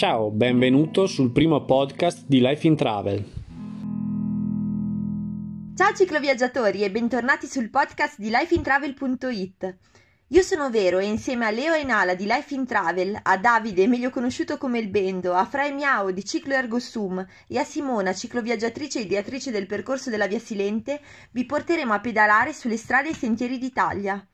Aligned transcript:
Ciao, 0.00 0.30
benvenuto 0.30 1.06
sul 1.06 1.30
primo 1.30 1.66
podcast 1.66 2.24
di 2.26 2.40
Life 2.40 2.66
in 2.66 2.74
Travel. 2.74 3.22
Ciao 5.76 5.92
cicloviaggiatori 5.94 6.82
e 6.82 6.90
bentornati 6.90 7.46
sul 7.46 7.68
podcast 7.68 8.18
di 8.18 8.30
lifeintravel.it. 8.30 9.76
Io 10.28 10.40
sono 10.40 10.70
Vero 10.70 11.00
e 11.00 11.04
insieme 11.04 11.44
a 11.44 11.50
Leo 11.50 11.74
e 11.74 11.84
Nala 11.84 12.14
di 12.14 12.24
Life 12.24 12.54
in 12.54 12.64
Travel, 12.64 13.20
a 13.22 13.36
Davide, 13.36 13.86
meglio 13.86 14.08
conosciuto 14.08 14.56
come 14.56 14.78
il 14.78 14.88
Bendo, 14.88 15.34
a 15.34 15.44
Fra 15.44 15.66
e 15.66 15.70
Miao 15.70 16.10
di 16.12 16.24
Ciclo 16.24 16.54
Ergo 16.54 16.78
Sum 16.78 17.22
e 17.46 17.58
a 17.58 17.64
Simona, 17.64 18.14
cicloviaggiatrice 18.14 19.00
e 19.00 19.02
ideatrice 19.02 19.50
del 19.50 19.66
percorso 19.66 20.08
della 20.08 20.26
Via 20.26 20.38
Silente, 20.38 21.02
vi 21.32 21.44
porteremo 21.44 21.92
a 21.92 22.00
pedalare 22.00 22.54
sulle 22.54 22.78
strade 22.78 23.10
e 23.10 23.14
sentieri 23.14 23.58
d'Italia. 23.58 24.26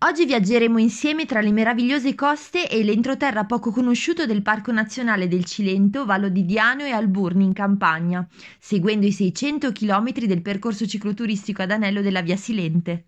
Oggi 0.00 0.26
viaggeremo 0.26 0.78
insieme 0.78 1.26
tra 1.26 1.40
le 1.40 1.50
meravigliose 1.50 2.14
coste 2.14 2.68
e 2.68 2.84
l'entroterra 2.84 3.46
poco 3.46 3.72
conosciuto 3.72 4.26
del 4.26 4.42
Parco 4.42 4.70
Nazionale 4.70 5.26
del 5.26 5.44
Cilento, 5.44 6.04
Vallo 6.04 6.28
di 6.28 6.44
Diano 6.44 6.84
e 6.84 6.92
Alburni 6.92 7.42
in 7.42 7.52
Campania, 7.52 8.24
seguendo 8.60 9.06
i 9.06 9.12
600 9.12 9.72
km 9.72 10.12
del 10.12 10.40
percorso 10.40 10.86
cicloturistico 10.86 11.62
ad 11.62 11.72
anello 11.72 12.00
della 12.00 12.22
Via 12.22 12.36
Silente. 12.36 13.07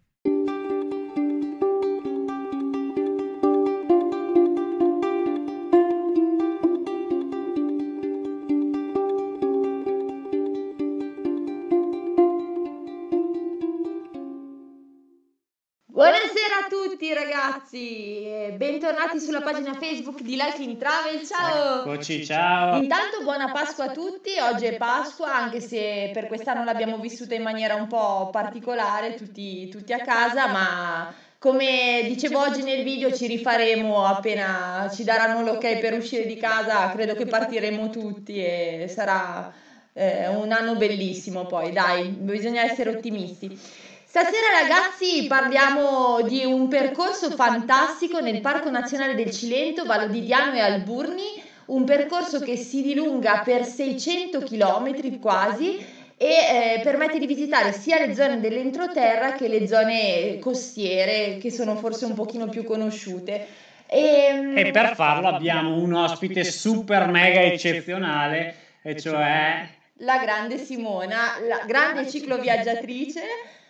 Ragazzi, 17.30 18.26
bentornati 18.56 19.20
sulla 19.20 19.40
pagina 19.40 19.74
Facebook 19.74 20.20
di 20.20 20.34
Life 20.34 20.60
in 20.60 20.76
Travel, 20.76 21.24
ciao! 21.24 21.82
Eccoci, 21.82 22.24
ciao! 22.24 22.82
Intanto 22.82 23.22
buona 23.22 23.52
Pasqua 23.52 23.84
a 23.84 23.90
tutti, 23.92 24.30
oggi 24.40 24.64
è 24.64 24.76
Pasqua 24.76 25.32
anche 25.32 25.60
se 25.60 26.10
per 26.12 26.26
quest'anno 26.26 26.64
l'abbiamo 26.64 26.98
vissuta 26.98 27.36
in 27.36 27.42
maniera 27.42 27.76
un 27.76 27.86
po' 27.86 28.30
particolare, 28.32 29.14
tutti, 29.14 29.68
tutti 29.68 29.92
a 29.92 30.00
casa, 30.00 30.48
ma 30.48 31.14
come 31.38 32.02
dicevo 32.08 32.40
oggi 32.40 32.64
nel 32.64 32.82
video 32.82 33.12
ci 33.12 33.28
rifaremo 33.28 34.04
appena 34.04 34.90
ci 34.92 35.04
daranno 35.04 35.42
l'ok 35.42 35.78
per 35.78 35.94
uscire 35.94 36.26
di 36.26 36.36
casa, 36.36 36.90
credo 36.90 37.14
che 37.14 37.26
partiremo 37.26 37.90
tutti 37.90 38.44
e 38.44 38.90
sarà 38.92 39.52
eh, 39.92 40.26
un 40.26 40.50
anno 40.50 40.74
bellissimo 40.74 41.46
poi, 41.46 41.70
dai, 41.70 42.08
bisogna 42.08 42.62
essere 42.62 42.90
ottimisti. 42.90 43.88
Stasera 44.10 44.58
ragazzi 44.60 45.28
parliamo 45.28 46.20
di 46.22 46.44
un 46.44 46.66
percorso 46.66 47.30
fantastico 47.30 48.18
nel 48.18 48.40
Parco 48.40 48.68
Nazionale 48.68 49.14
del 49.14 49.30
Cilento, 49.30 49.84
Vallo 49.84 50.08
di 50.08 50.24
Diano 50.24 50.56
e 50.56 50.58
Alburni, 50.58 51.40
un 51.66 51.84
percorso 51.84 52.40
che 52.40 52.56
si 52.56 52.82
dilunga 52.82 53.42
per 53.44 53.64
600 53.64 54.40
km 54.40 55.20
quasi 55.20 55.76
e 56.16 56.26
eh, 56.26 56.80
permette 56.82 57.20
di 57.20 57.26
visitare 57.26 57.70
sia 57.70 58.04
le 58.04 58.12
zone 58.12 58.40
dell'entroterra 58.40 59.34
che 59.34 59.46
le 59.46 59.68
zone 59.68 60.40
costiere 60.40 61.38
che 61.40 61.52
sono 61.52 61.76
forse 61.76 62.06
un 62.06 62.14
pochino 62.14 62.48
più 62.48 62.64
conosciute. 62.64 63.46
E, 63.86 64.54
e 64.56 64.70
per 64.72 64.96
farlo 64.96 65.28
abbiamo 65.28 65.76
un 65.76 65.92
ospite 65.92 66.42
super 66.42 67.06
mega 67.06 67.42
eccezionale 67.42 68.56
e 68.82 69.00
cioè 69.00 69.68
la 69.98 70.18
grande 70.18 70.58
Simona, 70.58 71.38
la 71.46 71.62
grande 71.64 72.10
cicloviaggiatrice 72.10 73.20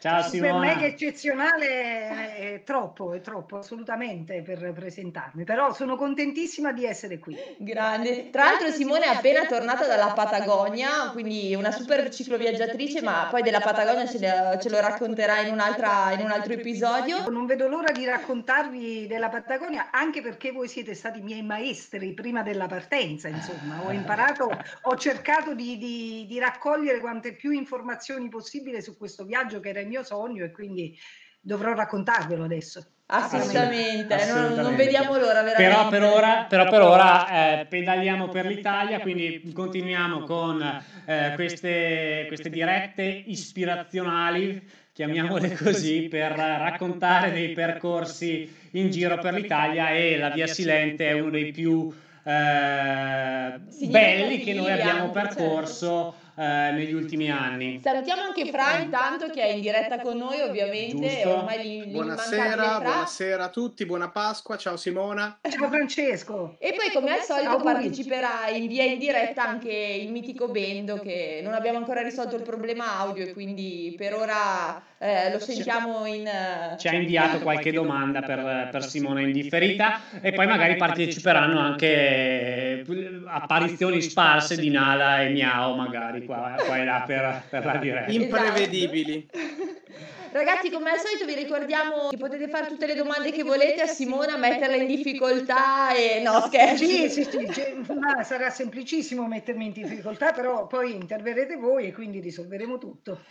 Ciao 0.01 0.23
Simona. 0.23 0.53
Per 0.53 0.61
me 0.61 0.79
che 0.79 0.87
eccezionale 0.87 2.35
è 2.35 2.63
troppo, 2.65 3.13
è 3.13 3.21
troppo 3.21 3.59
assolutamente 3.59 4.41
per 4.41 4.73
presentarmi, 4.73 5.45
però 5.45 5.75
sono 5.75 5.97
contentissima 5.97 6.73
di 6.73 6.87
essere 6.87 7.19
qui. 7.19 7.37
Grande. 7.59 8.31
Tra 8.31 8.45
l'altro 8.45 8.71
Simone 8.71 9.05
è 9.05 9.09
appena 9.09 9.45
tornata 9.45 9.87
dalla 9.87 10.13
Patagonia, 10.13 11.11
quindi 11.13 11.55
una 11.55 11.71
super 11.71 12.09
cicloviaggiatrice, 12.09 13.03
ma 13.03 13.27
poi 13.29 13.43
della 13.43 13.61
Patagonia 13.61 14.07
ce, 14.07 14.19
le, 14.21 14.59
ce 14.59 14.71
lo 14.71 14.81
racconterà 14.81 15.41
in, 15.41 15.49
in 15.49 15.53
un 15.53 16.31
altro 16.31 16.55
episodio. 16.55 17.29
Non 17.29 17.45
vedo 17.45 17.69
l'ora 17.69 17.93
di 17.93 18.07
raccontarvi 18.07 19.07
della 19.07 19.29
Patagonia, 19.29 19.91
anche 19.91 20.23
perché 20.23 20.51
voi 20.51 20.69
siete 20.69 20.95
stati 20.95 21.21
miei 21.21 21.43
maestri 21.43 22.15
prima 22.15 22.43
della 22.43 22.69
partenza, 22.69 23.29
insomma. 23.29 23.83
Ho 23.85 23.93
imparato, 23.93 24.51
ho 24.81 24.97
cercato 24.97 25.53
di, 25.53 25.77
di, 25.77 26.25
di 26.27 26.39
raccogliere 26.39 27.01
quante 27.01 27.35
più 27.35 27.51
informazioni 27.51 28.31
possibile 28.31 28.81
su 28.81 28.97
questo 28.97 29.25
viaggio 29.25 29.61
che 29.61 29.69
era 29.69 29.89
mio 29.91 30.03
sogno 30.03 30.45
e 30.45 30.51
quindi 30.51 30.97
dovrò 31.41 31.75
raccontarvelo 31.75 32.45
adesso. 32.45 32.85
Assolutamente, 33.13 34.15
Assolutamente. 34.15 34.55
Non, 34.55 34.65
non, 34.65 34.77
vediamo 34.77 35.19
l'ora 35.19 35.43
veramente. 35.43 35.63
Però 35.65 35.89
per 35.89 36.03
ora, 36.05 36.47
però 36.49 36.71
per 36.71 36.81
ora 36.83 37.61
eh, 37.61 37.67
pedaliamo 37.67 38.29
per 38.29 38.47
l'Italia, 38.47 39.01
quindi 39.01 39.51
continuiamo 39.53 40.21
con 40.21 40.63
eh, 41.07 41.33
queste, 41.35 42.27
queste 42.29 42.51
dirette 42.51 43.03
ispirazionali, 43.03 44.63
chiamiamole 44.93 45.57
così, 45.57 46.07
per 46.09 46.31
raccontare 46.31 47.33
dei 47.33 47.51
percorsi 47.51 48.69
in 48.73 48.91
giro 48.91 49.19
per 49.19 49.35
l'Italia 49.35 49.91
e 49.91 50.17
la 50.17 50.31
Via 50.31 50.47
Silente 50.47 51.09
è 51.09 51.13
uno 51.13 51.31
dei 51.31 51.51
più 51.51 51.93
eh, 52.23 53.61
belli 53.89 54.39
che 54.39 54.55
noi 54.55 54.71
abbiamo 54.71 55.13
certo. 55.13 55.35
percorso 55.35 56.15
eh, 56.41 56.71
negli 56.73 56.95
ultimi 56.95 57.31
anni. 57.31 57.81
Salutiamo 57.83 58.23
anche 58.23 58.47
Fra 58.47 58.79
intanto 58.79 59.29
che 59.29 59.43
è 59.43 59.49
in 59.49 59.61
diretta 59.61 60.01
con 60.01 60.17
noi 60.17 60.41
ovviamente. 60.41 61.23
Ormai 61.27 61.85
buonasera, 61.89 62.81
buonasera 62.81 63.45
a 63.45 63.49
tutti, 63.51 63.85
buona 63.85 64.09
Pasqua, 64.09 64.57
ciao 64.57 64.79
Simona. 64.79 65.39
Ciao 65.43 65.69
Francesco. 65.69 66.57
E 66.59 66.73
poi 66.75 66.91
come 66.95 67.13
al 67.13 67.21
solito 67.21 67.51
ciao, 67.51 67.63
parteciperà 67.63 68.49
in 68.49 68.67
via 68.69 68.85
in 68.85 68.99
diretta 68.99 69.47
anche 69.47 69.71
il 69.71 70.11
mitico 70.11 70.49
Bendo 70.49 70.99
che 70.99 71.41
non 71.43 71.53
abbiamo 71.53 71.77
ancora 71.77 72.01
risolto 72.01 72.37
il 72.37 72.43
problema 72.43 72.97
audio 72.97 73.25
e 73.25 73.33
quindi 73.35 73.95
per 73.99 74.15
ora 74.15 74.83
eh, 75.03 75.33
lo 75.33 75.39
sentiamo 75.39 76.05
in... 76.05 76.29
Ci 76.77 76.87
ha 76.87 76.93
inviato 76.93 77.39
qualche 77.39 77.73
domanda 77.73 78.21
per, 78.21 78.69
per 78.71 78.85
Simona 78.85 79.23
in 79.23 79.33
differita 79.33 79.99
e 80.21 80.33
poi 80.33 80.47
magari 80.47 80.77
parteciperanno 80.77 81.59
anche 81.59 82.85
apparizioni 83.25 84.03
sparse 84.03 84.57
di 84.57 84.69
Nala 84.69 85.23
e 85.23 85.31
Miao 85.31 85.75
magari 85.75 86.27
qua, 86.27 86.55
qua 86.67 86.77
e 86.77 86.85
là 86.85 87.03
per, 87.07 87.45
per 87.49 87.65
la 87.65 87.77
diretta. 87.77 88.13
Imprevedibili. 88.13 89.27
Ragazzi, 90.33 90.71
come 90.71 90.91
al 90.91 90.99
solito 91.01 91.25
vi 91.25 91.35
ricordiamo 91.35 92.09
che 92.11 92.17
potete 92.17 92.49
fare 92.49 92.69
tutte 92.69 92.87
le 92.87 92.95
domande 92.95 93.33
che 93.33 93.43
volete 93.43 93.81
a 93.81 93.87
Simona, 93.87 94.37
metterla 94.37 94.77
in 94.77 94.87
difficoltà 94.87 95.93
e 95.93 96.21
no, 96.23 96.41
scherzi. 96.47 96.87
Sì, 96.87 97.09
sì, 97.09 97.25
sì, 97.25 97.53
cioè, 97.53 97.75
sarà 98.23 98.49
semplicissimo 98.49 99.27
mettermi 99.27 99.67
in 99.67 99.73
difficoltà, 99.73 100.31
però 100.31 100.69
poi 100.69 100.95
interverrete 100.95 101.57
voi 101.57 101.89
e 101.89 101.93
quindi 101.93 102.21
risolveremo 102.21 102.79
tutto. 102.79 103.23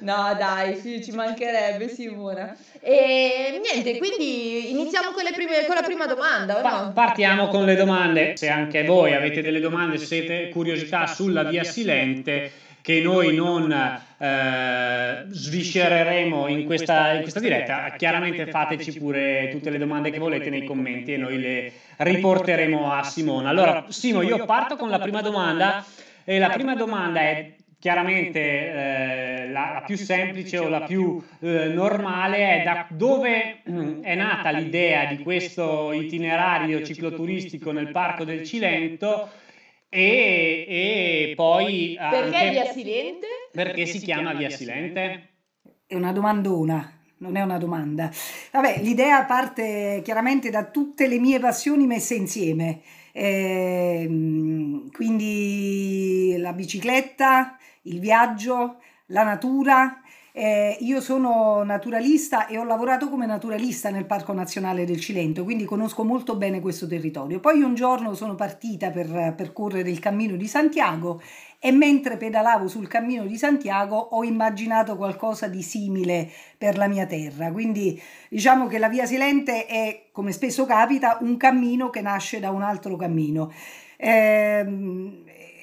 No, 0.00 0.34
dai, 0.36 0.76
sì, 0.76 1.02
ci 1.02 1.12
mancherebbe 1.12 1.88
Simona. 1.88 2.54
E 2.80 3.58
niente, 3.62 3.96
quindi 3.96 4.72
iniziamo 4.72 5.12
con, 5.12 5.24
prime, 5.32 5.64
con 5.64 5.74
la 5.74 5.82
prima 5.82 6.04
domanda, 6.04 6.56
pa- 6.56 6.82
no? 6.82 6.92
Partiamo 6.92 7.48
con 7.48 7.64
le 7.64 7.76
domande. 7.76 8.36
Se 8.36 8.48
anche 8.48 8.84
voi 8.84 9.14
avete 9.14 9.40
delle 9.40 9.60
domande, 9.60 9.96
se 9.96 10.04
siete 10.04 10.50
curiosità 10.50 11.06
sulla 11.06 11.44
via 11.44 11.64
Silente, 11.64 12.50
che 12.82 13.00
noi 13.00 13.34
non 13.34 13.72
eh, 13.72 15.24
sviscereremo 15.28 16.48
in 16.48 16.66
questa, 16.66 17.12
in 17.14 17.22
questa 17.22 17.40
diretta, 17.40 17.94
chiaramente 17.96 18.46
fateci 18.46 18.98
pure 18.98 19.48
tutte 19.52 19.70
le 19.70 19.78
domande 19.78 20.10
che 20.10 20.18
volete 20.18 20.50
nei 20.50 20.64
commenti 20.64 21.14
e 21.14 21.16
noi 21.16 21.38
le 21.38 21.72
riporteremo 21.96 22.92
a 22.92 23.02
Simona. 23.04 23.48
Allora, 23.48 23.84
Simo, 23.88 24.22
io 24.22 24.44
parto 24.44 24.76
con 24.76 24.90
la 24.90 24.98
prima 24.98 25.22
domanda. 25.22 25.84
E 26.24 26.38
la 26.38 26.50
prima 26.50 26.76
domanda 26.76 27.20
è 27.20 27.52
chiaramente 27.80 28.38
eh, 28.40 29.48
la, 29.50 29.72
la, 29.72 29.82
più 29.84 29.96
semplice 29.96 30.56
o 30.58 30.68
la 30.68 30.82
più 30.82 31.20
eh, 31.40 31.66
normale 31.66 32.60
è 32.60 32.62
da 32.62 32.86
dove 32.88 33.58
mm, 33.68 34.02
è 34.04 34.14
nata 34.14 34.50
l'idea 34.50 35.06
di 35.06 35.18
questo 35.18 35.90
itinerario 35.90 36.84
cicloturistico 36.84 37.72
nel 37.72 37.90
Parco 37.90 38.22
del 38.22 38.44
Cilento 38.44 39.28
e, 39.94 40.64
e 40.68 41.32
poi... 41.36 41.96
Perché 41.98 42.36
anche, 42.36 42.50
Via 42.50 42.72
Silente? 42.72 43.26
Perché 43.52 43.86
si 43.86 43.98
chiama 43.98 44.32
Via 44.32 44.48
Silente? 44.48 45.28
È 45.86 45.94
una 45.94 46.12
domandona 46.12 46.96
non 47.22 47.36
è 47.36 47.40
una 47.40 47.56
domanda. 47.56 48.10
Vabbè, 48.50 48.80
l'idea 48.82 49.24
parte 49.24 50.00
chiaramente 50.02 50.50
da 50.50 50.64
tutte 50.64 51.06
le 51.06 51.20
mie 51.20 51.38
passioni 51.38 51.86
messe 51.86 52.16
insieme. 52.16 52.80
Eh, 53.12 54.88
quindi 54.92 56.34
la 56.38 56.52
bicicletta, 56.52 57.56
il 57.82 58.00
viaggio, 58.00 58.78
la 59.06 59.22
natura, 59.22 60.01
eh, 60.34 60.78
io 60.80 61.00
sono 61.02 61.62
naturalista 61.62 62.46
e 62.46 62.56
ho 62.56 62.64
lavorato 62.64 63.10
come 63.10 63.26
naturalista 63.26 63.90
nel 63.90 64.06
Parco 64.06 64.32
Nazionale 64.32 64.86
del 64.86 64.98
Cilento, 64.98 65.44
quindi 65.44 65.64
conosco 65.64 66.04
molto 66.04 66.36
bene 66.36 66.60
questo 66.60 66.86
territorio. 66.86 67.38
Poi 67.38 67.60
un 67.60 67.74
giorno 67.74 68.14
sono 68.14 68.34
partita 68.34 68.90
per 68.90 69.34
percorrere 69.36 69.90
il 69.90 69.98
cammino 69.98 70.36
di 70.36 70.46
Santiago 70.46 71.20
e 71.58 71.70
mentre 71.70 72.16
pedalavo 72.16 72.66
sul 72.66 72.88
cammino 72.88 73.26
di 73.26 73.36
Santiago 73.36 73.96
ho 73.96 74.24
immaginato 74.24 74.96
qualcosa 74.96 75.48
di 75.48 75.62
simile 75.62 76.28
per 76.56 76.78
la 76.78 76.88
mia 76.88 77.04
terra. 77.04 77.52
Quindi 77.52 78.00
diciamo 78.30 78.66
che 78.66 78.78
la 78.78 78.88
Via 78.88 79.04
Silente 79.04 79.66
è, 79.66 80.06
come 80.12 80.32
spesso 80.32 80.64
capita, 80.64 81.18
un 81.20 81.36
cammino 81.36 81.90
che 81.90 82.00
nasce 82.00 82.40
da 82.40 82.50
un 82.50 82.62
altro 82.62 82.96
cammino. 82.96 83.52
Eh, 83.96 84.64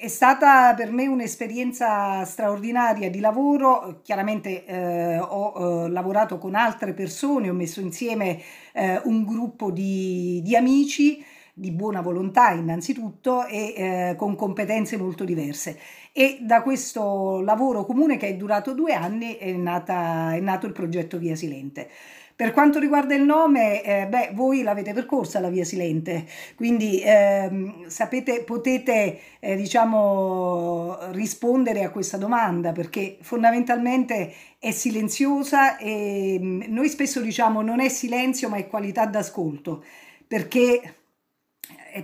è 0.00 0.08
stata 0.08 0.72
per 0.72 0.90
me 0.90 1.06
un'esperienza 1.06 2.24
straordinaria 2.24 3.10
di 3.10 3.20
lavoro, 3.20 4.00
chiaramente 4.02 4.64
eh, 4.64 5.18
ho 5.18 5.84
eh, 5.84 5.90
lavorato 5.90 6.38
con 6.38 6.54
altre 6.54 6.94
persone, 6.94 7.50
ho 7.50 7.52
messo 7.52 7.82
insieme 7.82 8.40
eh, 8.72 8.98
un 9.04 9.26
gruppo 9.26 9.70
di, 9.70 10.40
di, 10.42 10.56
amici 10.56 11.22
di 11.52 11.70
buona 11.70 12.00
volontà 12.00 12.52
innanzitutto 12.52 13.44
e 13.44 13.74
eh, 13.76 14.14
con 14.16 14.36
competenze 14.36 14.96
molto 14.96 15.24
diverse 15.24 15.78
e 16.12 16.38
da 16.40 16.62
questo 16.62 17.42
lavoro 17.42 17.84
comune 17.84 18.16
che 18.16 18.28
è 18.28 18.36
durato 18.36 18.72
due 18.72 18.94
anni 18.94 19.36
è, 19.36 19.52
nata, 19.52 20.32
è 20.34 20.40
nato 20.40 20.64
il 20.64 20.72
progetto 20.72 21.18
Via 21.18 21.36
Silente. 21.36 21.90
Per 22.40 22.52
quanto 22.52 22.78
riguarda 22.78 23.14
il 23.14 23.24
nome, 23.24 23.82
eh, 23.82 24.06
beh, 24.06 24.30
voi 24.32 24.62
l'avete 24.62 24.94
percorsa 24.94 25.40
la 25.40 25.50
via 25.50 25.62
Silente, 25.62 26.24
quindi 26.56 27.02
ehm, 27.04 27.86
sapete, 27.86 28.44
potete 28.44 29.20
eh, 29.40 29.56
diciamo, 29.56 30.96
rispondere 31.10 31.84
a 31.84 31.90
questa 31.90 32.16
domanda 32.16 32.72
perché 32.72 33.18
fondamentalmente 33.20 34.32
è 34.58 34.70
silenziosa 34.70 35.76
e 35.76 36.38
mm, 36.40 36.62
noi 36.68 36.88
spesso 36.88 37.20
diciamo 37.20 37.60
non 37.60 37.78
è 37.78 37.90
silenzio 37.90 38.48
ma 38.48 38.56
è 38.56 38.66
qualità 38.68 39.04
d'ascolto 39.04 39.84
perché, 40.26 40.94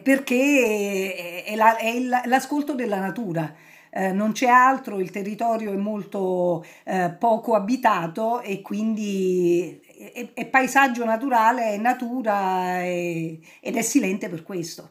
perché 0.03 1.45
è, 1.47 1.57
la, 1.57 1.79
è 1.79 1.99
l'ascolto 2.27 2.75
della 2.75 2.99
natura. 2.99 3.55
Eh, 3.89 4.13
non 4.13 4.33
c'è 4.33 4.49
altro, 4.49 5.01
il 5.01 5.09
territorio 5.09 5.73
è 5.73 5.77
molto 5.77 6.63
eh, 6.85 7.17
poco 7.19 7.55
abitato 7.55 8.43
e 8.43 8.61
quindi 8.61 9.81
è, 9.97 10.29
è 10.35 10.47
paesaggio 10.47 11.05
naturale, 11.05 11.73
è 11.73 11.77
natura 11.77 12.81
è, 12.81 13.39
ed 13.61 13.77
è 13.77 13.83
silente 13.83 14.29
per 14.29 14.43
questo. 14.43 14.91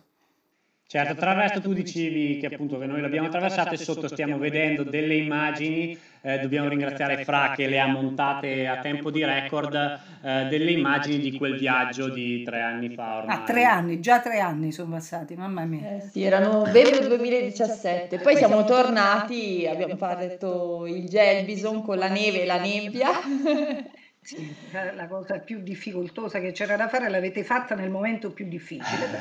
Certo, 0.88 1.14
attraverso 1.14 1.62
tu 1.62 1.74
dicevi 1.74 2.38
che 2.38 2.46
appunto 2.46 2.78
che 2.78 2.86
noi 2.86 3.02
l'abbiamo 3.02 3.26
attraversata 3.26 3.72
e 3.72 3.78
sotto 3.78 4.08
stiamo 4.08 4.38
vedendo 4.38 4.84
delle 4.84 5.16
immagini, 5.16 5.98
eh, 6.22 6.38
dobbiamo 6.38 6.70
ringraziare 6.70 7.24
Fra 7.24 7.54
che 7.56 7.68
le 7.68 7.80
ha 7.80 7.88
montate 7.88 8.68
a 8.68 8.78
tempo 8.78 9.10
di 9.10 9.26
record, 9.26 9.74
eh, 9.74 10.46
delle 10.46 10.72
immagini 10.72 11.18
di 11.18 11.36
quel 11.38 11.58
viaggio 11.58 12.08
di 12.10 12.44
tre 12.44 12.62
anni 12.62 12.90
fa 12.90 13.18
ormai. 13.18 13.36
Ah, 13.36 13.42
tre 13.42 13.64
anni, 13.64 14.00
già 14.00 14.22
tre 14.22 14.40
anni 14.40 14.72
sono 14.72 14.92
passati, 14.92 15.36
mamma 15.36 15.66
mia. 15.66 15.96
Eh 15.96 16.02
sì, 16.02 16.22
era 16.22 16.38
novembre 16.38 17.08
2017, 17.08 18.20
poi 18.20 18.36
siamo 18.36 18.64
tornati, 18.64 19.66
abbiamo 19.68 19.98
fatto 19.98 20.86
il 20.86 21.10
Gelbison 21.10 21.82
con 21.82 21.98
la 21.98 22.10
neve 22.10 22.44
e 22.44 22.46
la 22.46 22.60
nebbia. 22.60 23.10
Sì, 24.26 24.56
la 24.72 25.06
cosa 25.08 25.38
più 25.38 25.62
difficoltosa 25.62 26.40
che 26.40 26.52
c'era 26.52 26.76
da 26.76 26.88
fare 26.88 27.10
l'avete 27.10 27.44
fatta 27.44 27.76
nel 27.76 27.92
momento 27.92 28.32
più 28.32 28.48
difficile. 28.48 29.20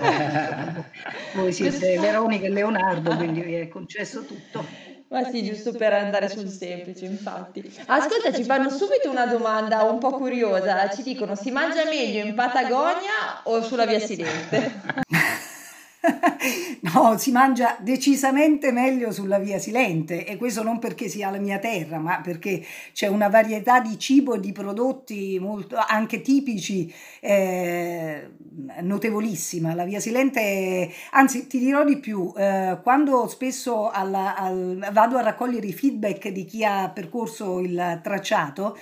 voi 1.34 1.52
siete 1.52 1.98
Veronica 1.98 2.46
e 2.46 2.48
Leonardo, 2.48 3.14
quindi 3.14 3.42
vi 3.42 3.52
è 3.52 3.68
concesso 3.68 4.24
tutto. 4.24 4.64
Ma 5.08 5.22
sì, 5.24 5.44
giusto 5.44 5.72
per 5.72 5.92
andare 5.92 6.30
sul 6.30 6.48
semplice, 6.48 7.04
infatti. 7.04 7.62
Ascolta, 7.84 8.32
ci 8.32 8.44
fanno 8.44 8.70
subito 8.70 9.10
una 9.10 9.26
domanda 9.26 9.82
un 9.82 9.98
po' 9.98 10.12
curiosa. 10.12 10.88
Ci 10.88 11.02
dicono, 11.02 11.34
si 11.34 11.50
mangia 11.50 11.84
meglio 11.84 12.24
in 12.24 12.34
Patagonia 12.34 13.42
o 13.42 13.60
sulla 13.60 13.84
via 13.84 13.98
Silente? 14.00 15.12
no, 16.94 17.18
si 17.18 17.32
mangia 17.32 17.76
decisamente 17.80 18.70
meglio 18.70 19.10
sulla 19.10 19.38
via 19.38 19.58
Silente 19.58 20.24
e 20.24 20.36
questo 20.36 20.62
non 20.62 20.78
perché 20.78 21.08
sia 21.08 21.30
la 21.30 21.38
mia 21.38 21.58
terra, 21.58 21.98
ma 21.98 22.20
perché 22.20 22.64
c'è 22.92 23.08
una 23.08 23.28
varietà 23.28 23.80
di 23.80 23.98
cibo 23.98 24.34
e 24.34 24.40
di 24.40 24.52
prodotti 24.52 25.38
molto, 25.40 25.76
anche 25.76 26.20
tipici 26.20 26.92
eh, 27.20 28.30
notevolissima. 28.80 29.74
La 29.74 29.84
via 29.84 30.00
Silente, 30.00 30.90
anzi 31.10 31.46
ti 31.46 31.58
dirò 31.58 31.84
di 31.84 31.98
più, 31.98 32.32
eh, 32.36 32.78
quando 32.82 33.26
spesso 33.28 33.90
alla, 33.90 34.36
al, 34.36 34.88
vado 34.92 35.16
a 35.16 35.22
raccogliere 35.22 35.66
i 35.66 35.72
feedback 35.72 36.28
di 36.28 36.44
chi 36.44 36.64
ha 36.64 36.90
percorso 36.90 37.58
il 37.58 38.00
tracciato, 38.02 38.76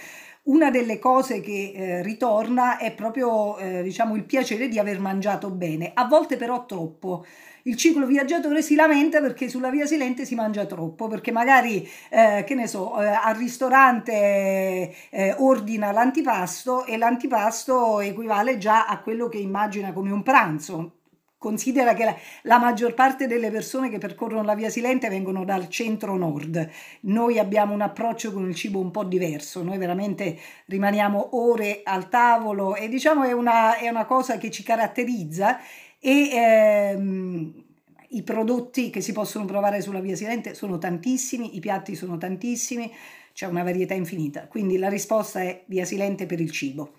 una 0.44 0.70
delle 0.70 0.98
cose 0.98 1.40
che 1.40 1.72
eh, 1.74 2.02
ritorna 2.02 2.76
è 2.78 2.92
proprio 2.92 3.56
eh, 3.58 3.82
diciamo, 3.82 4.16
il 4.16 4.24
piacere 4.24 4.66
di 4.68 4.78
aver 4.78 4.98
mangiato 4.98 5.50
bene, 5.50 5.92
a 5.94 6.06
volte 6.06 6.36
però 6.36 6.66
troppo. 6.66 7.24
Il 7.64 7.76
ciclo 7.76 8.06
viaggiatore 8.06 8.62
si 8.62 8.74
lamenta 8.74 9.20
perché 9.20 9.48
sulla 9.48 9.70
via 9.70 9.86
Silente 9.86 10.24
si 10.24 10.34
mangia 10.34 10.66
troppo, 10.66 11.08
perché 11.08 11.30
magari, 11.30 11.88
eh, 12.10 12.44
che 12.44 12.54
ne 12.54 12.66
so, 12.66 13.00
eh, 13.00 13.06
al 13.06 13.34
ristorante 13.36 14.92
eh, 15.10 15.34
ordina 15.38 15.92
l'antipasto 15.92 16.84
e 16.84 16.96
l'antipasto 16.96 18.00
equivale 18.00 18.58
già 18.58 18.86
a 18.86 18.98
quello 19.00 19.28
che 19.28 19.38
immagina 19.38 19.92
come 19.92 20.10
un 20.10 20.22
pranzo 20.22 20.96
Considera 21.42 21.92
che 21.92 22.04
la, 22.04 22.16
la, 22.42 22.58
maggior 22.60 22.94
parte 22.94 23.26
delle 23.26 23.50
persone 23.50 23.88
che 23.88 23.98
percorrono 23.98 24.44
la 24.44 24.54
via 24.54 24.70
Silente 24.70 25.08
vengono 25.08 25.44
dal 25.44 25.68
centro-nord. 25.68 26.70
Noi 27.00 27.40
abbiamo 27.40 27.74
un 27.74 27.80
approccio 27.80 28.32
con 28.32 28.48
il 28.48 28.54
cibo 28.54 28.78
un 28.78 28.92
po' 28.92 29.02
diverso, 29.02 29.60
noi 29.64 29.76
veramente 29.76 30.38
rimaniamo 30.66 31.30
ore 31.32 31.80
al 31.82 32.08
tavolo 32.08 32.76
e 32.76 32.86
diciamo 32.86 33.24
è 33.24 33.32
una, 33.32 33.76
è 33.76 33.88
una 33.88 34.04
cosa 34.04 34.38
che 34.38 34.52
ci 34.52 34.62
caratterizza 34.62 35.58
e 36.04 36.30
ehm, 36.32 37.64
i 38.08 38.22
prodotti 38.24 38.90
che 38.90 39.00
si 39.00 39.12
possono 39.12 39.44
provare 39.44 39.80
sulla 39.80 40.00
via 40.00 40.16
Silente 40.16 40.52
sono 40.52 40.76
tantissimi, 40.76 41.54
i 41.56 41.60
piatti 41.60 41.94
sono 41.94 42.18
tantissimi, 42.18 42.92
c'è 43.32 43.46
una 43.46 43.62
varietà 43.62 43.94
infinita. 43.94 44.48
Quindi 44.48 44.78
la 44.78 44.88
risposta 44.88 45.42
è 45.42 45.62
via 45.66 45.84
Silente 45.84 46.26
per 46.26 46.40
il 46.40 46.50
cibo. 46.50 46.94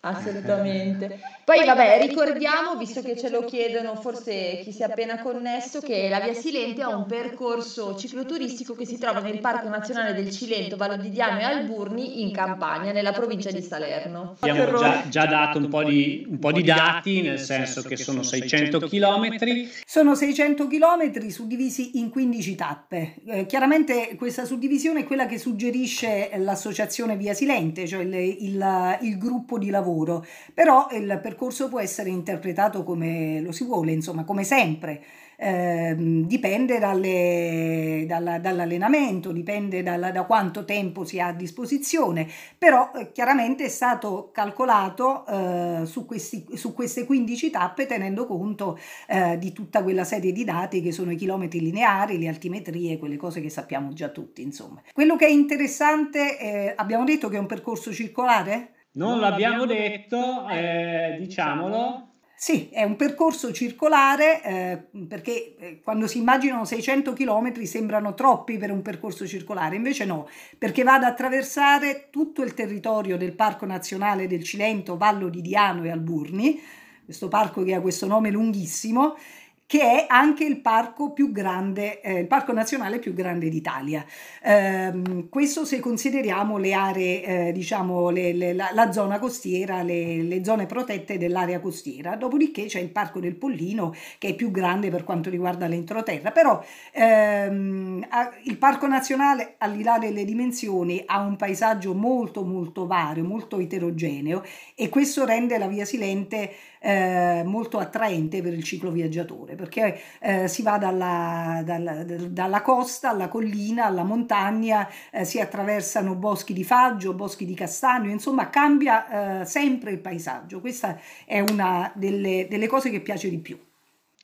Assolutamente. 0.00 1.20
Poi 1.46 1.64
vabbè, 1.64 2.04
ricordiamo, 2.08 2.74
visto 2.76 3.02
che 3.02 3.16
ce 3.16 3.30
lo 3.30 3.44
chiedono 3.44 3.94
forse 3.94 4.62
chi 4.64 4.72
si 4.72 4.82
è 4.82 4.86
appena 4.86 5.20
connesso, 5.20 5.80
che 5.80 6.08
la 6.08 6.18
Via 6.18 6.34
Silente 6.34 6.82
ha 6.82 6.88
un 6.88 7.06
percorso 7.06 7.94
cicloturistico 7.94 8.74
che 8.74 8.84
si 8.84 8.98
trova 8.98 9.20
nel 9.20 9.38
Parco 9.38 9.68
Nazionale 9.68 10.12
del 10.12 10.32
Cilento, 10.32 10.76
Vallo 10.76 10.96
di 10.96 11.08
Diano 11.08 11.38
e 11.38 11.44
Alburni 11.44 12.20
in 12.22 12.32
Campania, 12.32 12.90
nella 12.90 13.12
provincia 13.12 13.52
di 13.52 13.62
Salerno. 13.62 14.34
Abbiamo 14.40 14.76
già, 14.76 15.04
già 15.08 15.26
dato 15.26 15.58
un 15.58 15.68
po, 15.68 15.84
di, 15.84 16.26
un 16.28 16.40
po' 16.40 16.50
di 16.50 16.64
dati, 16.64 17.22
nel 17.22 17.38
senso 17.38 17.80
che 17.82 17.96
sono 17.96 18.24
600 18.24 18.80
km. 18.80 19.36
Sono 19.84 20.16
600 20.16 20.66
km 20.66 21.28
suddivisi 21.28 21.96
in 21.98 22.10
15 22.10 22.54
tappe. 22.56 23.14
Eh, 23.24 23.46
chiaramente 23.46 24.16
questa 24.16 24.44
suddivisione 24.44 25.02
è 25.02 25.04
quella 25.04 25.26
che 25.26 25.38
suggerisce 25.38 26.28
l'associazione 26.38 27.16
Via 27.16 27.34
Silente, 27.34 27.86
cioè 27.86 28.02
il, 28.02 28.14
il, 28.14 28.98
il 29.02 29.16
gruppo 29.16 29.58
di 29.58 29.70
lavoro 29.70 29.84
lavoro, 29.86 30.26
però 30.52 30.88
il 30.90 31.06
percorso 31.06 31.34
può 31.68 31.80
essere 31.80 32.10
interpretato 32.10 32.82
come 32.82 33.40
lo 33.40 33.52
si 33.52 33.64
vuole, 33.64 33.92
insomma, 33.92 34.24
come 34.24 34.44
sempre. 34.44 35.02
Eh, 35.38 35.94
dipende 36.24 36.78
dalle, 36.78 38.04
dalla, 38.08 38.38
dall'allenamento, 38.38 39.32
dipende 39.32 39.82
dalla, 39.82 40.10
da 40.10 40.24
quanto 40.24 40.64
tempo 40.64 41.04
si 41.04 41.20
ha 41.20 41.26
a 41.26 41.32
disposizione, 41.34 42.26
però 42.56 42.90
eh, 42.94 43.12
chiaramente 43.12 43.64
è 43.64 43.68
stato 43.68 44.30
calcolato 44.32 45.26
eh, 45.26 45.82
su, 45.84 46.06
questi, 46.06 46.46
su, 46.54 46.72
queste 46.72 47.04
15 47.04 47.50
tappe 47.50 47.84
tenendo 47.84 48.26
conto 48.26 48.78
eh, 49.06 49.36
di 49.36 49.52
tutta 49.52 49.82
quella 49.82 50.04
serie 50.04 50.32
di 50.32 50.42
dati 50.42 50.80
che 50.80 50.90
sono 50.90 51.12
i 51.12 51.16
chilometri 51.16 51.60
lineari, 51.60 52.18
le 52.18 52.28
altimetrie, 52.28 52.98
quelle 52.98 53.16
cose 53.16 53.42
che 53.42 53.50
sappiamo 53.50 53.92
già 53.92 54.08
tutti, 54.08 54.40
insomma. 54.40 54.80
Quello 54.90 55.16
che 55.16 55.26
è 55.26 55.30
interessante, 55.30 56.38
eh, 56.38 56.72
abbiamo 56.74 57.04
detto 57.04 57.28
che 57.28 57.36
è 57.36 57.40
un 57.40 57.46
percorso 57.46 57.92
circolare? 57.92 58.70
Non 58.96 59.20
l'abbiamo 59.20 59.66
detto, 59.66 60.48
eh, 60.48 61.16
diciamolo. 61.18 62.08
Sì, 62.38 62.68
è 62.70 62.82
un 62.82 62.96
percorso 62.96 63.50
circolare 63.52 64.42
eh, 64.42 64.82
perché 65.06 65.56
eh, 65.58 65.80
quando 65.82 66.06
si 66.06 66.18
immaginano 66.18 66.66
600 66.66 67.14
km 67.14 67.62
sembrano 67.62 68.12
troppi 68.12 68.58
per 68.58 68.70
un 68.70 68.82
percorso 68.82 69.26
circolare, 69.26 69.76
invece 69.76 70.04
no, 70.04 70.28
perché 70.58 70.82
va 70.82 70.94
ad 70.94 71.04
attraversare 71.04 72.08
tutto 72.10 72.42
il 72.42 72.52
territorio 72.52 73.16
del 73.16 73.32
Parco 73.32 73.64
Nazionale 73.64 74.26
del 74.26 74.44
Cilento, 74.44 74.98
Vallo 74.98 75.30
di 75.30 75.40
Diano 75.40 75.84
e 75.84 75.90
Alburni, 75.90 76.60
questo 77.04 77.28
parco 77.28 77.62
che 77.62 77.74
ha 77.74 77.80
questo 77.80 78.06
nome 78.06 78.30
lunghissimo 78.30 79.16
che 79.66 79.80
è 79.80 80.06
anche 80.08 80.44
il 80.44 80.60
parco 80.60 81.12
più 81.12 81.32
grande, 81.32 82.00
eh, 82.00 82.20
il 82.20 82.26
parco 82.26 82.52
nazionale 82.52 82.98
più 82.98 83.12
grande 83.12 83.48
d'Italia. 83.48 84.04
Eh, 84.40 85.26
questo 85.28 85.64
se 85.64 85.80
consideriamo 85.80 86.56
le 86.56 86.72
aree, 86.72 87.22
eh, 87.48 87.52
diciamo, 87.52 88.10
le, 88.10 88.32
le, 88.32 88.52
la, 88.52 88.70
la, 88.72 88.92
zona 88.92 89.18
costiera, 89.18 89.82
le, 89.82 90.22
le, 90.22 90.44
zone 90.44 90.66
protette 90.66 91.18
dell'area 91.18 91.60
costiera. 91.60 92.14
Dopodiché 92.14 92.66
c'è 92.66 92.78
il 92.78 92.90
parco 92.90 93.18
del 93.18 93.34
Pollino, 93.34 93.92
che 94.18 94.28
è 94.28 94.34
più 94.34 94.50
grande 94.52 94.90
per 94.90 95.02
quanto 95.02 95.30
riguarda 95.30 95.66
l'entroterra, 95.66 96.30
però 96.30 96.62
ehm, 96.92 98.06
il 98.44 98.56
parco 98.58 98.86
nazionale, 98.86 99.56
al 99.58 99.72
di 99.72 99.82
là 99.82 99.98
delle 99.98 100.24
dimensioni, 100.24 101.02
ha 101.04 101.20
un 101.20 101.36
paesaggio 101.36 101.92
molto 101.92 102.44
molto 102.44 102.86
vario, 102.86 103.24
molto 103.24 103.58
eterogeneo 103.58 104.44
e 104.74 104.88
questo 104.88 105.24
rende 105.24 105.58
la 105.58 105.66
via 105.66 105.84
Silente 105.84 106.52
eh, 106.86 107.42
molto 107.44 107.78
attraente 107.78 108.40
per 108.42 108.52
il 108.52 108.62
ciclo 108.62 108.92
viaggiatore 108.92 109.56
perché 109.56 110.00
eh, 110.20 110.46
si 110.46 110.62
va 110.62 110.78
dalla, 110.78 111.60
dalla, 111.64 112.04
dalla, 112.04 112.62
costa 112.62 113.10
alla 113.10 113.26
collina, 113.26 113.86
alla 113.86 114.04
montagna, 114.04 114.88
eh, 115.10 115.24
si 115.24 115.40
attraversano 115.40 116.14
boschi 116.14 116.52
di 116.52 116.62
faggio, 116.62 117.12
boschi 117.12 117.44
di 117.44 117.54
castagno, 117.54 118.12
insomma 118.12 118.50
cambia 118.50 119.40
eh, 119.40 119.44
sempre 119.46 119.90
il 119.90 119.98
paesaggio. 119.98 120.60
Questa 120.60 121.00
è 121.24 121.40
una 121.40 121.90
delle, 121.96 122.46
delle 122.48 122.68
cose 122.68 122.90
che 122.90 123.00
piace 123.00 123.30
di 123.30 123.38
più. 123.38 123.58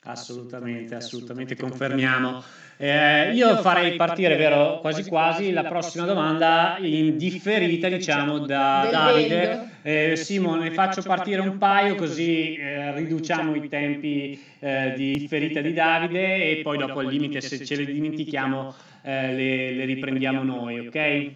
Assolutamente, 0.05 0.95
assolutamente, 0.95 1.57
confermiamo. 1.57 2.45
Eh, 2.77 3.33
io 3.35 3.57
farei 3.59 3.97
partire, 3.97 4.37
vero, 4.37 4.81
quasi 4.81 5.05
quasi 5.05 5.53
la 5.53 5.65
prossima 5.65 6.05
domanda 6.05 6.77
in 6.81 7.17
differita, 7.17 7.89
diciamo, 7.89 8.39
da 8.41 8.89
Davide. 8.91 9.71
Eh, 9.83 10.17
Simone, 10.17 10.71
faccio 10.71 11.03
partire 11.03 11.41
un 11.41 11.59
paio 11.59 11.95
così 11.97 12.55
eh, 12.55 12.95
riduciamo 12.95 13.55
i 13.55 13.69
tempi 13.69 14.41
eh, 14.61 14.95
di 14.97 15.13
differita 15.13 15.61
di 15.61 15.73
Davide 15.73 16.51
e 16.51 16.63
poi 16.63 16.79
dopo 16.79 17.01
al 17.01 17.07
limite, 17.07 17.41
se 17.41 17.65
ce 17.65 17.77
le 17.77 17.85
dimentichiamo, 17.85 18.75
eh, 19.03 19.35
le, 19.35 19.73
le 19.73 19.85
riprendiamo 19.85 20.43
noi, 20.43 20.87
ok? 20.87 21.33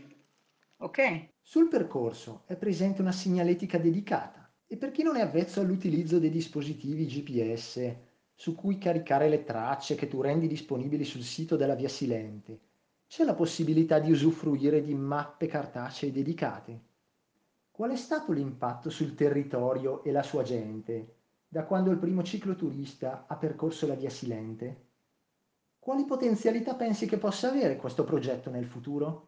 Ok. 0.79 1.29
Sul 1.41 1.69
percorso 1.69 2.43
è 2.47 2.57
presente 2.57 3.01
una 3.03 3.13
segnaletica 3.13 3.79
dedicata 3.79 4.51
e 4.67 4.77
per 4.77 4.91
chi 4.91 5.05
non 5.05 5.17
è 5.17 5.21
avvezzo 5.21 5.61
all'utilizzo 5.61 6.19
dei 6.19 6.31
dispositivi 6.31 7.07
GPS 7.07 7.95
su 8.39 8.55
cui 8.55 8.77
caricare 8.77 9.31
le 9.31 9.45
tracce 9.45 9.95
che 9.95 10.09
tu 10.09 10.21
rendi 10.21 10.47
disponibili 10.47 11.05
sul 11.05 11.23
sito 11.23 11.57
della 11.57 11.75
Via 11.75 11.89
Silente, 11.89 12.61
c'è 13.09 13.25
la 13.25 13.35
possibilità 13.35 13.99
di 13.99 14.13
usufruire 14.13 14.83
di 14.83 14.95
mappe 14.95 15.47
cartacee 15.47 16.13
dedicate. 16.13 16.81
Qual 17.71 17.91
è 17.91 17.97
stato 17.97 18.33
l'impatto 18.33 18.91
sul 18.91 19.15
territorio 19.15 20.05
e 20.05 20.13
la 20.13 20.23
sua 20.23 20.43
gente 20.43 21.15
da 21.49 21.65
quando 21.65 21.91
il 21.91 21.99
primo 21.99 22.23
cicloturista 22.23 23.25
ha 23.27 23.37
percorso 23.37 23.87
la 23.87 23.95
Via 23.95 24.11
Silente? 24.11 24.85
Quali 25.79 26.05
potenzialità 26.05 26.75
pensi 26.75 27.07
che 27.07 27.17
possa 27.17 27.49
avere 27.49 27.77
questo 27.77 28.05
progetto 28.05 28.51
nel 28.51 28.67
futuro? 28.67 29.26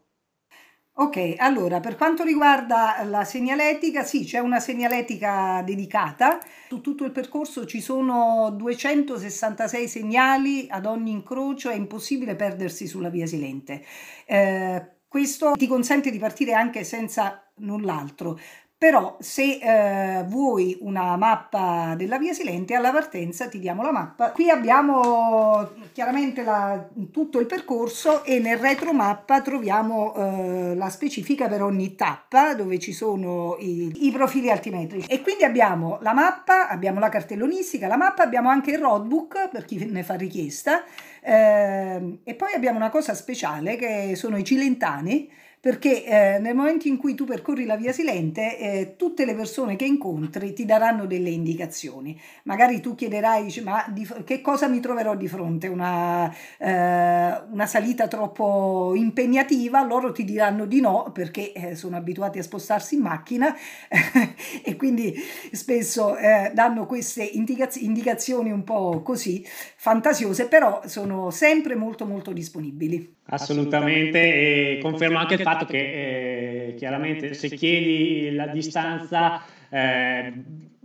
Ok, 1.00 1.34
allora 1.36 1.78
per 1.78 1.94
quanto 1.94 2.24
riguarda 2.24 3.04
la 3.04 3.22
segnaletica, 3.22 4.02
sì, 4.02 4.24
c'è 4.24 4.40
una 4.40 4.58
segnaletica 4.58 5.62
dedicata. 5.64 6.40
Su 6.68 6.80
tutto 6.80 7.04
il 7.04 7.12
percorso 7.12 7.66
ci 7.66 7.80
sono 7.80 8.50
266 8.50 9.86
segnali 9.86 10.66
ad 10.68 10.86
ogni 10.86 11.12
incrocio, 11.12 11.70
è 11.70 11.76
impossibile 11.76 12.34
perdersi 12.34 12.88
sulla 12.88 13.10
via 13.10 13.26
Silente. 13.26 13.84
Eh, 14.26 14.96
questo 15.06 15.52
ti 15.52 15.68
consente 15.68 16.10
di 16.10 16.18
partire 16.18 16.54
anche 16.54 16.82
senza 16.82 17.48
null'altro. 17.58 18.36
Però 18.78 19.16
se 19.18 19.58
eh, 19.60 20.22
vuoi 20.28 20.78
una 20.82 21.16
mappa 21.16 21.94
della 21.96 22.16
via 22.16 22.32
Silente 22.32 22.76
alla 22.76 22.92
partenza 22.92 23.48
ti 23.48 23.58
diamo 23.58 23.82
la 23.82 23.90
mappa. 23.90 24.30
Qui 24.30 24.50
abbiamo 24.50 25.68
chiaramente 25.92 26.44
la, 26.44 26.88
tutto 27.10 27.40
il 27.40 27.46
percorso 27.46 28.22
e 28.22 28.38
nel 28.38 28.56
retromappa 28.56 29.42
troviamo 29.42 30.14
eh, 30.14 30.76
la 30.76 30.90
specifica 30.90 31.48
per 31.48 31.60
ogni 31.60 31.96
tappa 31.96 32.54
dove 32.54 32.78
ci 32.78 32.92
sono 32.92 33.56
i, 33.58 34.06
i, 34.06 34.12
profili 34.12 34.48
altimetrici. 34.48 35.10
E 35.10 35.22
quindi 35.22 35.42
abbiamo 35.42 35.98
la 36.02 36.12
mappa, 36.12 36.68
abbiamo 36.68 37.00
la 37.00 37.08
cartellonistica, 37.08 37.88
la 37.88 37.96
mappa, 37.96 38.22
abbiamo 38.22 38.48
anche 38.48 38.70
il 38.70 38.78
roadbook 38.78 39.48
per 39.48 39.64
chi 39.64 39.84
ne 39.86 40.04
fa 40.04 40.14
richiesta 40.14 40.84
eh, 41.20 42.20
e 42.22 42.34
poi 42.34 42.52
abbiamo 42.54 42.78
una 42.78 42.90
cosa 42.90 43.12
speciale 43.14 43.74
che 43.74 44.12
sono 44.14 44.36
i 44.36 44.44
cilentani 44.44 45.28
perché 45.60 46.04
eh, 46.04 46.38
nel 46.38 46.54
momento 46.54 46.86
in 46.86 46.96
cui 46.96 47.14
tu 47.14 47.24
percorri 47.24 47.64
la 47.64 47.76
via 47.76 47.92
Silente, 47.92 48.58
eh, 48.58 48.94
tutte 48.96 49.24
le 49.24 49.34
persone 49.34 49.76
che 49.76 49.84
incontri 49.84 50.52
ti 50.52 50.64
daranno 50.64 51.06
delle 51.06 51.30
indicazioni. 51.30 52.18
Magari 52.44 52.80
tu 52.80 52.94
chiederai, 52.94 53.44
dici, 53.44 53.60
ma 53.62 53.84
di, 53.88 54.08
che 54.24 54.40
cosa 54.40 54.68
mi 54.68 54.80
troverò 54.80 55.16
di 55.16 55.26
fronte? 55.26 55.66
Una, 55.66 56.32
eh, 56.58 57.42
una, 57.50 57.66
salita 57.66 58.06
troppo 58.06 58.92
impegnativa? 58.94 59.84
Loro 59.84 60.12
ti 60.12 60.24
diranno 60.24 60.64
di 60.64 60.80
no 60.80 61.10
perché 61.12 61.52
eh, 61.52 61.74
sono 61.74 61.96
abituati 61.96 62.38
a 62.38 62.42
spostarsi 62.42 62.94
in 62.94 63.02
macchina 63.02 63.54
e 64.62 64.76
quindi 64.76 65.14
spesso 65.52 66.16
eh, 66.16 66.52
danno 66.54 66.86
queste 66.86 67.24
indicaz- 67.24 67.80
indicazioni 67.80 68.52
un 68.52 68.62
po' 68.62 69.02
così 69.02 69.44
fantasiose, 69.76 70.46
però 70.46 70.82
sono 70.86 71.30
sempre 71.30 71.74
molto 71.74 72.06
molto 72.06 72.32
disponibili. 72.32 73.16
Assolutamente, 73.30 74.18
e 74.18 74.78
confermo 74.80 75.18
anche 75.18 75.34
il 75.34 75.42
fatto 75.42 75.57
che 75.64 76.68
eh, 76.68 76.74
chiaramente 76.74 77.34
se 77.34 77.48
chiedi 77.48 78.34
la 78.34 78.46
distanza 78.46 79.42
eh, 79.68 80.32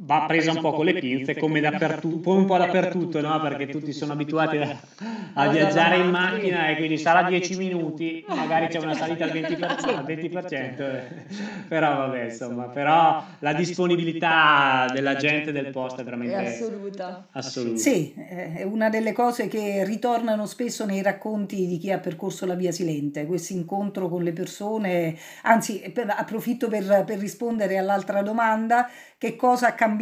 va 0.05 0.25
presa 0.27 0.51
un 0.51 0.59
po' 0.59 0.73
con 0.73 0.85
le 0.85 0.93
pinze 0.93 1.37
come 1.37 1.61
dappertutto, 1.61 2.31
un 2.31 2.45
po' 2.45 2.57
dappertutto, 2.57 3.21
no? 3.21 3.39
perché 3.39 3.67
tutti 3.67 3.93
sono 3.93 4.13
abituati 4.13 4.57
a, 4.57 4.77
a 5.33 5.47
viaggiare 5.47 5.97
in 5.97 6.09
macchina 6.09 6.67
e 6.67 6.75
quindi 6.75 6.97
sarà 6.97 7.23
10 7.23 7.57
minuti, 7.57 8.23
magari 8.27 8.67
c'è 8.67 8.79
una 8.79 8.93
salita 8.93 9.23
al 9.23 9.31
20%, 9.31 9.61
al 9.95 10.05
20% 10.05 11.01
però 11.67 11.95
vabbè 11.97 12.23
insomma, 12.25 12.65
però 12.65 13.23
la 13.39 13.53
disponibilità 13.53 14.87
della 14.91 15.15
gente 15.15 15.51
del 15.51 15.71
posto 15.71 16.01
è 16.01 16.03
veramente 16.03 16.35
è 16.35 16.47
assoluta. 16.47 17.27
assoluta. 17.31 17.77
Sì, 17.77 18.13
è 18.13 18.63
una 18.63 18.89
delle 18.89 19.13
cose 19.13 19.47
che 19.47 19.83
ritornano 19.85 20.45
spesso 20.45 20.85
nei 20.85 21.01
racconti 21.01 21.65
di 21.65 21.77
chi 21.77 21.91
ha 21.91 21.99
percorso 21.99 22.45
la 22.45 22.55
via 22.55 22.71
Silente, 22.71 23.25
questo 23.25 23.53
incontro 23.53 24.09
con 24.09 24.23
le 24.23 24.33
persone, 24.33 25.15
anzi 25.43 25.81
approfitto 26.07 26.67
per, 26.67 27.03
per 27.05 27.17
rispondere 27.19 27.77
all'altra 27.77 28.21
domanda, 28.21 28.89
che 29.17 29.37
cosa 29.37 29.67
ha 29.67 29.73
cambiato 29.73 29.92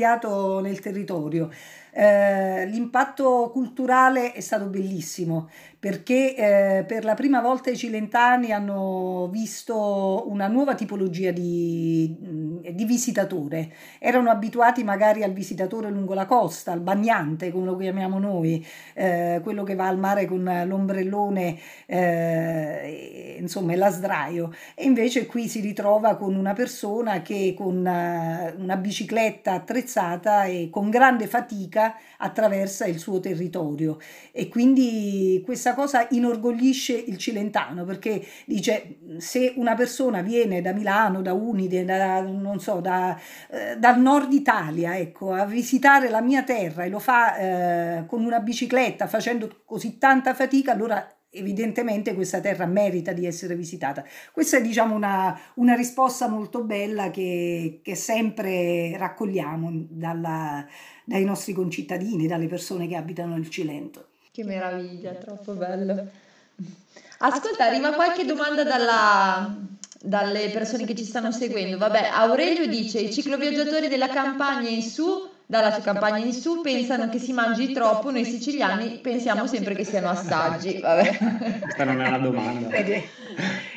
nel 0.61 0.79
territorio. 0.79 1.49
Eh, 1.93 2.65
l'impatto 2.67 3.49
culturale 3.51 4.31
è 4.31 4.39
stato 4.39 4.67
bellissimo 4.67 5.49
perché 5.81 6.35
eh, 6.35 6.83
per 6.83 7.03
la 7.03 7.15
prima 7.15 7.41
volta 7.41 7.71
i 7.71 7.75
cilentani 7.75 8.51
hanno 8.51 9.27
visto 9.31 10.29
una 10.29 10.45
nuova 10.45 10.75
tipologia 10.75 11.31
di, 11.31 12.15
mm, 12.23 12.57
di, 12.69 12.85
visitatore. 12.85 13.73
Erano 13.97 14.29
abituati 14.29 14.83
magari 14.83 15.23
al 15.23 15.33
visitatore 15.33 15.89
lungo 15.89 16.13
la 16.13 16.27
costa, 16.27 16.71
al 16.71 16.81
bagnante, 16.81 17.51
come 17.51 17.65
lo 17.65 17.77
chiamiamo 17.77 18.19
noi, 18.19 18.63
eh, 18.93 19.39
quello 19.41 19.63
che 19.63 19.73
va 19.73 19.87
al 19.87 19.97
mare 19.97 20.27
con 20.27 20.43
l'ombrellone, 20.67 21.57
eh, 21.87 23.37
insomma, 23.39 23.75
la 23.75 23.89
sdraio. 23.89 24.53
E 24.75 24.85
invece 24.85 25.25
qui 25.25 25.47
si 25.47 25.61
ritrova 25.61 26.15
con 26.15 26.35
una 26.35 26.53
persona 26.53 27.23
che 27.23 27.55
con 27.57 27.77
una, 27.77 28.49
eh, 28.49 28.53
una 28.55 28.77
bicicletta 28.77 29.53
attrezzata 29.53 30.43
e 30.43 30.69
con 30.69 30.91
grande 30.91 31.25
fatica 31.25 31.95
attraversa 32.21 32.85
il 32.85 32.99
suo 32.99 33.19
territorio. 33.19 33.97
E 34.31 34.47
quindi 34.47 35.41
questa 35.43 35.73
cosa 35.73 36.07
inorgoglisce 36.11 36.93
il 36.93 37.17
cilentano 37.17 37.83
perché 37.83 38.25
dice 38.45 38.97
se 39.17 39.53
una 39.57 39.75
persona 39.75 40.21
viene 40.21 40.61
da 40.61 40.71
Milano, 40.71 41.21
da 41.21 41.33
Unide, 41.33 41.83
da, 41.83 42.21
non 42.21 42.59
so, 42.59 42.79
da, 42.79 43.19
eh, 43.49 43.77
dal 43.77 43.99
nord 43.99 44.31
Italia 44.31 44.97
ecco, 44.97 45.33
a 45.33 45.45
visitare 45.45 46.09
la 46.09 46.21
mia 46.21 46.43
terra 46.43 46.83
e 46.83 46.89
lo 46.89 46.99
fa 46.99 47.37
eh, 47.37 48.05
con 48.05 48.23
una 48.23 48.39
bicicletta 48.39 49.07
facendo 49.07 49.61
così 49.65 49.97
tanta 49.97 50.33
fatica, 50.33 50.71
allora 50.71 51.05
evidentemente 51.31 52.13
questa 52.13 52.41
terra 52.41 52.65
merita 52.65 53.13
di 53.13 53.25
essere 53.25 53.55
visitata. 53.55 54.03
Questa 54.31 54.57
è 54.57 54.61
diciamo 54.61 54.95
una, 54.95 55.39
una 55.55 55.75
risposta 55.75 56.27
molto 56.27 56.63
bella 56.63 57.09
che, 57.09 57.79
che 57.81 57.95
sempre 57.95 58.95
raccogliamo 58.97 59.85
dalla, 59.89 60.65
dai 61.05 61.23
nostri 61.23 61.53
concittadini, 61.53 62.27
dalle 62.27 62.47
persone 62.47 62.87
che 62.87 62.95
abitano 62.95 63.37
il 63.37 63.49
Cilento. 63.49 64.07
Che 64.31 64.43
meraviglia, 64.43 65.13
troppo 65.13 65.53
bello. 65.53 66.07
Ascolta, 67.19 67.65
arriva 67.65 67.93
qualche 67.93 68.25
domanda 68.25 68.63
dalla, 68.63 69.55
dalle 70.01 70.49
persone 70.49 70.85
che 70.85 70.95
ci 70.95 71.03
stanno 71.03 71.31
seguendo. 71.31 71.77
Vabbè, 71.77 72.09
Aurelio 72.13 72.65
dice: 72.65 72.99
i 72.99 73.11
cicloviaggiatori 73.11 73.87
della 73.87 74.07
campagna 74.07 74.69
in 74.69 74.81
su 74.81 75.29
dalla 75.51 75.69
sua 75.69 75.83
campagna 75.83 76.23
in 76.23 76.31
su 76.31 76.61
pensano 76.61 77.09
che 77.09 77.19
si 77.19 77.33
mangi 77.33 77.73
troppo, 77.73 78.09
noi 78.09 78.23
siciliani 78.23 78.99
pensiamo 78.99 79.45
sempre 79.47 79.75
che 79.75 79.83
siano 79.83 80.07
assaggi. 80.07 80.79
Vabbè. 80.79 81.17
Questa 81.59 81.83
non 81.83 81.99
è 81.99 82.07
una 82.07 82.19
domanda. 82.19 82.69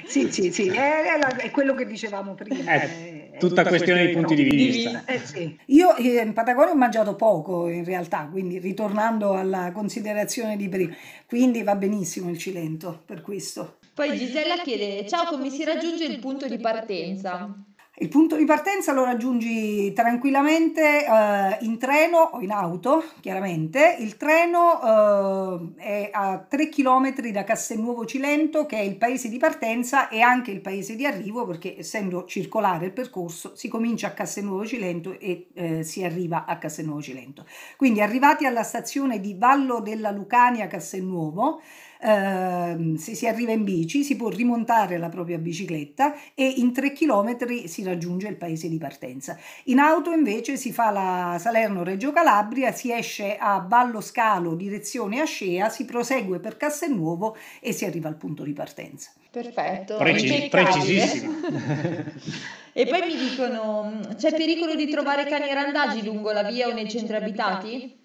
sì, 0.07 0.31
sì, 0.31 0.52
sì, 0.52 0.69
è, 0.69 1.19
è, 1.19 1.50
quello 1.50 1.75
che 1.75 1.85
dicevamo 1.85 2.35
prima. 2.35 2.71
È 2.71 3.28
tutta, 3.40 3.62
tutta 3.62 3.64
questione 3.64 4.07
di 4.07 4.12
punti 4.12 4.37
di 4.37 4.45
vista. 4.45 5.02
Eh, 5.04 5.19
sì. 5.19 5.59
Io 5.66 5.97
eh, 5.97 6.23
in 6.23 6.33
Patagonia 6.33 6.71
ho 6.71 6.76
mangiato 6.76 7.16
poco 7.16 7.69
in 7.69 7.85
realtà, 7.85 8.28
quindi 8.31 8.61
ritornando 8.61 9.35
alla 9.35 9.73
considerazione 9.73 10.57
di 10.57 10.69
prima, 10.69 10.95
quindi 11.26 11.64
va 11.64 11.75
benissimo 11.75 12.31
il 12.31 12.38
Cilento 12.38 13.02
per 13.04 13.21
questo. 13.21 13.78
Poi 13.93 14.16
Gisella 14.16 14.59
chiede, 14.59 15.09
ciao 15.09 15.25
come 15.25 15.50
si 15.50 15.64
raggiunge 15.64 16.04
il 16.04 16.21
punto 16.21 16.47
di 16.47 16.59
partenza? 16.59 17.52
Il 17.97 18.09
punto 18.09 18.35
di 18.35 18.45
partenza 18.45 18.93
lo 18.93 19.05
raggiungi 19.05 19.93
tranquillamente 19.93 21.07
eh, 21.07 21.59
in 21.61 21.79
treno 21.79 22.19
o 22.33 22.41
in 22.41 22.51
auto, 22.51 23.05
chiaramente. 23.21 23.99
Il 24.01 24.17
treno 24.17 25.77
eh, 25.79 26.11
è 26.11 26.11
a 26.13 26.39
3 26.39 26.69
km 26.71 27.15
da 27.31 27.45
Castelnuovo 27.45 28.05
Cilento, 28.05 28.67
che 28.67 28.79
è 28.79 28.83
il 28.83 28.97
paese 28.97 29.29
di 29.29 29.39
partenza 29.39 30.09
e 30.09 30.23
anche 30.23 30.51
il 30.51 30.61
paese 30.61 30.97
di 30.97 31.07
arrivo, 31.07 31.47
perché 31.47 31.79
essendo 31.79 32.25
circolare 32.25 32.87
il 32.87 32.93
percorso 32.93 33.55
si 33.55 33.69
comincia 33.69 34.09
a 34.09 34.11
Castelnuovo 34.11 34.67
Cilento 34.67 35.17
e 35.21 35.47
eh, 35.55 35.85
si 35.85 36.03
arriva 36.03 36.47
a 36.47 36.59
Castelnuovo 36.59 37.01
Cilento. 37.01 37.47
Quindi 37.77 38.01
arrivati 38.01 38.45
alla 38.45 38.65
stazione 38.65 39.21
di 39.21 39.37
Vallo 39.39 39.79
della 39.79 40.11
Lucania 40.11 40.67
Castelnuovo, 40.67 41.61
eh, 42.05 42.99
se 42.99 43.15
si 43.15 43.27
arriva 43.27 43.53
in 43.53 43.65
bici 43.65 44.05
si 44.05 44.15
può 44.15 44.29
rimontare 44.29 44.99
la 44.99 45.09
propria 45.09 45.39
bicicletta 45.39 46.15
e 46.35 46.45
in 46.45 46.71
3 46.75 46.93
km 46.93 47.65
si 47.65 47.83
raggiunge 47.83 48.29
il 48.29 48.37
paese 48.37 48.69
di 48.69 48.77
partenza. 48.77 49.39
In 49.65 49.79
auto 49.79 50.11
invece 50.13 50.59
si 50.59 50.71
fa 50.71 50.91
la 50.91 51.37
Salerno-Reggio 51.39 52.13
Calabria, 52.13 52.73
si 52.73 52.93
esce 52.93 53.37
a 53.39 53.65
Vallo 53.67 54.03
Scalo 54.03 54.55
direzione 54.55 55.21
Ascea, 55.21 55.71
si 55.71 55.87
prosegue 55.87 56.41
per 56.41 56.59
Castelnuovo 56.59 57.37
e 57.61 57.73
si 57.73 57.87
arriva 57.87 58.09
al 58.09 58.17
punto 58.17 58.43
di 58.43 58.53
partenza. 58.53 59.11
Perfetto, 59.31 59.97
Preci- 59.97 60.49
precisissimo. 60.51 61.33
e 62.73 62.87
poi 62.87 63.01
mi 63.01 63.17
dicono, 63.17 64.01
c'è 64.17 64.31
pericolo 64.31 64.75
di 64.75 64.89
trovare 64.89 65.25
cani 65.25 65.53
randagi 65.55 66.05
lungo 66.05 66.33
la 66.33 66.43
via 66.43 66.69
o 66.69 66.73
nei 66.75 66.89
centri 66.89 67.17
abitati? 67.17 67.99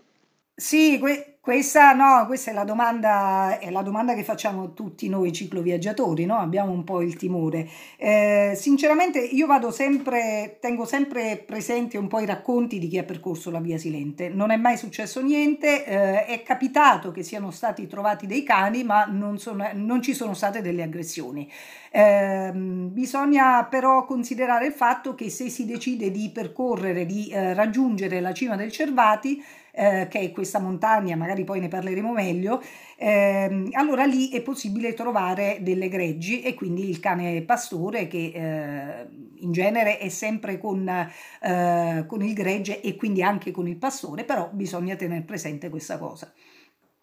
Sì, 0.56 0.98
que- 1.00 1.29
questa, 1.42 1.94
no, 1.94 2.26
questa 2.28 2.52
è 2.52 2.54
la, 2.54 2.66
domanda, 2.66 3.60
è 3.60 3.72
la 3.72 3.82
domanda 3.82 4.14
che 4.14 4.26
facciamo 4.26 4.74
tutti 4.74 5.08
noi 5.08 5.32
cicloviaggiatori, 5.32 6.26
no? 6.26 6.38
abbiamo 6.38 6.74
un 6.74 6.84
po' 6.84 7.02
il 7.02 7.16
timore. 7.16 7.68
Eh, 7.98 8.54
sinceramente 8.56 9.20
io 9.20 9.48
vado 9.48 9.72
sempre, 9.72 10.58
tengo 10.60 10.84
sempre 10.84 11.38
presente 11.38 11.98
un 11.98 12.10
po' 12.10 12.20
i 12.20 12.26
racconti 12.26 12.78
di 12.78 12.90
chi 12.90 12.98
ha 12.98 13.04
percorso 13.04 13.52
la 13.52 13.62
via 13.62 13.78
Silente. 13.78 14.28
Non 14.28 14.52
è 14.52 14.58
mai 14.58 14.76
successo 14.76 15.22
niente, 15.22 15.86
eh, 15.86 16.26
è 16.26 16.44
capitato 16.44 17.12
che 17.12 17.24
siano 17.24 17.52
stati 17.52 17.88
trovati 17.88 18.28
dei 18.28 18.44
cani, 18.44 18.84
ma 18.84 19.06
non, 19.06 19.40
sono, 19.40 19.66
non 19.74 20.02
ci 20.02 20.14
sono 20.14 20.34
state 20.34 20.62
delle 20.62 20.84
aggressioni. 20.84 21.50
Eh, 21.90 22.52
bisogna 22.54 23.64
però 23.64 24.04
considerare 24.06 24.68
il 24.68 24.74
fatto 24.74 25.16
che 25.16 25.30
se 25.30 25.50
si 25.50 25.66
decide 25.66 26.12
di 26.12 26.30
percorrere, 26.32 27.06
di 27.06 27.30
eh, 27.30 27.54
raggiungere 27.54 28.20
la 28.20 28.34
cima 28.34 28.58
del 28.58 28.72
Cervati, 28.72 29.42
eh, 29.80 30.08
che 30.10 30.20
è 30.20 30.32
questa 30.34 30.60
montagna, 30.60 31.16
magari 31.16 31.46
poi 31.46 31.62
ne 31.62 31.70
parleremo 31.70 32.12
meglio, 32.12 32.62
ehm, 32.98 33.70
allora 33.72 34.04
lì 34.04 34.30
è 34.30 34.42
possibile 34.42 34.94
trovare 34.94 35.60
delle 35.62 35.88
greggi 35.88 36.42
e 36.42 36.54
quindi 36.54 36.90
il 36.90 37.00
cane 37.00 37.42
pastore 37.44 38.08
che 38.08 38.32
eh, 38.36 39.08
in 39.38 39.52
genere 39.54 39.98
è 39.98 40.10
sempre 40.10 40.58
con, 40.58 40.86
eh, 40.88 42.04
con 42.06 42.22
il 42.22 42.34
gregge 42.34 42.82
e 42.82 42.98
quindi 42.98 43.24
anche 43.24 43.52
con 43.52 43.70
il 43.70 43.78
pastore, 43.78 44.26
però 44.26 44.50
bisogna 44.52 44.96
tenere 44.98 45.22
presente 45.22 45.70
questa 45.70 45.98
cosa. 45.98 46.30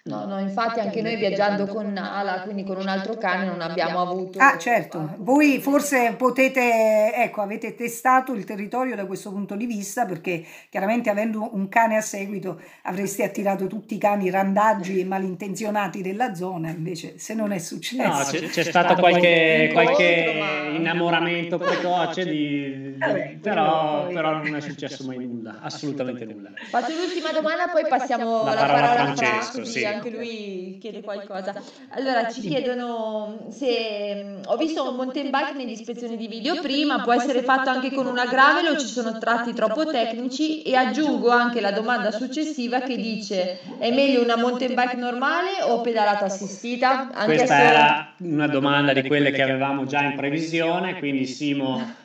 No, 0.06 0.24
no, 0.24 0.38
infatti 0.38 0.78
anche 0.78 1.02
noi 1.02 1.16
viaggiando 1.16 1.66
con 1.66 1.92
Nala, 1.92 2.42
quindi 2.42 2.62
con 2.62 2.76
un 2.76 2.86
altro 2.86 3.16
cane, 3.16 3.44
non 3.44 3.60
abbiamo 3.60 4.00
avuto... 4.00 4.38
Ah, 4.38 4.56
certo, 4.56 5.14
voi 5.18 5.58
forse 5.60 6.14
potete, 6.16 7.12
ecco, 7.12 7.42
avete 7.42 7.74
testato 7.74 8.32
il 8.32 8.44
territorio 8.44 8.94
da 8.94 9.04
questo 9.04 9.30
punto 9.30 9.56
di 9.56 9.66
vista 9.66 10.06
perché 10.06 10.44
chiaramente 10.70 11.10
avendo 11.10 11.50
un 11.54 11.68
cane 11.68 11.96
a 11.96 12.00
seguito 12.00 12.60
avreste 12.82 13.24
attirato 13.24 13.66
tutti 13.66 13.96
i 13.96 13.98
cani 13.98 14.30
randaggi 14.30 15.00
e 15.00 15.04
malintenzionati 15.04 16.02
della 16.02 16.34
zona, 16.34 16.70
invece 16.70 17.18
se 17.18 17.34
non 17.34 17.50
è 17.50 17.58
successo... 17.58 18.06
No, 18.06 18.22
c'è, 18.22 18.48
c'è 18.48 18.62
stato 18.62 18.94
qualche, 18.94 19.70
qualche 19.72 20.40
innamoramento 20.72 21.58
precoce, 21.58 22.24
di, 22.24 22.94
Vabbè, 22.98 23.38
però, 23.40 24.06
però 24.06 24.42
non 24.42 24.54
è 24.54 24.60
successo 24.60 25.04
mai 25.04 25.18
nulla, 25.18 25.58
assolutamente 25.60 26.24
nulla. 26.24 26.50
Faccio 26.70 26.92
l'ultima 26.94 27.32
domanda, 27.32 27.68
poi 27.68 27.86
passiamo 27.88 28.44
La 28.44 28.54
la, 28.54 28.60
parola 28.60 28.76
a 28.76 28.94
parola 28.94 29.10
a 29.10 29.14
Francesco, 29.14 29.64
sì. 29.64 29.84
Anche 29.96 30.10
lui 30.10 30.78
chiede 30.80 31.00
qualcosa. 31.00 31.54
Allora, 31.90 32.30
ci 32.30 32.40
chiedono 32.42 33.46
se 33.50 34.40
ho 34.44 34.56
visto 34.56 34.88
un 34.88 34.96
mountain 34.96 35.30
bike 35.30 35.52
nell'ispezione 35.54 36.16
di 36.16 36.26
video 36.26 36.60
prima, 36.60 37.00
può 37.00 37.12
essere 37.12 37.42
fatto 37.42 37.70
anche 37.70 37.92
con 37.92 38.06
una 38.06 38.26
gravel 38.26 38.74
o 38.74 38.76
ci 38.78 38.86
sono 38.86 39.18
tratti 39.18 39.52
troppo 39.52 39.86
tecnici 39.86 40.62
e 40.62 40.74
aggiungo 40.74 41.30
anche 41.30 41.60
la 41.60 41.72
domanda 41.72 42.10
successiva 42.10 42.80
che 42.80 42.96
dice 42.96 43.58
è 43.78 43.90
meglio 43.90 44.22
una 44.22 44.36
mountain 44.36 44.74
bike 44.74 44.96
normale 44.96 45.62
o 45.62 45.80
pedalata 45.80 46.26
assistita? 46.26 47.10
Anche 47.12 47.36
Questa 47.36 47.56
se- 47.56 47.62
era 47.62 48.12
una 48.18 48.46
domanda 48.46 48.92
di 48.92 49.02
quelle 49.06 49.30
che 49.30 49.42
avevamo 49.42 49.84
già 49.86 50.02
in 50.02 50.14
previsione, 50.14 50.98
quindi 50.98 51.26
Simo 51.26 52.04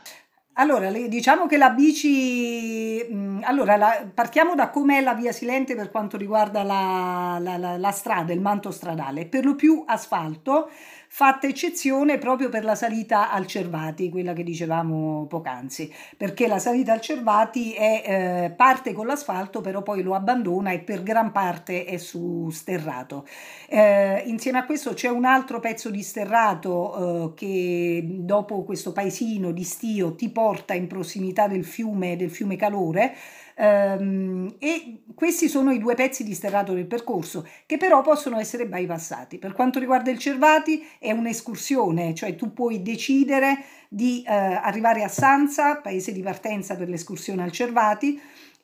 Allora, 0.62 0.90
le- 0.92 1.08
diciamo 1.08 1.48
che 1.48 1.58
la 1.58 1.72
bici, 1.72 3.04
mh, 3.10 3.40
allora 3.46 3.78
la- 3.78 4.06
partiamo 4.14 4.54
da 4.54 4.70
com'è 4.70 5.02
la 5.02 5.16
via 5.16 5.32
Silente 5.32 5.76
per 5.76 5.90
quanto 5.90 6.18
riguarda 6.18 6.62
la, 6.62 7.38
la- 7.40 7.58
la- 7.58 7.78
la 7.78 7.92
strada, 7.92 8.32
il 8.32 8.42
manto 8.42 8.70
stradale, 8.70 9.26
per 9.26 9.44
lo 9.44 9.56
più 9.56 9.84
asfalto, 9.88 10.70
fatta 11.14 11.46
eccezione 11.46 12.18
proprio 12.18 12.48
per 12.48 12.64
la 12.64 12.74
salita 12.74 13.32
al 13.32 13.46
Cervati, 13.46 14.10
quella 14.10 14.32
che 14.32 14.44
dicevamo 14.44 15.26
poc'anzi, 15.28 15.94
perché 16.16 16.48
la 16.48 16.58
salita 16.58 16.94
al 16.94 17.02
Cervati 17.02 17.74
è, 17.74 18.04
eh, 18.06 18.52
parte 18.52 18.94
con 18.94 19.08
l'asfalto, 19.08 19.60
però 19.60 19.82
poi 19.82 20.04
lo 20.04 20.16
abbandona 20.16 20.72
e 20.72 20.80
per 20.80 21.04
gran 21.04 21.34
parte 21.34 21.84
è 21.84 21.98
su 21.98 22.50
sterrato. 22.50 23.28
Eh, 23.68 24.24
insieme 24.28 24.60
a 24.60 24.66
questo 24.66 24.94
c'è 24.94 25.10
un 25.10 25.26
altro 25.26 25.60
pezzo 25.60 25.90
di 25.90 26.02
sterrato 26.02 27.34
eh, 27.34 27.34
che 27.36 28.06
dopo 28.08 28.64
questo 28.64 28.94
paesino 28.94 29.52
di 29.52 29.66
Stio 29.66 30.16
ti 30.16 30.30
porta 30.30 30.74
in 30.74 30.88
prossimità 30.88 31.50
del 31.50 31.66
fiume, 31.66 32.16
del 32.16 32.32
fiume 32.32 32.56
Calore. 32.56 33.14
Ehm, 33.56 34.56
e 34.60 35.04
questi 35.16 35.48
sono 35.48 35.72
i 35.72 35.80
due 35.80 35.96
pezzi 35.96 36.24
di 36.24 36.34
sterrato 36.34 36.74
del 36.74 36.88
percorso 36.88 37.48
che 37.66 37.78
però 37.78 38.02
possono 38.02 38.40
essere 38.40 38.68
bypassati. 38.68 39.38
Per 39.38 39.54
quanto 39.54 39.80
riguarda 39.80 40.12
il 40.12 40.20
Cervati 40.20 40.86
è 41.00 41.12
un'escursione, 41.12 42.14
cioè 42.14 42.36
tu 42.36 42.54
puoi 42.54 42.82
decidere 42.82 43.64
di 43.90 44.24
eh, 44.26 44.34
arrivare 44.34 45.04
a 45.04 45.08
Sanza, 45.08 45.76
paese 45.76 46.12
di 46.12 46.22
partenza 46.22 46.76
per 46.76 46.88
l'escursione 46.88 47.44
al 47.44 47.52
Cervati, 47.52 48.20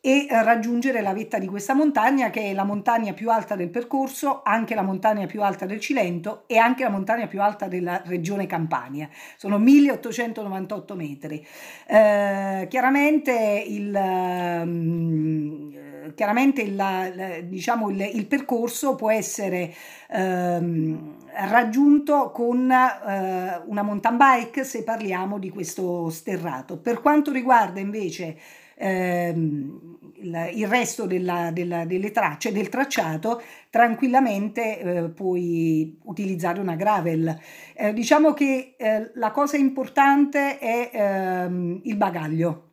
e 0.08 0.26
raggiungere 0.30 1.02
la 1.02 1.12
vetta 1.12 1.38
di 1.38 1.48
questa 1.48 1.74
montagna 1.74 2.30
che 2.30 2.44
è 2.44 2.54
la 2.54 2.64
montagna 2.64 3.12
più 3.12 3.30
alta 3.30 3.58
del 3.58 3.68
percorso, 3.68 4.40
anche 4.42 4.74
la 4.74 4.82
montagna 4.82 5.26
più 5.26 5.44
alta 5.44 5.66
del 5.66 5.82
Cilento 5.82 6.44
e 6.48 6.56
anche 6.56 6.84
la 6.84 6.90
montagna 6.90 7.28
più 7.28 7.42
alta 7.42 7.68
della 7.68 8.02
regione 8.06 8.46
Campania. 8.46 9.10
Sono 9.36 9.58
1898 9.58 10.96
metri. 10.96 11.46
Eh, 11.88 12.68
chiaramente 12.70 13.66
il, 13.68 13.94
ehm, 13.94 15.74
eh, 15.74 16.14
chiaramente 16.14 16.62
il, 16.62 17.44
diciamo 17.50 17.90
il, 17.90 18.00
il 18.00 18.28
percorso 18.28 18.96
può 18.96 19.12
essere 19.12 19.74
ehm, 20.10 21.16
raggiunto 21.50 22.32
con 22.32 22.72
eh, 22.72 23.62
una 23.66 23.82
mountain 23.82 24.16
bike 24.16 24.64
se 24.64 24.86
parliamo 24.86 25.38
di 25.38 25.50
questo 25.50 26.10
sterrato. 26.10 26.78
Per 26.78 27.02
quanto 27.02 27.34
riguarda 27.34 27.82
invece 27.82 28.38
ehm, 28.78 29.97
il, 30.20 30.50
il 30.54 30.68
resto 30.68 31.06
della- 31.06 31.52
della- 31.52 31.86
delle 31.86 32.12
tracce 32.12 32.52
del 32.52 32.70
tracciato, 32.70 33.42
tranquillamente 33.70 34.80
eh, 34.80 35.10
puoi 35.10 35.98
utilizzare 36.04 36.60
una 36.60 36.76
gravel. 36.76 37.38
Eh, 37.76 37.94
diciamo 37.94 38.34
che 38.34 38.76
eh, 38.78 39.12
la 39.16 39.32
cosa 39.32 39.58
importante 39.58 40.58
è 40.60 40.90
ehm, 40.94 41.82
il 41.84 41.96
bagaglio. 41.96 42.64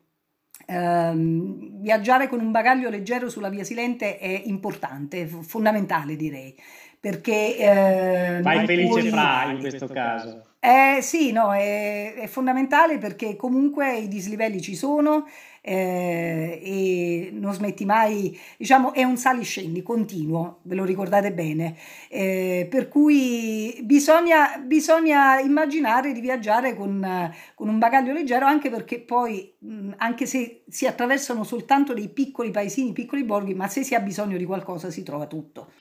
Ehm, 0.67 1.81
viaggiare 1.81 2.27
con 2.27 2.39
un 2.39 2.51
bagaglio 2.51 2.89
leggero 2.89 3.29
sulla 3.29 3.49
via 3.49 3.63
Silente 3.63 4.17
è 4.17 4.41
importante, 4.45 5.27
fondamentale 5.27 6.15
direi, 6.15 6.55
perché 6.99 7.57
eh, 7.57 8.41
vai 8.41 8.65
felice 8.65 8.87
puoi- 8.87 9.09
fra 9.09 9.51
in 9.51 9.59
questo 9.59 9.87
caso. 9.87 10.43
Eh, 10.65 11.01
sì, 11.01 11.31
no, 11.31 11.53
è, 11.53 12.13
è 12.15 12.27
fondamentale 12.27 12.97
perché 12.97 13.35
comunque 13.35 13.97
i 13.97 14.07
dislivelli 14.07 14.61
ci 14.61 14.75
sono 14.75 15.25
eh, 15.61 16.59
e 16.63 17.29
non 17.33 17.53
smetti 17.53 17.85
mai, 17.85 18.37
diciamo, 18.57 18.93
è 18.93 19.03
un 19.03 19.17
sali-scendi 19.17 19.81
continuo, 19.83 20.59
ve 20.63 20.75
lo 20.75 20.83
ricordate 20.83 21.31
bene, 21.33 21.75
eh, 22.09 22.67
per 22.69 22.87
cui 22.87 23.79
bisogna, 23.83 24.57
bisogna 24.59 25.39
immaginare 25.39 26.11
di 26.13 26.19
viaggiare 26.21 26.75
con, 26.75 27.31
con 27.55 27.67
un 27.67 27.79
bagaglio 27.79 28.13
leggero 28.13 28.45
anche 28.45 28.69
perché 28.69 28.99
poi, 29.01 29.55
mh, 29.59 29.93
anche 29.97 30.25
se 30.25 30.63
si 30.67 30.87
attraversano 30.87 31.43
soltanto 31.43 31.93
dei 31.93 32.09
piccoli 32.09 32.51
paesini, 32.51 32.93
piccoli 32.93 33.23
borghi, 33.23 33.53
ma 33.53 33.67
se 33.67 33.83
si 33.83 33.95
ha 33.95 33.99
bisogno 33.99 34.37
di 34.37 34.45
qualcosa 34.45 34.89
si 34.89 35.03
trova 35.03 35.27
tutto. 35.27 35.71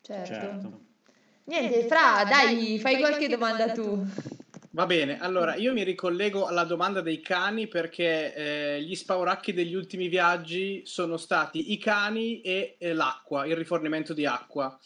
Certo. 0.00 0.34
Certo. 0.34 0.81
Niente, 1.44 1.86
Fra, 1.86 2.24
dai, 2.28 2.78
fai 2.78 2.98
qualche 2.98 3.28
domanda 3.28 3.72
tu. 3.72 4.06
Va 4.74 4.86
bene, 4.86 5.18
allora 5.20 5.54
io 5.56 5.74
mi 5.74 5.82
ricollego 5.82 6.46
alla 6.46 6.64
domanda 6.64 7.02
dei 7.02 7.20
cani 7.20 7.66
perché 7.66 8.34
eh, 8.34 8.82
gli 8.82 8.94
spauracchi 8.94 9.52
degli 9.52 9.74
ultimi 9.74 10.08
viaggi 10.08 10.80
sono 10.86 11.18
stati 11.18 11.72
i 11.72 11.78
cani 11.78 12.40
e 12.40 12.76
eh, 12.78 12.94
l'acqua, 12.94 13.44
il 13.44 13.54
rifornimento 13.54 14.14
di 14.14 14.24
acqua. 14.24 14.78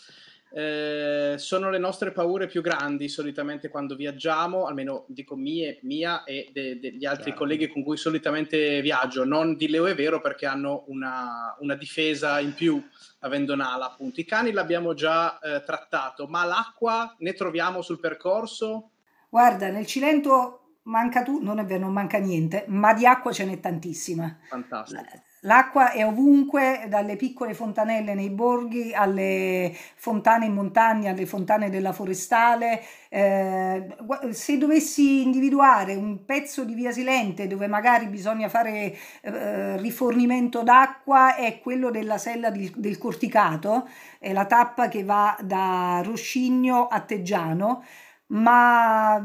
Eh, 0.52 1.34
sono 1.36 1.70
le 1.70 1.78
nostre 1.78 2.12
paure 2.12 2.46
più 2.46 2.62
grandi 2.62 3.08
solitamente 3.08 3.68
quando 3.68 3.94
viaggiamo, 3.94 4.66
almeno 4.66 5.04
dico 5.08 5.36
mie, 5.36 5.78
mia 5.82 6.24
e 6.24 6.48
de- 6.52 6.80
degli 6.80 7.04
altri 7.04 7.24
Certo. 7.26 7.38
colleghi 7.38 7.68
con 7.68 7.84
cui 7.84 7.96
solitamente 7.96 8.80
viaggio. 8.80 9.24
Non 9.24 9.54
di 9.56 9.68
Leo 9.68 9.86
è 9.86 9.94
vero 9.94 10.20
perché 10.20 10.46
hanno 10.46 10.84
una, 10.88 11.54
una 11.60 11.74
difesa 11.76 12.40
in 12.40 12.54
più 12.54 12.82
avendo 13.26 13.54
Nala, 13.54 13.86
appunto. 13.86 14.20
I 14.20 14.24
cani 14.24 14.52
l'abbiamo 14.52 14.94
già 14.94 15.38
eh, 15.38 15.62
trattato, 15.64 16.26
ma 16.26 16.44
l'acqua 16.44 17.14
ne 17.18 17.32
troviamo 17.34 17.82
sul 17.82 18.00
percorso? 18.00 18.90
Guarda, 19.28 19.68
nel 19.68 19.86
Cilento 19.86 20.78
manca 20.84 21.22
tu, 21.22 21.42
non 21.42 21.58
è 21.58 21.64
vero, 21.64 21.84
non 21.84 21.92
manca 21.92 22.18
niente, 22.18 22.64
ma 22.68 22.94
di 22.94 23.06
acqua 23.06 23.32
ce 23.32 23.44
n'è 23.44 23.60
tantissima. 23.60 24.38
Fantastico. 24.48 25.02
L'acqua 25.40 25.92
è 25.92 26.04
ovunque, 26.04 26.86
dalle 26.88 27.14
piccole 27.16 27.54
fontanelle 27.54 28.14
nei 28.14 28.30
borghi 28.30 28.92
alle 28.94 29.72
fontane 29.94 30.46
in 30.46 30.54
montagna, 30.54 31.10
alle 31.10 31.26
fontane 31.26 31.70
della 31.70 31.92
forestale. 31.92 32.82
Eh, 33.08 33.86
se 34.30 34.58
dovessi 34.58 35.22
individuare 35.22 35.94
un 35.94 36.24
pezzo 36.24 36.64
di 36.64 36.74
via 36.74 36.90
Silente 36.90 37.46
dove 37.46 37.66
magari 37.66 38.06
bisogna 38.06 38.48
fare 38.48 38.96
eh, 39.20 39.76
rifornimento 39.76 40.62
d'acqua 40.62 41.36
è 41.36 41.60
quello 41.60 41.90
della 41.90 42.18
sella 42.18 42.50
di, 42.50 42.72
del 42.74 42.98
Corticato, 42.98 43.88
è 44.18 44.32
la 44.32 44.46
tappa 44.46 44.88
che 44.88 45.04
va 45.04 45.36
da 45.42 46.00
Roscigno 46.02 46.88
a 46.88 47.00
Teggiano 47.00 47.84
ma 48.28 49.22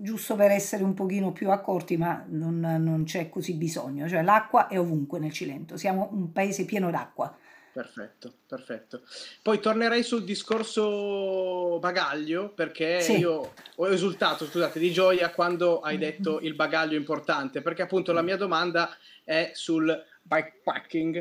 giusto 0.00 0.34
per 0.36 0.50
essere 0.50 0.82
un 0.82 0.94
pochino 0.94 1.32
più 1.32 1.50
accorti, 1.50 1.96
ma 1.96 2.24
non, 2.28 2.60
non 2.60 3.04
c'è 3.04 3.28
così 3.28 3.54
bisogno, 3.54 4.08
cioè 4.08 4.22
l'acqua 4.22 4.68
è 4.68 4.78
ovunque 4.78 5.18
nel 5.18 5.32
Cilento, 5.32 5.76
siamo 5.76 6.08
un 6.12 6.32
paese 6.32 6.64
pieno 6.64 6.90
d'acqua. 6.90 7.34
Perfetto, 7.72 8.34
perfetto. 8.48 9.02
Poi 9.42 9.60
tornerei 9.60 10.02
sul 10.02 10.24
discorso 10.24 11.78
bagaglio 11.78 12.48
perché 12.52 13.00
sì. 13.00 13.18
io 13.18 13.54
ho 13.76 13.88
esultato, 13.88 14.44
scusate, 14.44 14.80
di 14.80 14.92
gioia 14.92 15.30
quando 15.30 15.80
hai 15.80 15.96
detto 15.96 16.40
il 16.40 16.54
bagaglio 16.54 16.96
importante, 16.96 17.62
perché 17.62 17.82
appunto 17.82 18.12
la 18.12 18.22
mia 18.22 18.36
domanda 18.36 18.94
è 19.22 19.52
sul 19.54 20.04
bikepacking, 20.22 21.16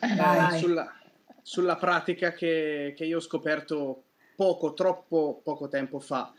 eh, 0.00 0.58
sulla, 0.58 0.90
sulla, 1.42 1.76
pratica 1.76 2.32
che, 2.32 2.94
che 2.96 3.04
io 3.04 3.18
ho 3.18 3.20
scoperto 3.20 4.04
poco, 4.40 4.72
troppo 4.72 5.42
poco 5.44 5.68
tempo 5.68 6.00
fa. 6.00 6.32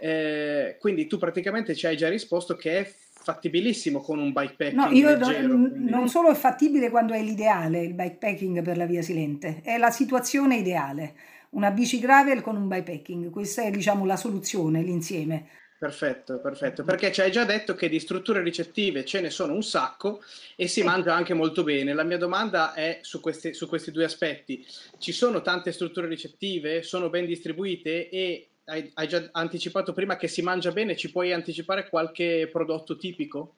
Eh, 0.00 0.78
quindi 0.80 1.06
tu 1.06 1.18
praticamente 1.18 1.74
ci 1.74 1.86
hai 1.86 1.98
già 1.98 2.08
risposto 2.08 2.56
che 2.56 2.78
è 2.78 2.94
fattibilissimo 3.22 4.00
con 4.00 4.18
un 4.18 4.32
bikepacking 4.32 4.74
no, 4.74 4.90
io 4.90 5.10
leggero, 5.10 5.46
non, 5.46 5.70
quindi... 5.70 5.90
non 5.90 6.08
solo 6.08 6.30
è 6.30 6.34
fattibile 6.34 6.88
quando 6.88 7.12
è 7.12 7.22
l'ideale 7.22 7.82
il 7.82 7.92
bikepacking 7.92 8.62
per 8.62 8.78
la 8.78 8.86
via 8.86 9.02
Silente, 9.02 9.60
è 9.62 9.76
la 9.76 9.90
situazione 9.90 10.56
ideale. 10.56 11.14
Una 11.50 11.70
bici 11.70 12.00
gravel 12.00 12.40
con 12.40 12.56
un 12.56 12.68
bikepacking, 12.68 13.28
questa 13.28 13.64
è 13.64 13.70
diciamo 13.70 14.06
la 14.06 14.16
soluzione, 14.16 14.80
l'insieme. 14.80 15.48
Perfetto, 15.82 16.38
perfetto, 16.38 16.84
perché 16.84 17.10
ci 17.10 17.22
hai 17.22 17.32
già 17.32 17.44
detto 17.44 17.74
che 17.74 17.88
di 17.88 17.98
strutture 17.98 18.40
ricettive 18.40 19.04
ce 19.04 19.20
ne 19.20 19.30
sono 19.30 19.52
un 19.52 19.64
sacco 19.64 20.22
e 20.54 20.68
si 20.68 20.84
mangia 20.84 21.12
anche 21.12 21.34
molto 21.34 21.64
bene. 21.64 21.92
La 21.92 22.04
mia 22.04 22.18
domanda 22.18 22.72
è 22.72 23.00
su 23.02 23.18
questi, 23.18 23.52
su 23.52 23.66
questi 23.66 23.90
due 23.90 24.04
aspetti. 24.04 24.64
Ci 24.98 25.10
sono 25.10 25.42
tante 25.42 25.72
strutture 25.72 26.06
ricettive, 26.06 26.84
sono 26.84 27.10
ben 27.10 27.26
distribuite 27.26 28.08
e 28.10 28.46
hai, 28.66 28.92
hai 28.94 29.08
già 29.08 29.28
anticipato 29.32 29.92
prima 29.92 30.16
che 30.16 30.28
si 30.28 30.40
mangia 30.40 30.70
bene, 30.70 30.94
ci 30.94 31.10
puoi 31.10 31.32
anticipare 31.32 31.88
qualche 31.88 32.48
prodotto 32.52 32.96
tipico? 32.96 33.54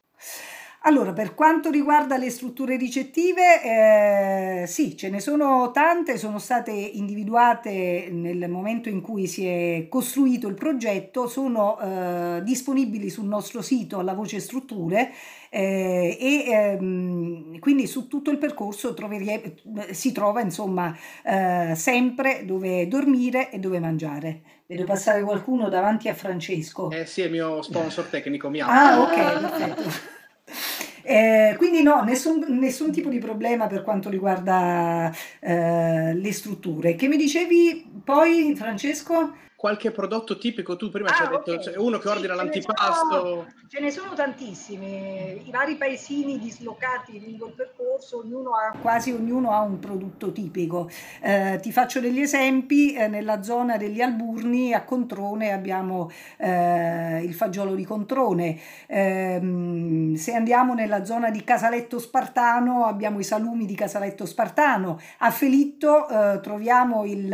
Allora, 0.86 1.14
per 1.14 1.34
quanto 1.34 1.70
riguarda 1.70 2.18
le 2.18 2.28
strutture 2.28 2.76
ricettive, 2.76 4.62
eh, 4.62 4.66
sì, 4.66 4.98
ce 4.98 5.08
ne 5.08 5.18
sono 5.18 5.70
tante, 5.70 6.18
sono 6.18 6.38
state 6.38 6.72
individuate 6.72 8.08
nel 8.10 8.50
momento 8.50 8.90
in 8.90 9.00
cui 9.00 9.26
si 9.26 9.46
è 9.46 9.86
costruito 9.88 10.46
il 10.46 10.52
progetto, 10.52 11.26
sono 11.26 11.78
eh, 11.80 12.42
disponibili 12.42 13.08
sul 13.08 13.24
nostro 13.24 13.62
sito 13.62 13.98
alla 13.98 14.12
voce 14.12 14.40
strutture 14.40 15.10
eh, 15.48 16.18
e 16.20 16.50
ehm, 16.50 17.58
quindi 17.60 17.86
su 17.86 18.06
tutto 18.06 18.30
il 18.30 18.36
percorso 18.36 18.92
troverie, 18.92 19.54
si 19.92 20.12
trova 20.12 20.42
insomma 20.42 20.94
eh, 21.24 21.72
sempre 21.76 22.44
dove 22.44 22.86
dormire 22.88 23.50
e 23.50 23.58
dove 23.58 23.78
mangiare. 23.78 24.42
Vedo 24.66 24.84
passare 24.84 25.22
qualcuno 25.22 25.70
davanti 25.70 26.10
a 26.10 26.14
Francesco. 26.14 26.90
Eh 26.90 27.06
sì, 27.06 27.22
è 27.22 27.24
il 27.24 27.30
mio 27.30 27.62
sponsor 27.62 28.04
tecnico, 28.04 28.50
mi 28.50 28.60
Ah, 28.60 29.00
ok, 29.00 29.14
perfetto. 29.14 30.12
Eh, 31.06 31.54
quindi 31.58 31.82
no, 31.82 32.02
nessun, 32.02 32.44
nessun, 32.58 32.90
tipo 32.90 33.10
di 33.10 33.18
problema 33.18 33.66
per 33.66 33.82
quanto 33.82 34.08
riguarda 34.08 35.12
eh, 35.40 36.14
le 36.14 36.32
strutture. 36.32 36.94
Che 36.94 37.08
mi 37.08 37.16
dicevi 37.18 38.00
poi, 38.02 38.54
Francesco? 38.56 39.34
Qualche 39.64 39.92
prodotto 39.92 40.36
tipico? 40.36 40.76
Tu 40.76 40.90
prima 40.90 41.08
ah, 41.08 41.14
ci 41.14 41.22
hai 41.22 41.28
detto 41.28 41.52
okay. 41.52 41.64
cioè, 41.64 41.76
uno 41.78 41.96
che 41.96 42.06
sì, 42.06 42.14
ordina 42.14 42.34
l'antipasto. 42.34 43.08
Sono, 43.08 43.46
ce 43.66 43.80
ne 43.80 43.90
sono 43.90 44.12
tantissimi, 44.12 45.42
i 45.46 45.50
vari 45.50 45.76
paesini 45.76 46.38
dislocati 46.38 47.18
lungo 47.18 47.46
il 47.46 47.54
percorso, 47.54 48.18
ognuno 48.18 48.50
ha... 48.56 48.76
Quasi 48.78 49.12
ognuno 49.12 49.52
ha 49.52 49.60
un 49.60 49.78
prodotto 49.78 50.32
tipico. 50.32 50.90
Eh, 51.22 51.60
ti 51.62 51.72
faccio 51.72 52.00
degli 52.00 52.20
esempi, 52.20 52.92
eh, 52.92 53.08
nella 53.08 53.42
zona 53.42 53.78
degli 53.78 54.02
Alburni 54.02 54.74
a 54.74 54.84
Controne 54.84 55.52
abbiamo 55.52 56.10
eh, 56.36 57.22
il 57.24 57.32
fagiolo 57.32 57.74
di 57.74 57.86
Controne, 57.86 58.60
ehm, 58.86 60.14
se 60.14 60.34
andiamo 60.34 60.74
nella 60.74 61.06
zona 61.06 61.30
di 61.30 61.42
Casaletto 61.42 61.98
Spartano 61.98 62.84
abbiamo 62.84 63.18
i 63.18 63.24
salumi 63.24 63.64
di 63.64 63.74
Casaletto 63.74 64.26
Spartano, 64.26 65.00
a 65.20 65.30
Felitto 65.30 66.06
eh, 66.06 66.40
troviamo 66.42 67.06
il, 67.06 67.32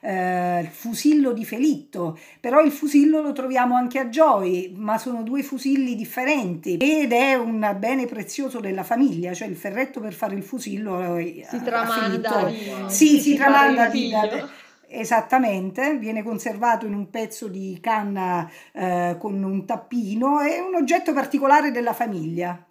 eh, 0.00 0.60
il 0.60 0.68
fusillo 0.68 1.32
di 1.32 1.46
Felitto 1.46 1.60
Felitto, 1.62 2.18
però 2.40 2.60
il 2.60 2.72
fusillo 2.72 3.20
lo 3.20 3.30
troviamo 3.30 3.76
anche 3.76 4.00
a 4.00 4.06
Joy, 4.06 4.72
ma 4.74 4.98
sono 4.98 5.22
due 5.22 5.44
fusilli 5.44 5.94
differenti 5.94 6.76
ed 6.78 7.12
è 7.12 7.34
un 7.34 7.76
bene 7.78 8.06
prezioso 8.06 8.58
della 8.58 8.82
famiglia, 8.82 9.32
cioè 9.32 9.46
il 9.46 9.54
ferretto 9.54 10.00
per 10.00 10.12
fare 10.12 10.34
il 10.34 10.42
fusillo 10.42 11.16
eh, 11.16 11.46
si 11.48 11.62
tramanda 11.62 12.44
di, 12.46 12.56
sì, 12.88 13.20
si 13.20 13.36
tramanda 13.36 13.86
di, 13.86 14.12
Esattamente, 14.94 15.96
viene 15.96 16.22
conservato 16.22 16.84
in 16.84 16.94
un 16.94 17.08
pezzo 17.08 17.46
di 17.46 17.78
canna 17.80 18.50
eh, 18.72 19.16
con 19.18 19.42
un 19.42 19.64
tappino, 19.64 20.40
è 20.40 20.58
un 20.58 20.74
oggetto 20.74 21.14
particolare 21.14 21.70
della 21.70 21.94
famiglia 21.94 22.62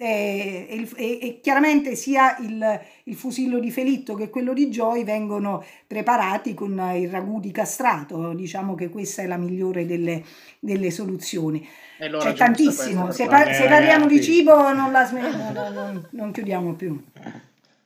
e, 0.00 0.88
e, 0.94 1.18
e, 1.20 1.40
chiaramente 1.42 1.96
sia 1.96 2.36
il, 2.38 2.80
il, 3.02 3.16
fusillo 3.16 3.58
di 3.58 3.72
Felitto 3.72 4.14
che 4.14 4.30
quello 4.30 4.52
di 4.52 4.68
Joy 4.68 5.02
vengono 5.02 5.64
preparati 5.88 6.54
con 6.54 6.80
il 6.94 7.10
ragù 7.10 7.40
di 7.40 7.50
castrato, 7.50 8.32
diciamo 8.32 8.76
che 8.76 8.90
questa 8.90 9.22
è 9.22 9.26
la 9.26 9.36
migliore 9.36 9.86
delle, 9.86 10.22
delle 10.60 10.92
soluzioni. 10.92 11.66
C'è 11.98 12.32
tantissimo, 12.32 13.10
se, 13.10 13.26
par- 13.26 13.52
se, 13.52 13.66
parliamo 13.66 14.06
di 14.06 14.22
cibo 14.22 14.72
non, 14.72 14.92
la 14.92 15.04
sm- 15.04 15.52
no, 15.52 15.68
no, 15.68 15.90
no, 15.90 16.08
non 16.12 16.30
chiudiamo 16.30 16.74
più. 16.74 17.02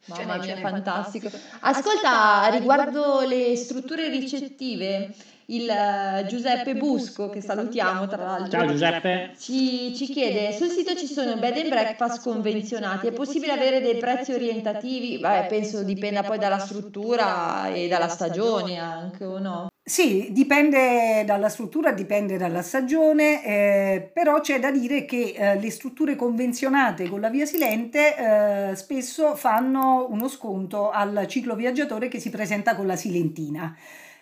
Mamma 0.07 0.39
mia, 0.39 0.57
fantastico. 0.57 1.31
Ascolta, 1.61 2.49
riguardo 2.49 3.21
le 3.21 3.55
strutture 3.55 4.09
ricettive, 4.09 5.15
il 5.47 5.69
uh, 5.69 6.27
Giuseppe 6.27 6.75
Busco, 6.75 7.31
che 7.31 7.41
salutiamo 7.41 8.09
tra 8.09 8.25
l'altro. 8.25 8.51
Ciao 8.51 8.67
Giuseppe. 8.67 9.35
Ci, 9.39 9.95
ci, 9.95 10.07
chiede, 10.07 10.53
sul 10.53 10.71
sito 10.71 10.97
ci 10.97 11.07
sono 11.07 11.37
bed 11.37 11.57
and 11.57 11.69
breakfast 11.69 12.23
convenzionati, 12.23 13.07
è 13.07 13.13
possibile 13.13 13.53
avere 13.53 13.81
dei 13.81 13.97
prezzi 13.97 14.33
orientativi? 14.33 15.19
Beh, 15.19 15.47
penso 15.49 15.85
dipenda 15.85 16.23
poi 16.23 16.39
dalla 16.39 16.59
struttura 16.59 17.69
e 17.69 17.87
dalla 17.87 18.09
stagione 18.09 18.79
anche 18.79 19.25
o 19.25 19.39
no? 19.39 19.72
Sì, 19.85 20.29
dipende 20.31 21.25
dalla 21.27 21.49
struttura, 21.49 21.91
dipende 21.91 22.37
dalla 22.37 22.63
stagione, 22.63 23.45
eh, 23.45 24.11
però 24.15 24.41
c'è 24.41 24.61
da 24.61 24.71
dire 24.71 25.05
che 25.05 25.35
eh, 25.37 25.59
le 25.59 25.71
strutture 25.73 26.15
convenzionate 26.15 27.09
con 27.09 27.21
la 27.21 27.29
via 27.29 27.47
silente 27.47 28.71
eh, 28.71 28.77
spesso 28.77 29.35
fanno 29.35 30.07
uno 30.09 30.29
sconto 30.29 30.91
al 30.91 31.27
ciclo 31.27 31.57
viaggiatore 31.57 32.07
che 32.07 32.21
si 32.21 32.31
presenta 32.31 32.77
con 32.77 32.87
la 32.87 32.95
silentina. 32.95 33.77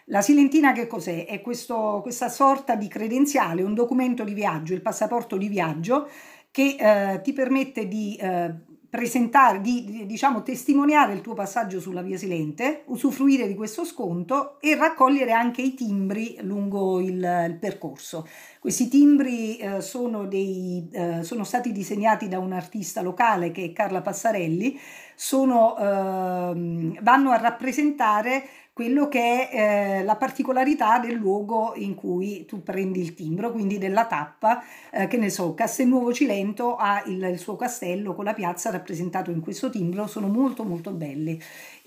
La 0.07 0.23
silentina 0.23 0.73
che 0.73 0.87
cos'è? 0.87 1.27
È 1.27 1.43
questo, 1.43 2.01
questa 2.03 2.31
sorta 2.31 2.75
di 2.75 2.89
credenziale, 2.89 3.63
un 3.63 3.75
documento 3.75 4.25
di 4.25 4.33
viaggio, 4.33 4.73
il 4.73 4.81
passaporto 4.83 5.37
di 5.37 5.49
viaggio, 5.49 6.09
che 6.51 6.77
eh, 6.79 7.21
ti 7.21 7.33
permette 7.35 7.87
di 7.87 8.17
eh, 8.19 8.51
presentare, 8.91 9.61
di, 9.61 10.05
diciamo, 10.05 10.43
testimoniare 10.43 11.13
il 11.13 11.21
tuo 11.21 11.33
passaggio 11.33 11.79
sulla 11.79 12.03
via 12.03 12.19
Silente, 12.19 12.83
usufruire 12.87 13.47
di 13.47 13.55
questo 13.55 13.85
sconto 13.85 14.61
e 14.61 14.75
raccogliere 14.75 15.31
anche 15.31 15.63
i 15.63 15.75
timbri 15.75 16.39
lungo 16.41 17.01
il, 17.01 17.47
il 17.49 17.57
percorso. 17.59 18.27
Questi 18.59 18.89
timbri 18.89 19.57
eh, 19.59 19.81
sono, 19.81 20.27
dei, 20.27 20.89
eh, 20.91 21.23
sono, 21.23 21.45
stati 21.45 21.71
disegnati 21.71 22.27
da 22.27 22.41
un 22.41 22.53
artista 22.53 23.01
locale 23.01 23.53
che 23.53 23.67
è 23.67 23.73
Carla 23.73 24.03
Passarelli, 24.03 24.79
sono, 25.15 25.79
eh, 25.79 26.99
vanno 27.01 27.31
a 27.31 27.37
rappresentare 27.37 28.45
quello 28.81 29.09
che 29.09 29.51
è 29.51 29.99
eh, 30.01 30.05
la 30.05 30.17
particolarità 30.17 30.99
del 31.01 31.13
luogo 31.13 31.75
in 31.77 31.95
cui 31.95 32.47
tu 32.47 32.63
prendi 32.63 33.03
il 33.03 33.13
timbro, 33.13 33.53
quindi 33.53 33.77
della 33.77 34.07
tappa, 34.07 34.65
eh, 34.91 35.07
che 35.07 35.19
ne 35.19 35.29
so, 35.29 35.53
Castelnuovo 35.53 36.15
Cilento 36.15 36.77
ha 36.77 37.03
il, 37.05 37.23
il, 37.25 37.39
suo 37.39 37.57
castello 37.57 38.15
con 38.15 38.25
la 38.25 38.33
piazza 38.33 38.71
rappresentato 38.71 39.31
in 39.31 39.41
questo 39.41 39.69
timbro, 39.69 40.07
sono 40.07 40.29
molto 40.29 40.65
molto 40.65 40.93
belli. 40.93 41.39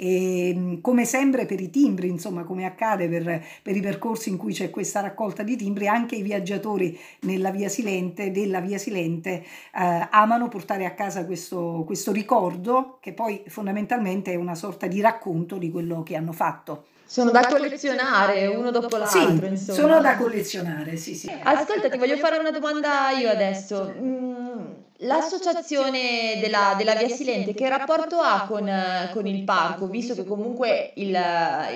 E, 0.06 0.54
mm, 0.54 0.82
come 0.82 1.06
sempre 1.06 1.46
per 1.46 1.62
i 1.62 1.70
timbri, 1.70 2.10
insomma, 2.10 2.44
come 2.44 2.66
accade 2.66 3.08
per, 3.08 3.42
per 3.62 3.74
i 3.74 3.80
percorsi 3.80 4.28
in 4.28 4.36
cui 4.36 4.52
c'è 4.52 4.70
questa 4.70 5.00
raccolta 5.00 5.44
di 5.44 5.56
timbri, 5.56 5.88
anche 5.88 6.16
i 6.16 6.22
viaggiatori 6.22 7.00
nella 7.22 7.52
via 7.52 7.70
Silente, 7.70 8.30
della 8.30 8.60
via 8.60 8.78
Silente, 8.78 9.32
eh, 9.32 10.08
amano 10.12 10.50
portare 10.50 10.84
a 10.86 10.92
casa 10.92 11.26
questo, 11.26 11.84
questo 11.86 12.12
ricordo, 12.12 12.98
che 13.00 13.14
poi 13.14 13.44
fondamentalmente 13.48 14.34
è 14.34 14.36
una 14.36 14.56
sorta 14.56 14.88
di 14.88 15.00
racconto 15.00 15.58
di 15.58 15.72
quello 15.72 16.04
che 16.04 16.18
hanno 16.18 16.34
fatto. 16.34 16.84
Sono 17.14 17.30
da 17.30 17.46
collezionare 17.46 18.48
uno 18.48 18.72
dopo 18.72 18.98
l'altro, 18.98 19.46
sì, 19.46 19.52
insomma. 19.52 19.78
Sono 19.78 20.02
da 20.02 20.18
collezionare, 20.18 20.96
sì, 20.98 21.14
sì. 21.14 21.32
Ascolta, 21.44 21.88
ti 21.88 22.00
voglio 22.00 22.18
fare 22.18 22.40
una 22.40 22.50
domanda 22.50 23.12
io 23.12 23.30
adesso. 23.30 23.94
Mm, 24.02 24.66
L'associazione 24.98 26.40
della, 26.42 26.74
della, 26.76 26.96
Via 26.96 27.10
Silente 27.10 27.54
che 27.54 27.70
rapporto 27.70 28.18
ha 28.18 28.48
con, 28.48 28.68
con 29.14 29.28
il 29.28 29.44
parco, 29.44 29.86
visto 29.86 30.16
che 30.16 30.24
comunque 30.24 30.94
il, 30.96 31.16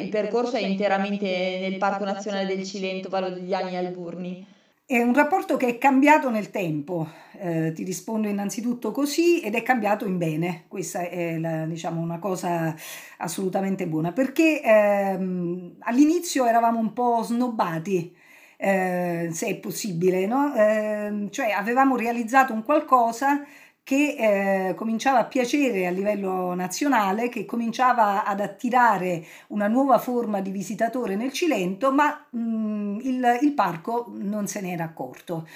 il, 0.02 0.10
percorso 0.10 0.56
è 0.56 0.62
interamente 0.62 1.60
nel 1.62 1.78
Parco 1.78 2.04
Nazionale 2.04 2.56
del 2.56 2.66
Cilento, 2.66 3.08
Vallo 3.10 3.30
degli 3.30 3.54
Agni 3.54 3.74
e 3.74 3.78
Alburni? 3.78 4.56
È 4.90 5.02
un 5.02 5.14
rapporto 5.14 5.58
che 5.58 5.68
è 5.68 5.78
cambiato 5.78 6.30
nel 6.30 6.50
tempo, 6.50 7.10
eh, 7.40 7.74
ti 7.74 7.84
rispondo 7.84 8.30
innanzitutto 8.30 8.92
così 8.92 9.42
ed 9.42 9.54
è 9.54 9.62
cambiato 9.62 10.06
in 10.06 10.18
bene, 10.18 10.64
questa 10.70 11.10
è 11.10 11.38
la, 11.38 11.66
diciamo, 11.66 12.00
una 12.00 12.20
cosa 12.20 12.74
assolutamente 13.18 13.86
buona, 13.86 14.14
perché 14.14 14.62
ehm, 14.62 15.76
all'inizio 15.80 16.46
eravamo 16.46 16.80
un 16.80 16.94
po' 16.94 17.22
snobbati, 17.22 18.16
eh, 18.56 19.28
se 19.30 19.48
è 19.48 19.58
possibile, 19.58 20.26
no? 20.26 20.56
eh, 20.56 21.28
cioè 21.32 21.50
avevamo 21.52 21.98
realizzato 21.98 22.54
un 22.54 22.64
qualcosa 22.64 23.44
che 23.88 24.68
eh, 24.70 24.76
cominciava 24.76 25.20
a 25.20 25.24
piacere 25.24 25.88
a 25.88 25.92
livello 25.92 26.54
nazionale, 26.54 27.30
che 27.30 27.46
cominciava 27.46 28.26
ad 28.26 28.42
attirare 28.42 29.24
una 29.48 29.70
nuova 29.70 29.98
forma 29.98 30.42
di 30.42 30.52
visitatore 30.52 31.16
nel 31.16 31.32
Cilento, 31.32 31.94
ma 31.94 32.28
mh, 32.32 32.38
mm, 32.38 33.00
il, 33.00 33.40
il, 33.44 33.54
parco 33.54 34.12
non 34.14 34.46
se 34.46 34.60
n'era 34.60 34.84
accorto. 34.84 35.48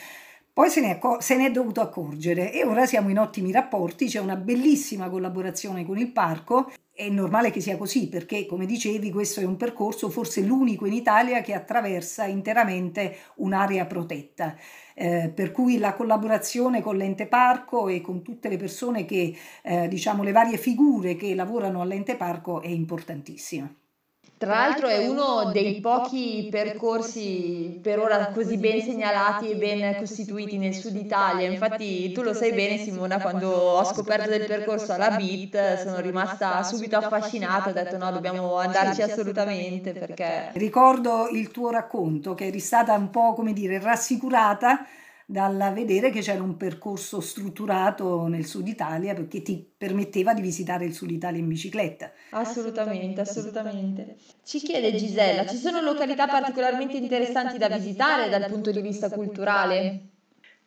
Poi 0.53 0.69
se 0.69 0.79
ne, 0.79 0.97
è, 0.97 0.99
se 1.19 1.35
ne, 1.35 1.47
è, 1.47 1.51
dovuto 1.51 1.81
accorgere 1.81 2.53
e 2.53 2.63
ora 2.63 2.85
siamo 2.85 3.09
in 3.09 3.19
ottimi 3.19 3.51
rapporti, 3.51 4.07
c'è 4.07 4.19
una 4.19 4.37
bellissima 4.37 5.09
collaborazione 5.09 5.85
con 5.85 5.97
il 5.97 6.13
parco. 6.13 6.71
È 6.93 7.09
normale 7.09 7.51
che 7.51 7.59
sia 7.59 7.75
così 7.75 8.07
perché, 8.07 8.45
come 8.45 8.65
dicevi, 8.65 9.11
questo 9.11 9.41
è 9.41 9.43
un 9.43 9.57
percorso 9.57 10.09
forse 10.09 10.39
l'unico 10.39 10.85
in 10.85 10.93
Italia 10.93 11.41
che 11.41 11.53
attraversa 11.53 12.25
interamente 12.27 13.17
un'area 13.35 13.85
protetta 13.85 14.55
eh, 15.01 15.29
per 15.29 15.51
cui 15.51 15.79
la 15.79 15.95
collaborazione 15.95 16.79
con 16.81 16.95
l'ente 16.95 17.25
parco 17.25 17.87
e 17.87 18.01
con 18.01 18.21
tutte 18.21 18.49
le 18.49 18.57
persone 18.57 19.03
che, 19.05 19.35
eh, 19.63 19.87
diciamo, 19.87 20.21
le 20.21 20.31
varie 20.31 20.57
figure 20.57 21.15
che 21.15 21.33
lavorano 21.33 21.81
all'ente 21.81 22.15
parco 22.15 22.61
è 22.61 22.67
importantissima. 22.67 23.80
Tra 24.41 24.55
l'altro 24.55 24.87
è 24.87 25.07
uno 25.07 25.51
dei 25.51 25.79
pochi 25.81 26.47
percorsi 26.49 27.77
per 27.79 27.99
ora 27.99 28.29
così 28.29 28.57
ben 28.57 28.81
segnalati 28.81 29.51
e 29.51 29.55
ben 29.55 29.95
costituiti 29.97 30.57
nel 30.57 30.73
sud 30.73 30.95
Italia. 30.95 31.47
Infatti 31.47 32.11
tu 32.11 32.23
lo 32.23 32.33
sai 32.33 32.51
bene 32.51 32.79
Simona, 32.79 33.21
quando 33.21 33.51
ho 33.51 33.83
scoperto 33.83 34.31
del 34.31 34.47
percorso 34.47 34.93
alla 34.93 35.11
BIT 35.11 35.83
sono 35.83 35.99
rimasta 35.99 36.63
subito 36.63 36.97
affascinata, 36.97 37.69
ho 37.69 37.73
detto 37.73 37.99
no, 37.99 38.09
dobbiamo 38.09 38.57
andarci 38.57 39.03
assolutamente 39.03 39.91
perché... 39.91 40.49
Ricordo 40.53 41.27
il 41.27 41.51
tuo 41.51 41.69
racconto 41.69 42.33
che 42.33 42.47
eri 42.47 42.59
stata 42.59 42.95
un 42.95 43.11
po' 43.11 43.35
come 43.35 43.53
dire 43.53 43.79
rassicurata 43.79 44.87
dal 45.31 45.71
vedere 45.73 46.09
che 46.09 46.19
c'era 46.19 46.43
un 46.43 46.57
percorso 46.57 47.21
strutturato 47.21 48.27
nel 48.27 48.45
sud 48.45 48.67
Italia 48.67 49.13
perché 49.13 49.41
ti 49.41 49.65
permetteva 49.77 50.33
di 50.33 50.41
visitare 50.41 50.83
il 50.83 50.93
sud 50.93 51.09
Italia 51.09 51.39
in 51.39 51.47
bicicletta. 51.47 52.11
Assolutamente, 52.31 53.21
assolutamente. 53.21 54.17
Ci 54.43 54.59
chiede 54.59 54.93
Gisella, 54.93 55.45
ci 55.45 55.55
sono 55.55 55.79
località 55.79 56.27
particolarmente 56.27 56.97
interessanti 56.97 57.57
da 57.57 57.69
visitare 57.69 58.27
dal 58.27 58.45
punto 58.49 58.71
di 58.71 58.81
vista 58.81 59.09
culturale? 59.09 60.01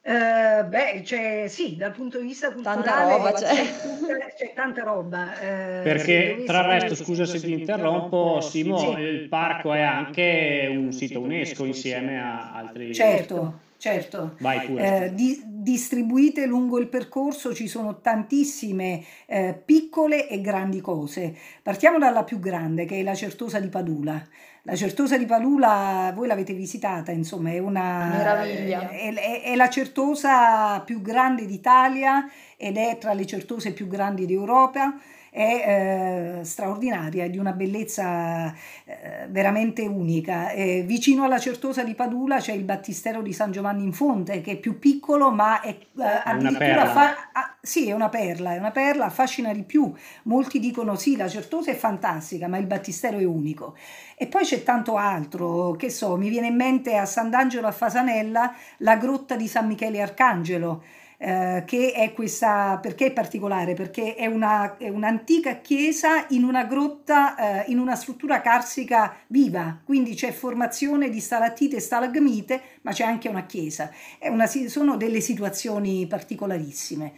Uh, 0.07 0.67
beh, 0.69 1.01
c'è, 1.03 1.47
sì, 1.49 1.77
dal 1.77 1.93
punto 1.93 2.19
di 2.19 2.27
vista 2.27 2.53
culturale 2.53 2.83
tanta 2.85 3.17
roba, 3.17 3.33
c'è. 3.33 3.55
C'è, 3.55 4.35
c'è 4.37 4.53
tanta 4.55 4.83
roba. 4.83 5.33
Uh, 5.33 5.83
Perché 5.83 6.43
tra 6.45 6.61
il 6.61 6.81
resto, 6.81 6.95
scusa 6.95 7.25
se 7.25 7.41
ti 7.41 7.53
interrompo, 7.53 8.41
Simo, 8.43 8.77
sì. 8.77 8.99
il 8.99 9.29
parco 9.29 9.73
è 9.73 9.81
anche 9.81 10.69
un 10.71 10.93
sito 10.93 11.21
UNESCO 11.21 11.65
insieme 11.65 12.21
a 12.21 12.53
altri... 12.53 12.93
Certo, 12.93 13.61
certo. 13.77 14.37
Eh, 14.77 15.13
di, 15.15 15.41
distribuite 15.45 16.47
lungo 16.47 16.79
il 16.79 16.89
percorso 16.89 17.55
ci 17.55 17.67
sono 17.67 18.01
tantissime 18.01 19.05
eh, 19.27 19.61
piccole 19.65 20.29
e 20.29 20.41
grandi 20.41 20.81
cose. 20.81 21.37
Partiamo 21.63 21.99
dalla 21.99 22.25
più 22.25 22.39
grande, 22.39 22.85
che 22.85 23.01
è 23.01 23.03
la 23.03 23.15
Certosa 23.15 23.61
di 23.61 23.69
Padula. 23.69 24.23
La 24.63 24.75
Certosa 24.75 25.19
di 25.19 25.27
Padula, 25.27 26.11
voi 26.15 26.27
l'avete 26.27 26.55
visitata, 26.55 27.13
insomma, 27.13 27.51
è 27.51 27.59
una 27.59 28.09
meraviglia. 28.11 28.89
È, 28.89 29.13
è, 29.13 29.43
è 29.43 29.55
la 29.57 29.69
certosa 29.69 30.81
più 30.81 31.03
grande 31.03 31.45
d'Italia 31.45 32.29
ed 32.57 32.79
è 32.79 32.97
tra 32.99 33.13
le 33.13 33.27
certose 33.27 33.73
più 33.73 33.87
grandi 33.87 34.25
d'Europa 34.25 34.99
è 35.35 36.39
eh, 36.39 36.45
straordinaria, 36.45 37.25
è 37.25 37.29
di 37.29 37.39
una 37.39 37.51
bellezza 37.51 38.55
eh, 38.85 39.27
veramente 39.29 39.85
unica. 39.85 40.51
Eh, 40.51 40.85
vicino 40.87 41.25
alla 41.25 41.41
Certosa 41.41 41.83
di 41.83 41.97
Padula 41.97 42.39
c'è 42.39 42.53
il 42.53 42.63
battistero 42.63 43.21
di 43.21 43.33
San 43.33 43.51
Giovanni 43.51 43.83
in 43.83 43.93
Fonte, 43.93 44.41
che 44.41 44.53
è 44.53 44.57
più 44.59 44.79
piccolo, 44.79 45.33
ma 45.33 45.61
è 45.61 45.71
eh, 45.71 46.03
addirittura 46.25 46.87
fa- 46.87 47.31
ah, 47.33 47.57
sì, 47.61 47.89
è 47.89 47.93
una 47.93 48.11
perla, 48.11 48.55
è 48.55 48.59
una 48.59 48.71
perla, 48.71 49.07
affascina 49.07 49.53
di 49.53 49.65
più. 49.65 49.93
Molti 50.25 50.61
dicono 50.61 50.95
sì, 50.95 51.17
la 51.17 51.27
Certosa 51.27 51.73
è 51.73 51.75
fantastica, 51.75 52.47
ma 52.47 52.59
il 52.59 52.67
battistero 52.67 53.19
è 53.19 53.25
unico. 53.25 53.75
E 54.17 54.29
poi 54.29 54.45
c'è 54.45 54.63
tanto 54.63 54.95
altro, 54.95 55.73
che 55.73 55.91
so, 55.91 56.17
mi 56.17 56.29
viene 56.29 56.47
in 56.47 56.55
mente 56.55 56.95
a 56.95 57.07
Sant'Angelo 57.07 57.67
a 57.67 57.73
Fasanella 57.73 58.55
la 58.79 58.97
grotta 58.99 59.35
di 59.35 59.49
San 59.49 59.67
Michele 59.67 60.01
Arcangelo 60.01 61.03
eh, 61.19 61.63
che 61.67 61.93
è 61.93 62.13
questa, 62.13 62.79
perché 62.81 63.07
è 63.07 63.13
particolare? 63.13 63.75
Perché 63.75 64.15
è, 64.15 64.27
una, 64.27 64.77
è 64.77 64.89
un'antica 64.89 65.57
chiesa 65.57 66.27
in 66.31 66.45
una 66.45 66.65
grotta, 66.65 67.65
eh, 67.65 67.71
in 67.71 67.79
una 67.79 67.95
struttura 67.95 68.41
carsica 68.41 69.15
viva, 69.29 69.81
quindi 69.85 70.15
c'è 70.15 70.33
formazione 70.33 71.09
di 71.09 71.21
stalattite 71.21 71.77
e 71.77 71.81
stalagmite, 71.81 72.61
ma 72.83 72.93
c'è 72.93 73.05
anche 73.05 73.29
una 73.29 73.47
chiesa. 73.47 73.91
Una, 74.23 74.47
sono 74.47 74.97
delle 74.97 75.21
situazioni 75.21 76.07
particolarissime. 76.07 77.13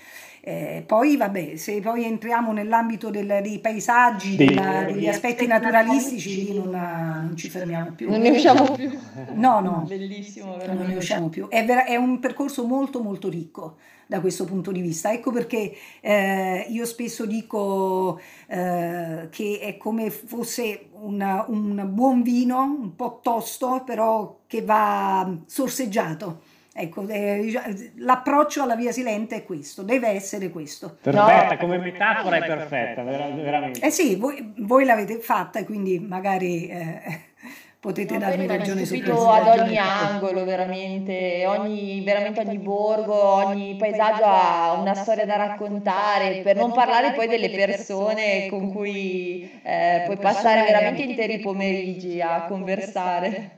Eh, 0.49 0.85
poi, 0.87 1.17
vabbè, 1.17 1.57
se 1.57 1.81
poi 1.81 2.05
entriamo 2.05 2.53
nell'ambito 2.53 3.11
del, 3.11 3.41
dei 3.43 3.59
paesaggi, 3.59 4.37
della, 4.37 4.85
degli 4.85 5.09
aspetti 5.09 5.45
naturalistici, 5.45 6.45
lì 6.45 6.55
non, 6.55 6.71
non, 6.71 7.37
ci 7.37 7.51
fermiamo 7.51 7.91
più. 7.97 8.09
Non 8.09 8.21
ne 8.21 8.31
usciamo 8.31 8.63
più. 8.71 8.97
No, 9.35 9.59
no. 9.59 9.85
Bellissimo, 9.89 10.53
veramente. 10.57 10.83
Non 10.85 10.93
ne 10.93 10.97
usciamo 10.99 11.29
più. 11.31 11.49
È, 11.49 11.65
ver- 11.65 11.89
è 11.89 11.97
un 11.97 12.21
percorso 12.21 12.65
molto, 12.65 13.03
molto 13.03 13.29
ricco 13.29 13.79
da 14.07 14.21
questo 14.21 14.45
punto 14.45 14.71
di 14.71 14.81
vista. 14.81 15.13
Ecco 15.13 15.33
perché 15.33 15.75
eh, 16.01 16.65
io 16.69 16.87
spesso 16.87 17.27
dico 17.27 18.21
eh, 18.47 19.27
che 19.29 19.59
è 19.61 19.77
come 19.77 20.11
fosse 20.11 20.91
una, 20.93 21.45
un 21.49 21.89
buon 21.91 22.23
vino, 22.23 22.63
un 22.63 22.95
po' 22.95 23.19
tosto, 23.21 23.83
però 23.85 24.43
che 24.47 24.63
va 24.63 25.29
sorseggiato 25.45 26.46
Ecco, 26.79 27.09
eh, 27.09 27.93
l'approccio 27.97 28.63
alla 28.63 28.77
via 28.77 28.93
silente 28.93 29.37
è 29.37 29.45
questo, 29.45 29.83
deve 29.83 30.09
essere 30.09 30.51
questo. 30.51 30.99
Perfetta, 31.01 31.55
no, 31.55 31.57
come 31.57 31.79
metafora 31.79 32.37
è 32.37 32.47
perfetta, 32.47 33.03
veramente. 33.03 33.81
Eh 33.81 33.91
sì, 33.91 34.17
voi, 34.17 34.53
voi 34.59 34.85
l'avete 34.85 35.19
fatta 35.19 35.59
e 35.59 35.65
quindi 35.65 35.99
magari 35.99 36.69
eh, 36.69 37.01
potete 37.81 38.19
no, 38.19 38.19
darmi 38.19 38.47
ragione 38.47 38.85
su 38.85 38.95
questo. 38.95 39.31
ad 39.31 39.59
ogni 39.59 39.79
angolo, 39.79 40.45
veramente, 40.45 41.47
ogni, 41.47 42.03
veramente 42.05 42.41
ogni 42.41 42.59
borgo, 42.59 43.15
ogni 43.15 43.77
paesaggio 43.77 44.25
ha 44.25 44.73
una 44.79 44.95
storia 44.95 45.25
da 45.25 45.37
raccontare, 45.37 46.43
per 46.43 46.57
non 46.57 46.73
parlare 46.75 47.13
poi 47.13 47.27
delle 47.27 47.49
persone 47.49 48.49
con 48.51 48.71
cui 48.71 49.51
eh, 49.63 50.03
puoi 50.05 50.19
passare 50.19 50.63
veramente 50.63 51.01
interi 51.01 51.39
pomeriggi 51.39 52.21
a 52.21 52.45
conversare. 52.45 53.56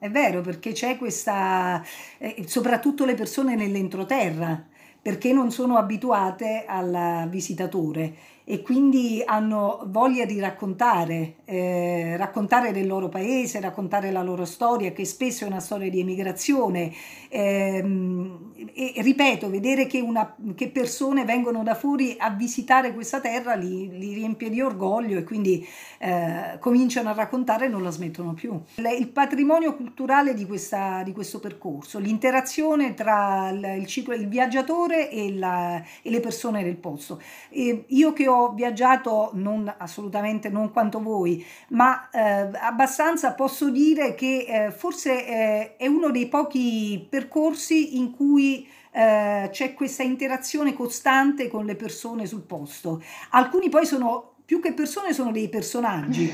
È 0.00 0.08
vero, 0.10 0.42
perché 0.42 0.70
c'è 0.72 0.96
questa, 0.96 1.82
eh, 2.18 2.44
soprattutto 2.46 3.04
le 3.04 3.14
persone 3.14 3.56
nell'entroterra, 3.56 4.64
perché 5.02 5.32
non 5.32 5.50
sono 5.50 5.76
abituate 5.76 6.64
al 6.66 7.26
visitatore 7.28 8.14
e 8.50 8.62
quindi 8.62 9.22
hanno 9.26 9.82
voglia 9.88 10.24
di 10.24 10.40
raccontare, 10.40 11.34
eh, 11.44 12.16
raccontare 12.16 12.72
del 12.72 12.86
loro 12.86 13.10
paese, 13.10 13.60
raccontare 13.60 14.10
la 14.10 14.22
loro 14.22 14.46
storia, 14.46 14.90
che 14.92 15.04
spesso 15.04 15.44
è 15.44 15.46
una 15.46 15.60
storia 15.60 15.90
di 15.90 16.00
emigrazione. 16.00 16.90
Ehm, 17.28 18.52
e, 18.72 18.94
ripeto, 19.02 19.50
vedere 19.50 19.86
che, 19.86 20.00
una, 20.00 20.34
che, 20.54 20.70
persone 20.70 21.26
vengono 21.26 21.62
da 21.62 21.74
fuori 21.74 22.16
a 22.18 22.30
visitare 22.30 22.94
questa 22.94 23.20
terra 23.20 23.54
li, 23.54 23.90
li 23.98 24.14
riempie 24.14 24.48
di 24.48 24.62
orgoglio 24.62 25.18
e 25.18 25.24
quindi 25.24 25.66
eh, 25.98 26.56
cominciano 26.58 27.10
a 27.10 27.12
raccontare 27.12 27.66
e 27.66 27.68
non 27.68 27.82
la 27.82 27.90
smettono 27.90 28.32
più. 28.32 28.58
Il 28.76 29.08
patrimonio 29.08 29.76
culturale 29.76 30.32
di, 30.32 30.46
questa, 30.46 31.02
di 31.02 31.12
questo 31.12 31.38
percorso, 31.38 31.98
l'interazione 31.98 32.94
tra 32.94 33.50
il, 33.50 33.80
il, 33.80 33.86
ciclo, 33.86 34.14
il 34.14 34.26
viaggiatore 34.26 35.10
e, 35.10 35.34
la, 35.34 35.82
e, 36.00 36.08
le 36.08 36.20
persone 36.20 36.64
del 36.64 36.76
posto. 36.76 37.20
E 37.50 37.84
io 37.86 38.14
che 38.14 38.26
ho 38.26 38.37
viaggiato 38.54 39.30
non 39.34 39.72
assolutamente 39.76 40.48
non 40.48 40.70
quanto 40.70 41.00
voi, 41.00 41.44
ma 41.68 42.08
eh, 42.10 42.50
abbastanza 42.60 43.32
posso 43.34 43.70
dire 43.70 44.14
che 44.14 44.46
eh, 44.48 44.70
forse 44.70 45.26
eh, 45.26 45.76
è 45.76 45.86
uno 45.86 46.10
dei 46.10 46.28
pochi 46.28 47.06
percorsi 47.08 47.98
in 47.98 48.10
cui 48.10 48.68
eh, 48.92 49.48
c'è 49.50 49.74
questa 49.74 50.02
interazione 50.02 50.72
costante 50.74 51.48
con 51.48 51.64
le 51.64 51.76
persone 51.76 52.26
sul 52.26 52.42
posto. 52.42 53.02
Alcuni 53.30 53.68
poi 53.68 53.86
sono 53.86 54.34
più 54.48 54.60
che 54.60 54.72
persone 54.72 55.12
sono 55.12 55.30
dei 55.30 55.50
personaggi 55.50 56.32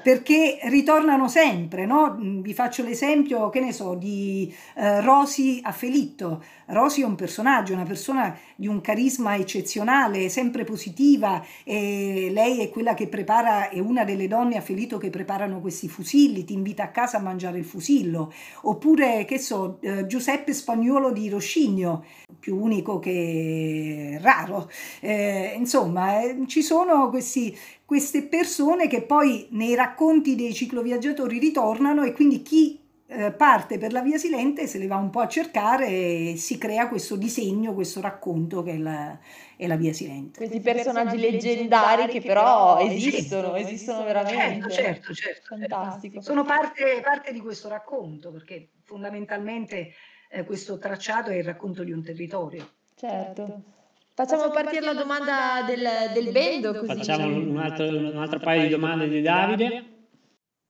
perché 0.00 0.60
ritornano 0.66 1.26
sempre, 1.26 1.84
no? 1.84 2.16
Vi 2.16 2.54
faccio 2.54 2.84
l'esempio, 2.84 3.50
che 3.50 3.58
ne 3.58 3.72
so, 3.72 3.94
di 3.94 4.54
eh, 4.76 5.00
Rosy 5.00 5.58
a 5.64 5.72
Felitto. 5.72 6.44
Rosy 6.66 7.02
è 7.02 7.04
un 7.04 7.16
personaggio, 7.16 7.72
una 7.72 7.82
persona 7.82 8.38
di 8.54 8.68
un 8.68 8.80
carisma 8.80 9.34
eccezionale, 9.34 10.28
sempre 10.28 10.62
positiva 10.62 11.44
e 11.64 12.28
lei 12.30 12.60
è 12.60 12.70
quella 12.70 12.94
che 12.94 13.08
prepara, 13.08 13.68
è 13.68 13.80
una 13.80 14.04
delle 14.04 14.28
donne 14.28 14.56
a 14.56 14.60
Felitto 14.60 14.96
che 14.96 15.10
preparano 15.10 15.60
questi 15.60 15.88
fusilli, 15.88 16.44
ti 16.44 16.52
invita 16.52 16.84
a 16.84 16.90
casa 16.90 17.16
a 17.16 17.20
mangiare 17.20 17.58
il 17.58 17.64
fusillo. 17.64 18.32
Oppure, 18.62 19.24
che 19.24 19.40
so, 19.40 19.78
eh, 19.80 20.06
Giuseppe 20.06 20.52
Spagnuolo 20.52 21.10
di 21.10 21.28
Roscigno, 21.28 22.04
più 22.38 22.62
unico 22.62 23.00
che 23.00 24.18
raro. 24.22 24.70
Eh, 25.00 25.54
insomma, 25.56 26.20
eh, 26.20 26.44
ci 26.46 26.62
sono 26.62 27.08
questi, 27.10 27.55
queste 27.84 28.22
persone 28.22 28.88
che 28.88 29.02
poi 29.02 29.46
nei 29.50 29.74
racconti 29.74 30.34
dei 30.34 30.54
cicloviaggiatori 30.54 31.38
ritornano 31.38 32.02
e 32.02 32.12
quindi 32.12 32.42
chi 32.42 32.80
eh, 33.08 33.30
parte 33.30 33.78
per 33.78 33.92
la 33.92 34.00
via 34.00 34.18
silente 34.18 34.66
se 34.66 34.78
le 34.78 34.88
va 34.88 34.96
un 34.96 35.10
po' 35.10 35.20
a 35.20 35.28
cercare 35.28 35.86
e 35.86 36.34
si 36.36 36.58
crea 36.58 36.88
questo 36.88 37.14
disegno, 37.16 37.72
questo 37.72 38.00
racconto 38.00 38.64
che 38.64 38.72
è 38.72 38.78
la, 38.78 39.16
è 39.56 39.66
la 39.68 39.76
via 39.76 39.92
silente. 39.92 40.38
Questi 40.38 40.60
personaggi 40.60 41.18
leggendari 41.18 42.08
che 42.08 42.20
però 42.20 42.78
esistono, 42.80 43.54
esistono 43.54 44.02
veramente. 44.04 44.70
Certo, 44.70 45.14
certo, 45.14 45.56
certo. 45.56 45.56
Fantastico. 45.56 46.20
Sono 46.20 46.42
parte, 46.42 47.00
parte 47.02 47.32
di 47.32 47.40
questo 47.40 47.68
racconto 47.68 48.32
perché 48.32 48.70
fondamentalmente 48.82 49.92
eh, 50.28 50.44
questo 50.44 50.76
tracciato 50.78 51.30
è 51.30 51.36
il 51.36 51.44
racconto 51.44 51.84
di 51.84 51.92
un 51.92 52.02
territorio. 52.02 52.68
Certo. 52.96 53.74
Facciamo 54.16 54.48
partire 54.48 54.80
la 54.80 54.94
domanda 54.94 55.62
del, 55.66 56.10
del 56.14 56.32
bendo. 56.32 56.72
Così. 56.72 56.86
Facciamo 56.86 57.26
un 57.26 57.58
altro, 57.58 57.86
un 57.86 58.16
altro 58.16 58.38
paio 58.38 58.62
di 58.62 58.70
domande 58.70 59.08
di 59.08 59.20
Davide. 59.20 60.08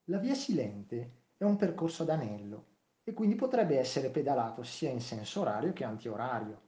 La 0.06 0.18
via 0.18 0.34
silente 0.34 1.12
è 1.36 1.44
un 1.44 1.54
percorso 1.54 2.02
ad 2.02 2.08
anello 2.08 2.64
e 3.04 3.12
quindi 3.12 3.36
potrebbe 3.36 3.78
essere 3.78 4.10
pedalato 4.10 4.64
sia 4.64 4.90
in 4.90 5.00
senso 5.00 5.42
orario 5.42 5.72
che 5.72 5.84
antiorario. 5.84 6.60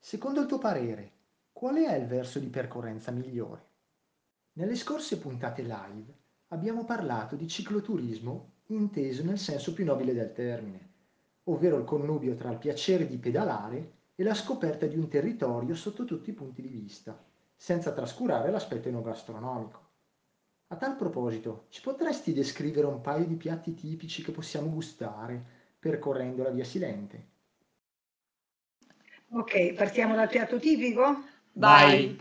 Secondo 0.00 0.40
il 0.40 0.48
tuo 0.48 0.58
parere, 0.58 1.12
qual 1.52 1.76
è 1.76 1.94
il 1.94 2.06
verso 2.06 2.40
di 2.40 2.48
percorrenza 2.48 3.12
migliore? 3.12 3.68
Nelle 4.54 4.74
scorse 4.74 5.16
puntate 5.20 5.62
live 5.62 6.12
abbiamo 6.48 6.84
parlato 6.84 7.36
di 7.36 7.46
cicloturismo 7.46 8.54
inteso 8.66 9.22
nel 9.22 9.38
senso 9.38 9.72
più 9.72 9.84
nobile 9.84 10.12
del 10.12 10.32
termine, 10.32 10.92
ovvero 11.44 11.78
il 11.78 11.84
connubio 11.84 12.34
tra 12.34 12.50
il 12.50 12.58
piacere 12.58 13.06
di 13.06 13.16
pedalare 13.16 13.98
e 14.20 14.22
la 14.22 14.34
scoperta 14.34 14.84
di 14.84 14.98
un 14.98 15.08
territorio 15.08 15.74
sotto 15.74 16.04
tutti 16.04 16.28
i 16.28 16.34
punti 16.34 16.60
di 16.60 16.68
vista, 16.68 17.18
senza 17.56 17.90
trascurare 17.90 18.50
l'aspetto 18.50 18.88
enogastronomico. 18.88 19.88
A 20.66 20.76
tal 20.76 20.94
proposito, 20.94 21.64
ci 21.70 21.80
potresti 21.80 22.34
descrivere 22.34 22.86
un 22.86 23.00
paio 23.00 23.24
di 23.24 23.36
piatti 23.36 23.72
tipici 23.72 24.22
che 24.22 24.30
possiamo 24.30 24.68
gustare 24.68 25.42
percorrendo 25.78 26.42
la 26.42 26.50
via 26.50 26.64
Silente? 26.64 27.28
Ok, 29.30 29.72
partiamo 29.72 30.14
dal 30.14 30.28
piatto 30.28 30.58
tipico? 30.58 31.22
Vai. 31.52 32.20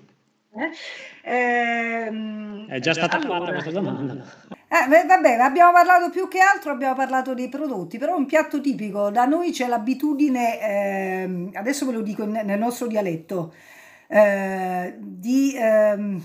Eh? 0.51 1.29
Ehm, 1.29 2.69
È 2.69 2.79
già 2.79 2.93
stata 2.93 3.17
allora, 3.17 3.39
fatta 3.39 3.51
questa 3.51 3.71
domanda. 3.71 4.23
Eh, 4.71 5.05
vabbè, 5.07 5.33
abbiamo 5.39 5.71
parlato 5.71 6.11
più 6.11 6.27
che 6.27 6.39
altro, 6.39 6.71
abbiamo 6.71 6.93
parlato 6.93 7.33
dei 7.33 7.49
prodotti, 7.49 7.97
però 7.97 8.15
un 8.15 8.27
piatto 8.27 8.61
tipico, 8.61 9.09
da 9.09 9.25
noi 9.25 9.51
c'è 9.51 9.65
l'abitudine, 9.67 10.59
ehm, 10.61 11.49
adesso 11.55 11.87
ve 11.87 11.93
lo 11.93 12.01
dico 12.01 12.21
in- 12.23 12.39
nel 12.45 12.59
nostro 12.59 12.85
dialetto, 12.85 13.51
eh, 14.07 14.95
di 14.99 15.55
ehm, 15.57 16.21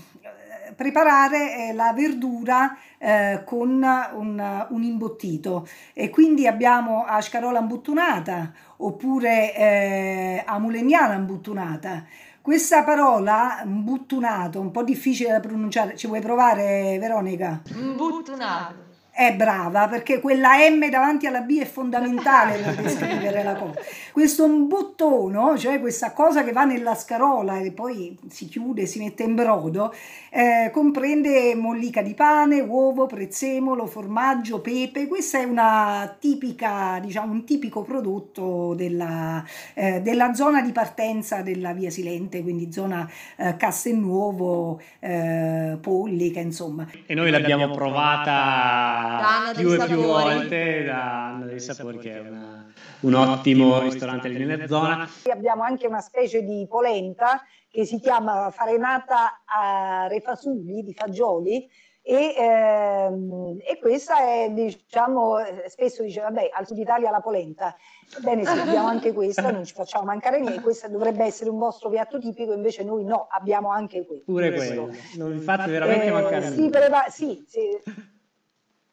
preparare 0.75 1.69
eh, 1.69 1.73
la 1.73 1.91
verdura 1.93 2.77
eh, 2.99 3.41
con 3.45 3.69
un, 4.13 4.65
un 4.69 4.83
imbottito 4.83 5.67
e 5.93 6.09
quindi 6.11 6.45
abbiamo 6.47 7.03
a 7.05 7.21
scarola 7.21 7.59
imbuttunata 7.59 8.51
oppure 8.77 9.55
eh, 9.55 10.43
a 10.45 10.59
mulegnana 10.59 11.13
imbuttunata. 11.15 12.05
Questa 12.45 12.83
parola, 12.83 13.63
imbuttunato, 13.65 14.59
un 14.59 14.69
po' 14.69 14.83
difficile 14.83 15.31
da 15.31 15.39
pronunciare, 15.39 15.97
ci 15.97 16.05
vuoi 16.05 16.21
provare 16.21 16.95
Veronica? 16.99 17.63
Mbuttunato. 17.73 18.84
È 19.17 19.33
brava 19.33 19.87
perché 19.87 20.19
quella 20.19 20.57
M 20.69 20.89
davanti 20.89 21.25
alla 21.25 21.39
B 21.39 21.57
è 21.61 21.65
fondamentale 21.65 22.57
per 22.57 22.75
descrivere 22.83 23.43
la 23.43 23.55
cosa. 23.55 23.79
Questo 24.11 24.45
mbuttono, 24.45 25.57
cioè 25.57 25.79
questa 25.79 26.11
cosa 26.11 26.43
che 26.43 26.51
va 26.51 26.65
nella 26.65 26.95
scarola 26.95 27.59
e 27.59 27.71
poi 27.71 28.17
si 28.27 28.49
chiude, 28.49 28.85
si 28.85 28.99
mette 28.99 29.23
in 29.23 29.33
brodo, 29.35 29.93
eh, 30.29 30.69
comprende 30.69 31.55
mollica 31.55 32.01
di 32.01 32.13
pane, 32.13 32.59
uovo, 32.59 33.05
prezzemolo, 33.05 33.85
formaggio, 33.85 34.59
pepe. 34.59 35.07
Questa 35.07 35.39
è 35.39 35.45
una 35.45 36.13
tipica, 36.19 36.99
diciamo, 37.01 37.31
un 37.31 37.45
tipico 37.45 37.83
prodotto 37.83 38.73
della, 38.73 39.41
eh, 39.75 40.01
della 40.01 40.33
zona 40.33 40.61
di 40.61 40.73
partenza 40.73 41.41
della 41.41 41.71
Via 41.71 41.89
Silente, 41.89 42.43
quindi 42.43 42.69
zona 42.69 43.09
eh, 43.37 43.55
Castelnuovo, 43.55 44.81
eh, 44.99 45.77
Pollica, 45.79 46.41
insomma. 46.41 46.85
E 47.05 47.13
noi 47.13 47.31
l'abbiamo 47.31 47.69
provata 47.73 49.04
Da 49.07 49.51
più 49.55 49.73
e 49.73 49.85
più 49.85 50.01
volte 50.01 50.83
da 50.83 51.27
Anna 51.27 51.45
dei 51.45 51.59
Sapori, 51.59 51.97
che 51.99 52.13
è 52.15 52.19
una- 52.19 52.65
un 53.01 53.13
ottimo 53.13 53.79
ristorante 53.79 54.27
lì 54.29 54.43
nella 54.45 54.67
zona. 54.67 55.07
Abbiamo 55.31 55.63
anche 55.63 55.87
una 55.87 56.01
specie 56.01 56.41
di 56.43 56.65
polenta 56.67 57.41
che 57.69 57.85
si 57.85 57.99
chiama 57.99 58.49
farenata 58.51 59.43
a 59.45 60.07
refasuli 60.07 60.81
di 60.83 60.93
fagioli 60.93 61.69
e, 62.01 62.35
ehm, 62.37 63.57
e 63.67 63.79
questa 63.79 64.19
è, 64.19 64.49
diciamo, 64.51 65.39
eh, 65.39 65.63
spesso 65.69 66.03
dice, 66.03 66.21
vabbè, 66.21 66.51
al 66.53 66.65
sud 66.67 66.77
Italia 66.77 67.09
la 67.11 67.19
polenta. 67.19 67.75
Ebbene 68.17 68.45
sì, 68.45 68.59
abbiamo 68.59 68.87
anche 68.87 69.11
questa, 69.11 69.51
non 69.51 69.65
ci 69.65 69.73
facciamo 69.73 70.05
mancare 70.05 70.39
niente, 70.39 70.61
questa 70.61 70.87
dovrebbe 70.87 71.25
essere 71.25 71.49
un 71.49 71.57
vostro 71.57 71.89
piatto 71.89 72.19
tipico, 72.19 72.53
invece 72.53 72.83
noi 72.83 73.03
no, 73.03 73.27
abbiamo 73.29 73.71
anche 73.71 74.05
questo. 74.05 74.31
Pure 74.31 74.53
quello. 74.53 74.89
Non 75.17 75.31
vi 75.31 75.39
fate 75.39 75.69
veramente 75.71 76.05
Eh, 76.05 76.11
mancare 76.11 76.47
si, 76.51 76.57
nulla. 76.61 76.79
prepa- 76.79 77.05
sì, 77.09 77.43
sì. 77.47 77.61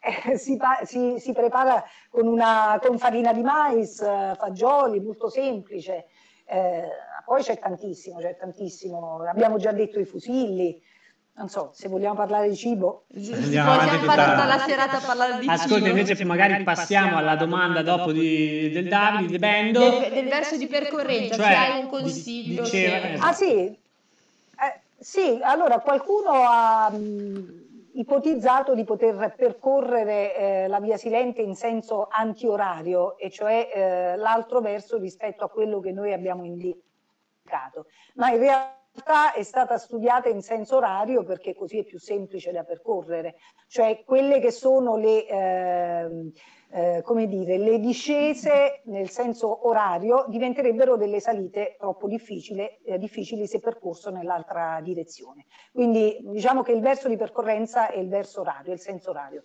Eh, 0.05 0.37
si, 0.37 0.59
si- 0.83 1.15
si 1.19 1.33
prepara 1.33 1.83
con, 2.11 2.27
una, 2.27 2.77
con 2.85 2.99
farina 2.99 3.33
di 3.33 3.43
mais, 3.43 4.01
eh, 4.01 4.35
fagioli, 4.37 4.99
molto 4.99 5.29
semplice. 5.29 6.07
Eh, 6.45 6.89
poi 7.25 7.41
c'è 7.43 7.57
tantissimo, 7.57 8.19
c'è 8.19 8.37
tantissimo. 8.37 9.23
Abbiamo 9.25 9.59
già 9.59 9.71
detto 9.71 10.01
i 10.01 10.05
fusilli. 10.05 10.83
Non 11.35 11.49
so, 11.49 11.71
se 11.73 11.89
vogliamo 11.89 12.15
parlare 12.17 12.49
di 12.49 12.57
cibo. 12.57 13.05
Andiamo 13.15 13.75
Possiamo 13.77 13.99
tutta- 14.01 14.13
fare 14.13 14.31
tutta 14.33 14.45
la 14.45 14.59
serata 14.59 14.97
a 14.97 15.01
parlare 15.07 15.39
di 15.39 15.49
Ascolta, 15.49 15.87
cibo. 15.87 15.97
invece 15.99 16.25
magari 16.25 16.63
passiamo 16.65 17.17
alla 17.17 17.37
domanda 17.37 17.83
dopo 17.83 18.11
di, 18.13 18.71
del 18.71 18.89
Davide, 18.89 19.29
di 19.31 19.39
Bendo. 19.39 19.79
del, 19.79 20.11
del 20.13 20.29
verso 20.29 20.57
di 20.57 20.67
percorrenza, 20.67 21.37
Cioè, 21.37 21.47
se 21.47 21.55
hai 21.55 21.81
un 21.81 21.87
consiglio. 21.89 22.63
diceva- 22.65 23.01
se- 23.01 23.13
esatto. 23.13 23.29
Ah 23.29 23.33
sì, 23.33 23.55
Eh, 23.55 24.81
sì, 24.99 25.39
allora 25.43 25.79
qualcuno 25.79 26.31
ha 26.33 26.91
mh, 26.91 27.62
ipotizzato 27.95 28.75
di 28.75 28.85
poter 28.85 29.35
percorrere 29.37 30.37
eh, 30.37 30.69
la 30.69 30.81
via 30.81 30.97
Silente 30.97 31.43
in 31.43 31.55
senso 31.55 32.09
antiorario, 32.11 33.17
e 33.19 33.31
cioè 33.31 33.71
eh, 33.73 34.17
l'altro 34.17 34.61
verso 34.61 34.99
rispetto 34.99 35.45
a 35.45 35.51
quello 35.51 35.81
che 35.81 35.93
noi 35.93 36.13
abbiamo 36.13 36.45
indicato, 36.45 37.87
ma 38.15 38.31
in 38.31 38.39
realtà 38.39 39.33
è 39.35 39.43
stata 39.43 39.79
studiata 39.79 40.29
in 40.29 40.43
senso 40.43 40.77
orario 40.77 41.25
perché 41.25 41.55
così 41.55 41.79
è 41.79 41.85
più 41.85 41.99
semplice 41.99 42.53
da 42.53 42.65
percorrere, 42.65 43.37
cioè 43.69 44.03
quelle 44.05 44.41
che 44.41 44.51
sono 44.51 44.97
le... 44.97 45.27
ehm, 45.27 46.33
eh, 46.75 47.03
come 47.05 47.27
dire, 47.27 47.59
le 47.59 47.79
discese 47.79 48.81
nel 48.87 49.11
senso 49.11 49.69
orario 49.69 50.25
diventerebbero 50.29 50.97
delle 50.97 51.21
salite 51.21 51.77
troppo 51.79 52.09
difficili, 52.09 52.67
eh, 52.85 52.99
difficili 52.99 53.47
se 53.47 53.61
percorso 53.61 54.11
nell'altra 54.11 54.81
direzione. 54.83 55.45
Quindi 55.71 56.19
diciamo 56.23 56.63
che 56.63 56.73
il 56.73 56.81
verso 56.81 57.09
di 57.09 57.17
percorrenza 57.17 57.91
è 57.91 57.99
il 57.99 58.09
verso 58.09 58.41
orario, 58.41 58.73
il 58.73 58.81
senso 58.81 59.11
orario. 59.11 59.45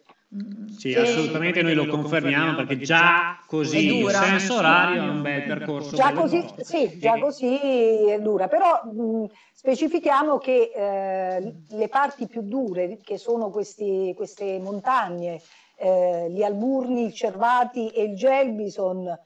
Sì, 0.78 0.94
assolutamente 0.94 1.62
noi 1.62 1.74
lo 1.74 1.88
confermiamo 1.88 2.56
perché 2.56 2.78
già 2.80 3.40
così 3.46 4.00
dura. 4.00 4.22
senso 4.22 4.56
orario 4.58 5.04
è 5.04 5.10
un 5.10 5.22
bel 5.22 5.44
percorso. 5.44 5.96
Già 5.96 6.12
così, 6.14 6.46
sì, 6.60 6.98
già 6.98 7.18
così 7.18 8.10
è 8.10 8.20
dura, 8.20 8.48
però 8.48 8.84
mh, 8.84 9.26
specifichiamo 9.54 10.38
che 10.38 10.72
eh, 10.74 11.54
le 11.70 11.88
parti 11.88 12.28
più 12.28 12.42
dure, 12.42 13.00
che 13.04 13.18
sono 13.18 13.50
questi- 13.50 14.14
queste 14.16 14.60
montagne, 14.60 15.42
eh, 15.78 16.28
gli 16.30 16.44
Alburni, 16.44 17.06
il 17.06 17.14
Cervati 17.14 17.90
e 17.90 18.04
il 18.04 18.16
Gelbison, 18.16 19.18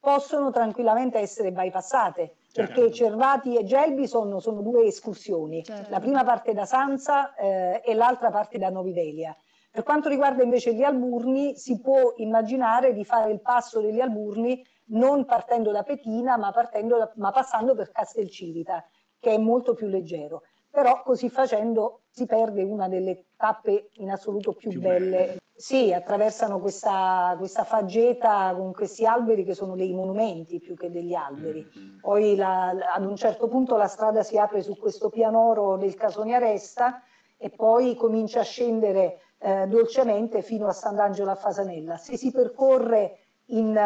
possono 0.00 0.50
tranquillamente 0.50 1.18
essere 1.18 1.52
bypassate. 1.52 2.34
Certo. 2.52 2.72
Perché 2.74 2.92
Cervati 2.92 3.56
e 3.56 3.64
Gelbison 3.64 4.40
sono 4.40 4.60
due 4.60 4.86
escursioni, 4.86 5.64
Certo. 5.64 5.90
la 5.90 6.00
prima 6.00 6.24
parte 6.24 6.52
da 6.52 6.64
Sanza 6.64 7.34
eh, 7.34 7.80
e 7.84 7.94
l'altra 7.94 8.30
parte 8.30 8.58
da 8.58 8.68
Novivelia. 8.68 9.34
Per 9.70 9.84
quanto 9.84 10.08
riguarda 10.10 10.42
invece 10.42 10.74
gli 10.74 10.82
Alburni, 10.82 11.56
si 11.56 11.80
può 11.80 12.12
immaginare 12.16 12.92
di 12.92 13.04
fare 13.04 13.30
il 13.30 13.40
passo 13.40 13.80
degli 13.80 14.00
Alburni 14.00 14.62
non 14.86 15.24
partendo 15.24 15.70
da 15.70 15.82
Petina, 15.82 16.36
ma, 16.36 16.50
partendo 16.50 16.98
da- 16.98 17.12
ma 17.16 17.30
passando 17.30 17.74
per 17.74 17.90
Castelcivita, 17.90 18.84
che 19.18 19.30
è 19.30 19.38
molto 19.38 19.72
più 19.72 19.86
leggero. 19.86 20.42
Però 20.72 21.02
così 21.02 21.28
facendo 21.28 22.04
si 22.08 22.24
perde 22.24 22.62
una 22.62 22.88
delle 22.88 23.26
tappe 23.36 23.90
in 23.96 24.10
assoluto 24.10 24.54
più, 24.54 24.70
più 24.70 24.80
belle. 24.80 25.10
belle. 25.10 25.36
Sì, 25.54 25.92
attraversano 25.92 26.58
questa, 26.60 27.34
questa 27.36 27.62
faggeta 27.64 28.54
con 28.56 28.72
questi 28.72 29.04
alberi 29.04 29.44
che 29.44 29.54
sono 29.54 29.76
dei 29.76 29.92
monumenti 29.92 30.60
più 30.60 30.74
che 30.74 30.90
degli 30.90 31.12
alberi. 31.12 31.68
Mm-hmm. 31.78 31.98
Poi 32.00 32.34
la, 32.36 32.70
ad 32.70 33.04
un 33.04 33.16
certo 33.16 33.48
punto 33.48 33.76
la 33.76 33.86
strada 33.86 34.22
si 34.22 34.38
apre 34.38 34.62
su 34.62 34.76
questo 34.76 35.10
pianoro 35.10 35.76
del 35.76 35.94
Casonia 35.94 36.38
Resta 36.38 37.02
e 37.36 37.50
poi 37.50 37.94
comincia 37.94 38.40
a 38.40 38.44
scendere 38.44 39.18
eh, 39.38 39.66
dolcemente 39.66 40.40
fino 40.40 40.66
a 40.66 40.72
Sant'Angelo 40.72 41.30
a 41.30 41.36
Fasanella. 41.36 41.98
Se 41.98 42.16
si 42.16 42.30
percorre 42.30 43.21
in, 43.46 43.76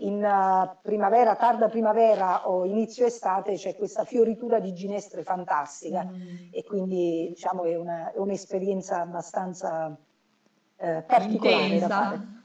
in, 0.00 0.70
primavera, 0.82 1.34
tarda 1.34 1.68
primavera 1.68 2.48
o 2.48 2.64
inizio 2.64 3.06
estate 3.06 3.54
c'è 3.54 3.74
questa 3.74 4.04
fioritura 4.04 4.60
di 4.60 4.72
ginestre 4.74 5.22
fantastica 5.22 6.04
mm. 6.04 6.48
e 6.52 6.62
quindi 6.64 7.26
diciamo 7.28 7.64
è, 7.64 7.76
una, 7.76 8.12
è 8.12 8.18
un'esperienza 8.18 9.00
abbastanza 9.00 9.96
eh, 10.76 11.02
particolare 11.06 11.62
Intensa. 11.64 11.86
da 11.86 11.94
fare. 11.94 12.36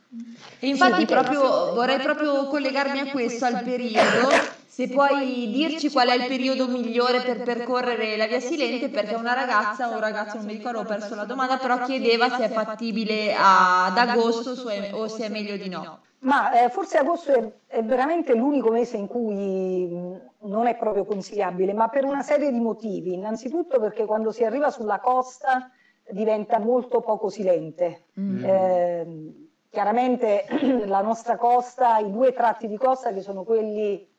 E 0.59 0.67
infatti 0.67 0.99
sì, 0.99 1.05
proprio, 1.05 1.73
vorrei 1.73 1.99
proprio 1.99 2.47
collegarmi 2.47 2.99
a 2.99 3.11
questo, 3.11 3.45
al 3.45 3.63
periodo, 3.63 4.29
se 4.67 4.87
puoi 4.87 5.49
dirci 5.51 5.89
qual 5.89 6.09
è 6.09 6.13
il 6.13 6.27
periodo 6.27 6.67
migliore 6.67 7.21
per 7.21 7.41
percorrere 7.41 8.15
la 8.15 8.27
via 8.27 8.39
Silente, 8.39 8.89
perché 8.89 9.15
una 9.15 9.33
ragazza 9.33 9.89
o 9.89 9.93
un 9.93 9.99
ragazzo, 9.99 10.37
non 10.37 10.45
mi 10.45 10.53
ricordo, 10.53 10.81
ho 10.81 10.85
perso 10.85 11.15
la 11.15 11.25
domanda, 11.25 11.57
però 11.57 11.83
chiedeva 11.83 12.29
se 12.29 12.43
è 12.43 12.49
fattibile 12.49 13.33
ad 13.35 13.97
agosto 13.97 14.51
o 14.91 15.07
se 15.07 15.25
è 15.25 15.29
meglio 15.29 15.57
di 15.57 15.69
no. 15.69 15.99
Ma 16.23 16.63
eh, 16.63 16.69
forse 16.69 16.97
agosto 16.97 17.33
è, 17.33 17.51
è, 17.67 17.83
veramente 17.83 18.33
l'unico 18.33 18.71
mese 18.71 18.97
in 18.97 19.07
cui 19.07 19.87
mh, 19.87 20.47
non 20.47 20.67
è 20.67 20.75
proprio 20.75 21.05
consigliabile, 21.05 21.73
ma 21.73 21.89
per 21.89 22.05
una 22.05 22.21
serie 22.21 22.51
di 22.51 22.59
motivi. 22.59 23.13
Innanzitutto 23.13 23.79
perché 23.79 24.05
quando 24.05 24.31
si 24.31 24.43
arriva 24.43 24.69
sulla 24.69 24.99
costa 24.99 25.69
diventa 26.09 26.59
molto 26.59 27.01
poco 27.01 27.29
silente. 27.29 28.05
Mm. 28.19 28.43
Eh, 28.43 29.33
chiaramente 29.69 30.45
la 30.85 31.01
nostra 31.01 31.35
costa, 31.35 31.97
i 31.97 32.11
due 32.11 32.31
tratti 32.31 32.67
di 32.67 32.77
costa 32.77 33.11
che 33.11 33.21
sono 33.21 33.43
quelli 33.43 34.09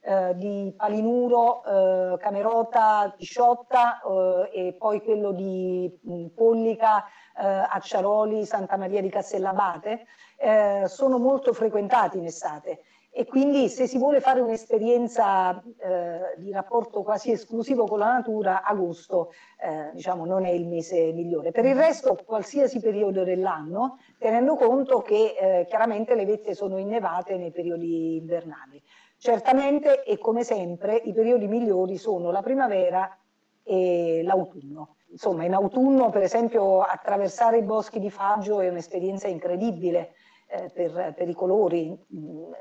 eh, 0.00 0.34
di 0.36 0.72
Palinuro, 0.76 1.64
eh, 1.64 2.18
Camerota, 2.18 3.12
Pisciotta 3.16 4.00
eh, 4.00 4.68
e 4.68 4.72
poi 4.74 5.02
quello 5.02 5.32
di 5.32 5.92
Pollica, 6.34 7.04
eh, 7.36 7.44
Acciaroli, 7.44 8.44
Santa 8.44 8.76
Maria 8.76 9.00
di 9.00 9.08
Castellabate, 9.08 10.06
eh, 10.36 10.84
sono 10.86 11.18
molto 11.18 11.52
frequentati 11.52 12.18
in 12.18 12.26
estate 12.26 12.80
e 13.18 13.24
quindi 13.24 13.70
se 13.70 13.86
si 13.86 13.96
vuole 13.96 14.20
fare 14.20 14.42
un'esperienza 14.42 15.58
eh, 15.58 16.34
di 16.36 16.52
rapporto 16.52 17.02
quasi 17.02 17.30
esclusivo 17.30 17.86
con 17.86 17.98
la 17.98 18.12
natura, 18.12 18.62
agosto 18.62 19.32
eh, 19.58 19.90
diciamo, 19.94 20.26
non 20.26 20.44
è 20.44 20.50
il 20.50 20.66
mese 20.66 21.12
migliore. 21.14 21.50
Per 21.50 21.64
il 21.64 21.74
resto, 21.74 22.18
qualsiasi 22.26 22.78
periodo 22.78 23.24
dell'anno, 23.24 24.00
tenendo 24.18 24.54
conto 24.56 25.00
che 25.00 25.34
eh, 25.34 25.64
chiaramente 25.66 26.14
le 26.14 26.26
vette 26.26 26.54
sono 26.54 26.76
innevate 26.76 27.38
nei 27.38 27.52
periodi 27.52 28.16
invernali. 28.16 28.82
Certamente 29.16 30.04
e 30.04 30.18
come 30.18 30.44
sempre 30.44 30.96
i 30.96 31.14
periodi 31.14 31.46
migliori 31.46 31.96
sono 31.96 32.30
la 32.30 32.42
primavera 32.42 33.18
e 33.62 34.20
l'autunno. 34.24 34.96
Insomma, 35.08 35.44
in 35.44 35.54
autunno, 35.54 36.10
per 36.10 36.20
esempio, 36.20 36.82
attraversare 36.82 37.56
i 37.56 37.62
boschi 37.62 37.98
di 37.98 38.10
Faggio 38.10 38.60
è 38.60 38.68
un'esperienza 38.68 39.26
incredibile 39.26 40.15
eh, 40.48 40.70
per, 40.72 41.14
per, 41.16 41.28
i 41.28 41.34
colori. 41.34 41.96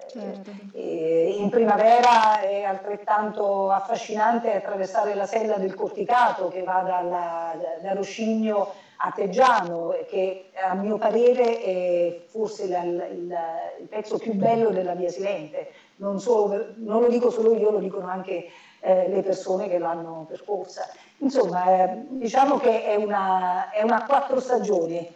Certo. 0.08 0.52
Eh, 0.74 1.36
in 1.38 1.50
primavera 1.50 2.42
è 2.42 2.64
altrettanto 2.64 3.70
affascinante 3.70 4.54
attraversare 4.54 5.14
la 5.14 5.26
sella 5.26 5.58
del 5.58 5.76
Corticato 5.76 6.48
che 6.48 6.64
va 6.64 6.82
dalla, 6.82 7.54
da 7.82 7.94
Roscigno 7.94 8.72
a 8.98 9.12
Teggiano, 9.12 9.94
che 10.08 10.52
a 10.54 10.74
mio 10.74 10.98
parere 10.98 11.62
è 11.62 12.22
forse 12.28 12.68
la, 12.68 12.84
il, 12.84 13.36
il, 13.80 13.88
pezzo 13.88 14.18
più 14.18 14.34
bello 14.34 14.70
della 14.70 14.96
Via 14.96 15.10
Silente. 15.10 15.72
Non, 15.98 16.20
solo, 16.20 16.74
non 16.78 17.02
lo 17.02 17.08
dico 17.08 17.30
solo 17.30 17.56
io, 17.56 17.72
lo 17.72 17.80
dicono 17.80 18.08
anche 18.08 18.48
eh, 18.86 19.10
le 19.10 19.24
persone 19.24 19.68
che 19.68 19.80
l'hanno 19.80 20.26
percorsa. 20.30 20.88
Insomma, 21.18 21.66
eh, 21.66 22.06
diciamo 22.10 22.58
che 22.58 22.86
è 22.86 22.96
una, 22.96 23.72
è 23.72 23.82
una 23.82 24.04
quattro 24.06 24.40
stagioni. 24.40 25.16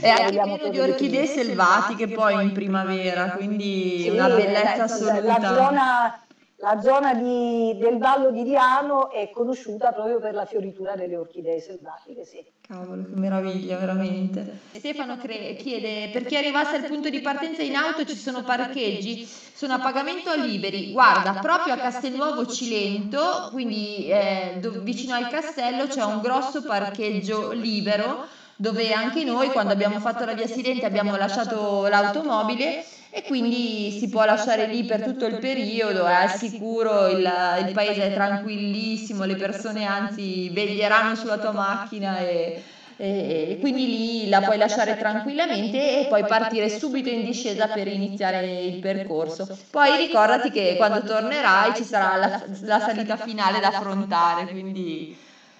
è 0.00 0.08
anche 0.08 0.40
pieno 0.40 0.68
di 0.68 0.78
orchidee 0.78 1.26
selvatiche 1.26 2.06
poi 2.06 2.44
in 2.44 2.52
primavera, 2.52 3.30
quindi 3.32 4.02
sì, 4.02 4.08
una 4.10 4.28
bellezza 4.28 4.84
assoluta. 4.84 5.20
La 5.20 5.40
zona, 5.40 6.20
la 6.58 6.80
zona 6.80 7.12
di, 7.12 7.76
del 7.76 7.98
Vallo 7.98 8.30
di 8.30 8.42
Diano 8.42 9.10
è 9.10 9.28
conosciuta 9.30 9.92
proprio 9.92 10.18
per 10.18 10.32
la 10.32 10.46
fioritura 10.46 10.96
delle 10.96 11.16
orchidee 11.16 11.60
selvatiche, 11.60 12.24
sì. 12.24 12.42
Cavolo, 12.62 13.02
che 13.02 13.14
meraviglia, 13.14 13.76
veramente. 13.76 14.60
Stefano 14.72 15.18
chiede, 15.18 16.08
per 16.12 16.24
chi 16.24 16.36
arrivasse 16.36 16.76
al 16.76 16.86
punto 16.86 17.10
di 17.10 17.20
partenza 17.20 17.62
in 17.62 17.76
auto 17.76 18.06
ci 18.06 18.16
sono 18.16 18.42
parcheggi? 18.42 19.24
Sono 19.26 19.74
a 19.74 19.80
pagamento 19.80 20.34
liberi. 20.34 20.92
Guarda, 20.92 21.34
proprio 21.40 21.74
a 21.74 21.76
Castelnuovo 21.76 22.46
Cilento, 22.46 23.48
quindi 23.52 24.08
eh, 24.08 24.58
vicino 24.80 25.14
al 25.14 25.28
castello, 25.28 25.86
c'è 25.86 26.04
un 26.04 26.20
grosso 26.20 26.62
parcheggio 26.62 27.52
libero 27.52 28.24
dove 28.58 28.90
anche 28.94 29.22
noi 29.22 29.50
quando 29.50 29.74
abbiamo 29.74 30.00
fatto 30.00 30.24
la 30.24 30.32
via 30.32 30.46
Silente 30.46 30.86
abbiamo 30.86 31.14
lasciato 31.16 31.86
l'automobile 31.88 32.82
e 33.10 33.22
quindi 33.22 33.96
si 33.98 34.08
può 34.08 34.24
lasciare 34.24 34.66
lì 34.66 34.84
per 34.84 35.02
tutto 35.02 35.26
il 35.26 35.38
periodo, 35.38 36.06
è 36.06 36.12
al 36.12 36.30
sicuro, 36.30 37.08
il, 37.08 37.30
il 37.66 37.72
paese 37.72 38.08
è 38.08 38.12
tranquillissimo, 38.12 39.24
le 39.24 39.36
persone 39.36 39.84
anzi 39.84 40.50
veglieranno 40.50 41.14
sulla 41.14 41.38
tua 41.38 41.52
macchina 41.52 42.18
e, 42.18 42.62
e 42.98 43.58
quindi 43.60 43.86
lì 43.86 44.28
la 44.28 44.40
puoi 44.40 44.56
lasciare 44.56 44.96
tranquillamente 44.96 46.00
e 46.00 46.06
poi 46.06 46.24
partire 46.24 46.68
subito 46.68 47.10
in 47.10 47.24
discesa 47.24 47.68
per 47.68 47.86
iniziare 47.88 48.64
il 48.64 48.80
percorso. 48.80 49.46
Poi 49.70 49.96
ricordati 49.96 50.50
che 50.50 50.74
quando 50.76 51.02
tornerai 51.02 51.74
ci 51.74 51.84
sarà 51.84 52.16
la, 52.16 52.42
la 52.62 52.80
salita 52.80 53.16
finale 53.16 53.60
da 53.60 53.68
affrontare, 53.68 54.46
quindi 54.46 55.16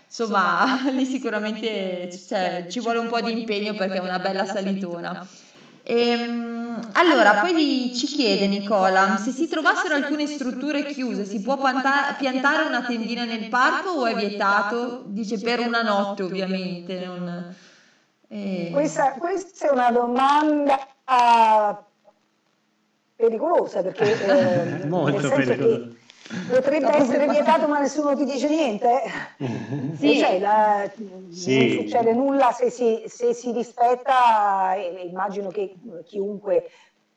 insomma 0.07 0.80
lì 0.90 1.05
sicuramente 1.05 2.11
cioè, 2.26 2.66
ci 2.68 2.80
vuole 2.80 2.99
un 2.99 3.09
po' 3.09 3.20
di 3.20 3.32
impegno 3.32 3.74
perché 3.74 3.97
è 3.97 4.01
una 4.01 4.18
bella 4.18 4.47
salitona. 4.47 5.26
Ehm, 5.89 6.80
allora, 6.95 7.34
poi 7.34 7.93
ci 7.95 8.07
chiede 8.07 8.49
Nicola, 8.49 9.18
se 9.18 9.30
si 9.30 9.47
trovassero 9.47 9.95
alcune 9.95 10.26
strutture 10.26 10.84
chiuse, 10.87 11.24
si 11.24 11.41
può 11.41 11.57
piantare 12.18 12.66
una 12.66 12.82
tendina 12.84 13.24
nel 13.24 13.49
parco 13.49 13.91
o 13.91 14.07
è 14.07 14.14
vietato? 14.16 15.05
Dice 15.07 15.39
per 15.39 15.61
una 15.61 15.82
notte 15.82 16.24
ovviamente. 16.24 17.07
Non... 17.07 17.55
Eh... 18.26 18.70
Questa, 18.72 19.12
questa, 19.12 19.68
è 19.68 19.72
una 19.72 19.93
domanda 19.93 20.76
pericolosa 23.14 23.82
perché... 23.82 24.80
Eh, 24.82 24.87
Molto 24.87 25.28
pericolosa. 25.28 26.05
Potrebbe 26.48 26.96
essere 26.96 27.28
vietato 27.28 27.68
ma 27.68 27.78
nessuno 27.78 28.16
ti 28.16 28.24
dice 28.24 28.48
niente? 28.48 29.02
Sì. 29.96 30.18
Cioè, 30.18 30.38
la, 30.38 30.90
sì. 31.30 31.76
Non 31.76 31.84
succede 31.84 32.12
nulla 32.12 32.52
se 32.52 32.70
si, 32.70 33.02
se 33.06 33.32
si 33.32 33.52
rispetta, 33.52 34.74
e 34.74 35.06
immagino 35.06 35.48
che 35.48 35.74
chiunque, 36.04 36.70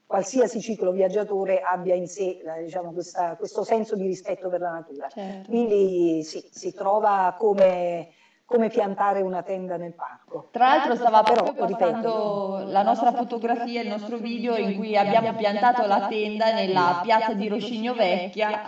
qualsiasi 0.05 0.61
ciclo 0.61 0.91
viaggiatore 0.91 1.61
abbia 1.61 1.95
in 1.95 2.07
sé 2.07 2.39
diciamo, 2.63 2.91
questa, 2.91 3.35
questo 3.35 3.63
senso 3.63 3.95
di 3.95 4.07
rispetto 4.07 4.49
per 4.49 4.61
la 4.61 4.71
natura. 4.71 5.07
Certo. 5.09 5.49
Quindi 5.49 6.23
sì, 6.23 6.47
si 6.51 6.73
trova 6.73 7.35
come 7.37 8.09
come 8.49 8.69
piantare 8.69 9.21
una 9.21 9.43
tenda 9.43 9.77
nel 9.77 9.93
parco. 9.93 10.47
Tra 10.49 10.65
l'altro 10.65 10.95
stava 10.95 11.21
Però, 11.21 11.43
proprio 11.43 11.67
passando 11.67 12.63
la 12.65 12.81
nostra 12.81 13.11
fotografia, 13.11 13.81
il 13.81 13.89
nostro 13.89 14.17
video 14.17 14.57
in 14.57 14.75
cui 14.75 14.97
abbiamo 14.97 15.35
piantato 15.35 15.85
la 15.85 16.07
tenda 16.07 16.51
nella 16.51 16.99
piazza 17.03 17.33
di 17.33 17.47
Roscigno 17.47 17.93
Vecchia 17.93 18.67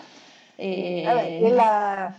e... 0.62 1.04
Vabbè, 1.06 1.50
la, 1.50 2.14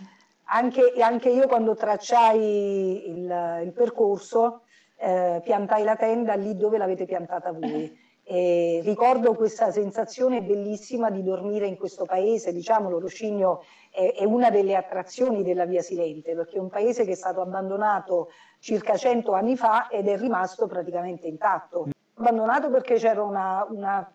anche, 0.45 0.93
anche, 0.99 1.29
io 1.29 1.47
quando 1.47 1.75
tracciai 1.75 3.09
il, 3.09 3.61
il 3.63 3.71
percorso 3.71 4.63
eh, 4.97 5.41
piantai 5.43 5.83
la 5.83 5.95
tenda 5.95 6.33
lì 6.33 6.55
dove 6.55 6.77
l'avete 6.77 7.05
piantata 7.05 7.51
voi. 7.51 8.01
E 8.25 8.79
ricordo 8.83 9.33
questa 9.33 9.69
sensazione 9.71 10.41
bellissima 10.41 11.09
di 11.09 11.23
dormire 11.23 11.67
in 11.67 11.75
questo 11.75 12.05
paese, 12.05 12.53
diciamolo, 12.53 12.99
Roscigno 12.99 13.63
è, 13.91 14.13
è, 14.17 14.23
una 14.23 14.49
delle 14.49 14.75
attrazioni 14.75 15.43
della 15.43 15.65
Via 15.65 15.81
Silente, 15.81 16.33
perché 16.33 16.55
è 16.55 16.59
un 16.59 16.69
paese 16.69 17.03
che 17.03 17.11
è 17.11 17.15
stato 17.15 17.41
abbandonato 17.41 18.29
circa 18.59 18.95
cento 18.95 19.33
anni 19.33 19.57
fa 19.57 19.89
ed 19.89 20.07
è 20.07 20.17
rimasto 20.17 20.67
praticamente 20.67 21.27
intatto. 21.27 21.89
Abbandonato 22.15 22.69
perché 22.69 22.95
c'era 22.95 23.23
una, 23.23 23.67
una 23.69 24.13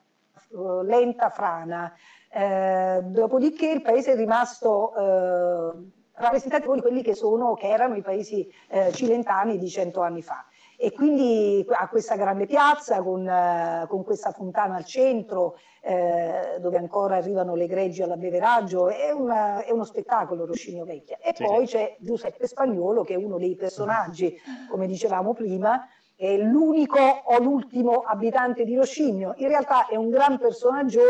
uh, 0.51 0.81
lenta 0.83 1.29
frana, 1.29 1.93
eh, 2.31 3.01
dopodiché 3.05 3.71
il 3.71 3.83
paese 3.83 4.13
è 4.13 4.17
rimasto 4.17 4.95
eh, 4.95 5.73
rappresentativo 6.15 6.75
di 6.75 6.81
quelli 6.81 7.03
che, 7.03 7.15
sono, 7.15 7.55
che 7.55 7.69
erano 7.69 7.97
i 7.97 8.03
paesi 8.03 8.51
eh, 8.69 8.93
cilentani 8.93 9.59
di 9.59 9.69
cento 9.69 10.01
anni 10.01 10.23
fa. 10.23 10.45
e 10.81 10.93
quindi 10.93 11.67
ha 11.69 11.89
questa 11.89 12.15
grande 12.15 12.47
piazza 12.47 13.03
con, 13.03 13.29
eh, 13.29 13.85
con 13.89 14.05
questa 14.05 14.31
fontana 14.31 14.77
al 14.77 14.85
centro 14.85 15.59
eh, 15.81 16.59
dove 16.61 16.77
ancora 16.77 17.17
arrivano 17.17 17.57
le 17.57 17.67
greggi 17.67 18.01
all'abbeveraggio, 18.01 18.89
è, 18.89 19.11
una, 19.11 19.65
è 19.65 19.73
uno 19.73 19.83
spettacolo 19.83 20.47
Roscigno 20.47 20.85
Vecchia. 20.85 21.19
E 21.21 21.33
sì, 21.35 21.43
poi 21.43 21.67
sì. 21.67 21.75
c'è 21.75 21.97
Giuseppe 21.99 22.47
Spagnolo 22.47 23.03
che 23.03 23.15
è 23.15 23.17
uno 23.17 23.39
dei 23.39 23.57
personaggi, 23.57 24.41
come 24.71 24.87
dicevamo 24.87 25.35
prima, 25.35 25.85
è 26.21 26.37
l'unico 26.37 26.99
o 26.99 27.39
l'ultimo 27.39 28.01
abitante 28.01 28.65
di 28.65 28.75
Roscigno. 28.75 29.35
In 29.37 29.47
realtà 29.47 29.87
è 29.87 29.95
un 29.95 30.11
gran 30.11 30.37
personaggio 30.37 31.03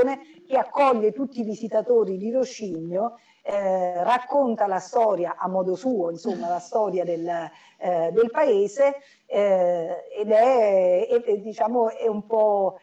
che 0.47 0.59
accoglie 0.59 1.13
tutti 1.13 1.41
i 1.41 1.45
visitatori 1.45 2.19
di 2.19 2.31
Roscigno 2.31 3.19
eh, 3.41 4.05
racconta 4.05 4.67
la 4.67 4.81
storia 4.81 5.37
a 5.39 5.49
modo 5.49 5.75
suo, 5.77 6.11
insomma 6.11 6.51
la 6.51 6.59
storia 6.59 7.05
del, 7.05 7.27
eh, 7.27 8.11
del 8.13 8.31
paese 8.31 8.97
eh, 9.25 10.05
ed 10.15 10.31
è, 10.31 11.09
è, 11.09 11.37
diciamo, 11.39 11.89
è 11.89 12.07
un 12.07 12.27
po' 12.27 12.79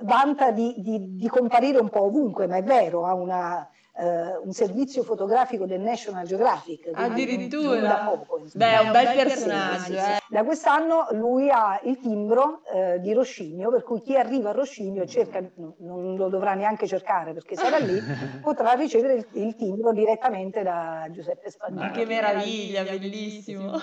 vanta 0.00 0.50
di, 0.50 0.74
di, 0.76 1.16
di, 1.16 1.28
comparire 1.28 1.78
un 1.78 1.88
po' 1.88 2.02
ovunque, 2.02 2.46
ma 2.46 2.58
è 2.58 2.62
vero, 2.62 3.06
ha 3.06 3.14
una, 3.14 3.66
eh, 3.96 4.36
un 4.42 4.52
servizio 4.52 5.02
fotografico 5.02 5.66
del 5.66 5.80
National 5.80 6.26
Geographic. 6.26 6.90
Addirittura? 6.92 7.94
Poco, 7.96 8.42
Beh, 8.54 8.72
è 8.72 8.78
un 8.78 8.92
bel 8.92 9.14
personaggio. 9.14 9.82
Sì, 9.82 9.92
sì, 9.92 9.98
sì. 9.98 10.10
Eh. 10.10 10.18
Da 10.28 10.44
quest'anno 10.44 11.08
lui 11.12 11.50
ha 11.50 11.80
il 11.84 11.98
timbro 11.98 12.62
eh, 12.72 13.00
di 13.00 13.12
Roscigno, 13.12 13.70
per 13.70 13.82
cui 13.82 14.00
chi 14.00 14.16
arriva 14.16 14.50
a 14.50 14.52
Roscigno 14.52 15.02
e 15.02 15.06
cerca, 15.06 15.40
non 15.78 16.16
lo 16.16 16.28
dovrà 16.28 16.54
neanche 16.54 16.86
cercare 16.86 17.32
perché 17.32 17.56
sarà 17.56 17.78
lì, 17.78 17.98
potrà 18.42 18.72
ricevere 18.72 19.14
il, 19.14 19.26
il 19.32 19.56
timbro 19.56 19.92
direttamente 19.92 20.62
da 20.62 21.06
Giuseppe 21.10 21.50
Spagnolo. 21.50 21.86
Ma 21.86 21.90
che 21.90 22.06
meraviglia, 22.06 22.82
bellissimo. 22.84 23.80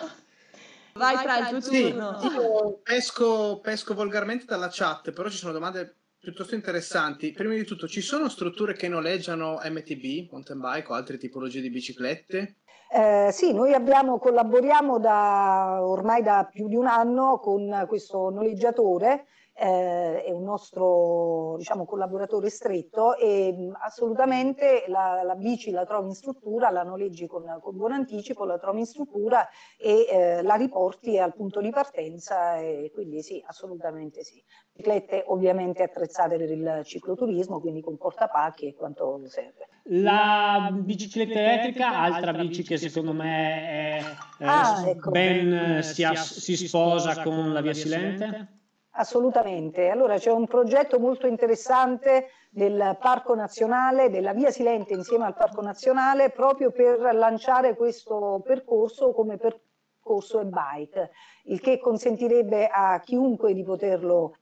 Vai 0.93 1.15
fra 1.17 1.37
il 1.37 1.47
tuo 1.47 1.59
turno. 1.61 2.19
Sì, 2.19 2.27
io 2.27 2.79
pesco, 2.81 3.59
pesco 3.59 3.93
volgarmente 3.93 4.45
dalla 4.45 4.69
chat, 4.71 5.11
però 5.11 5.29
ci 5.29 5.37
sono 5.37 5.51
domande 5.51 5.95
piuttosto 6.27 6.55
interessanti. 6.55 7.31
Prima 7.31 7.53
di 7.53 7.63
tutto, 7.63 7.87
ci 7.87 8.01
sono 8.01 8.27
strutture 8.27 8.73
che 8.73 8.89
noleggiano 8.89 9.61
MTB, 9.63 10.29
mountain 10.29 10.59
bike 10.59 10.91
o 10.91 10.95
altre 10.95 11.17
tipologie 11.17 11.61
di 11.61 11.69
biciclette? 11.69 12.55
Eh, 12.91 13.29
sì, 13.31 13.53
noi 13.53 13.73
abbiamo, 13.73 14.19
collaboriamo 14.19 14.99
da, 14.99 15.79
ormai 15.81 16.21
da 16.21 16.45
più 16.51 16.67
di 16.67 16.75
un 16.75 16.87
anno 16.87 17.39
con 17.39 17.85
questo 17.87 18.29
noleggiatore 18.29 19.27
eh, 19.59 20.23
è 20.23 20.31
un 20.31 20.43
nostro 20.43 21.55
diciamo, 21.57 21.85
collaboratore 21.85 22.49
stretto 22.49 23.15
e 23.15 23.51
mh, 23.51 23.77
assolutamente 23.81 24.83
la, 24.87 25.23
la, 25.23 25.35
bici 25.35 25.71
la 25.71 25.85
trovi 25.85 26.09
in 26.09 26.13
struttura, 26.13 26.69
la 26.69 26.83
noleggi 26.83 27.25
con, 27.25 27.43
con 27.59 27.75
buon 27.75 27.93
anticipo, 27.93 28.45
la 28.45 28.59
trovi 28.59 28.79
in 28.79 28.85
struttura 28.85 29.47
e 29.77 30.05
eh, 30.09 30.41
la 30.43 30.55
riporti 30.55 31.17
al 31.17 31.33
punto 31.33 31.59
di 31.59 31.71
partenza 31.71 32.57
e 32.57 32.91
quindi 32.93 33.23
sì, 33.23 33.43
assolutamente 33.45 34.23
sì. 34.23 34.43
Biciclette 34.73 35.23
ovviamente 35.27 35.81
attrezzate 35.81 36.37
per 36.37 36.51
il 36.51 36.81
cicloturismo, 36.83 37.59
quindi 37.59 37.81
con 37.81 37.97
portapacchi 37.97 38.67
e 38.67 38.75
quanto 38.75 39.19
serve. 39.25 39.69
La 39.85 40.69
bicicletta 40.71 41.39
elettrica, 41.39 41.97
altra 41.97 42.31
bici 42.31 42.61
che 42.61 42.77
secondo 42.77 43.13
me 43.13 43.99
è, 44.37 44.43
ah, 44.43 44.83
ecco. 44.85 45.09
ben 45.09 45.81
si, 45.81 46.05
si 46.13 46.67
sposa 46.67 47.23
con 47.23 47.53
la 47.53 47.61
via 47.61 47.73
silente? 47.73 48.56
Assolutamente. 48.99 49.89
Allora 49.89 50.17
c'è 50.17 50.31
un 50.31 50.47
progetto 50.47 50.99
molto 50.99 51.27
interessante 51.27 52.29
del 52.49 52.97
Parco 52.99 53.35
Nazionale, 53.35 54.09
della 54.09 54.33
Via 54.33 54.49
Silente 54.49 54.93
insieme 54.93 55.25
al 55.25 55.35
Parco 55.35 55.61
Nazionale, 55.61 56.31
proprio 56.31 56.71
per 56.71 57.13
lanciare 57.13 57.75
questo 57.75 58.41
percorso 58.43 59.13
come 59.13 59.37
percorso 59.37 60.39
e 60.39 60.45
bike, 60.45 61.11
il 61.43 61.61
che 61.61 61.77
consentirebbe 61.77 62.67
a 62.67 62.99
chiunque 63.01 63.53
di 63.53 63.63
poterlo 63.63 64.35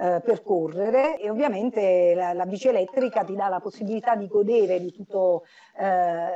eh, 0.00 0.20
percorrere 0.24 1.18
e 1.18 1.28
ovviamente 1.28 2.14
la, 2.14 2.32
la, 2.32 2.46
bici 2.46 2.68
elettrica 2.68 3.24
ti 3.24 3.34
dà 3.34 3.48
la 3.48 3.58
possibilità 3.58 4.14
di 4.14 4.28
godere 4.28 4.78
di 4.78 4.92
tutto 4.92 5.44
eh, 5.76 6.28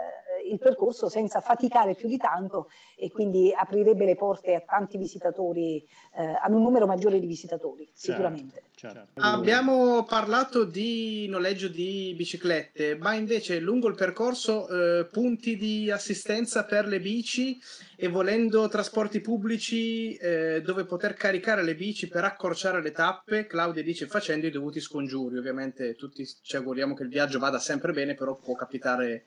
il 0.51 0.59
percorso 0.59 1.09
senza 1.09 1.40
faticare 1.40 1.95
più 1.95 2.09
di 2.09 2.16
tanto 2.16 2.70
e 2.97 3.11
quindi 3.11 3.53
aprirebbe 3.55 4.05
le 4.05 4.16
porte 4.16 4.55
a 4.55 4.61
tanti 4.61 4.99
visitatori, 4.99 5.86
eh, 6.16 6.38
ad 6.40 6.53
un 6.53 6.62
numero 6.62 6.86
maggiore 6.86 7.18
di 7.18 7.26
visitatori, 7.26 7.84
certo, 7.84 8.12
sicuramente. 8.12 8.62
Certo, 8.74 8.97
certo. 8.97 9.20
Abbiamo 9.20 10.05
parlato 10.05 10.64
di 10.64 11.26
noleggio 11.28 11.68
di 11.68 12.14
biciclette, 12.16 12.97
ma 12.97 13.14
invece 13.14 13.59
lungo 13.59 13.88
il 13.88 13.95
percorso 13.95 14.68
eh, 14.68 15.07
punti 15.07 15.57
di 15.57 15.90
assistenza 15.90 16.64
per 16.64 16.86
le 16.86 17.01
bici 17.01 17.61
e 17.97 18.09
volendo 18.09 18.66
trasporti 18.68 19.20
pubblici 19.20 20.14
eh, 20.16 20.61
dove 20.62 20.84
poter 20.84 21.14
caricare 21.14 21.62
le 21.62 21.76
bici 21.76 22.09
per 22.09 22.24
accorciare 22.24 22.82
le 22.82 22.90
tappe, 22.90 23.47
Claudia 23.47 23.82
dice 23.82 24.07
facendo 24.07 24.47
i 24.47 24.51
dovuti 24.51 24.80
scongiuri. 24.80 25.38
Ovviamente 25.38 25.95
tutti 25.95 26.26
ci 26.43 26.57
auguriamo 26.57 26.95
che 26.95 27.05
il 27.05 27.09
viaggio 27.09 27.38
vada 27.38 27.59
sempre 27.59 27.93
bene, 27.93 28.14
però 28.14 28.34
può 28.34 28.55
capitare 28.55 29.24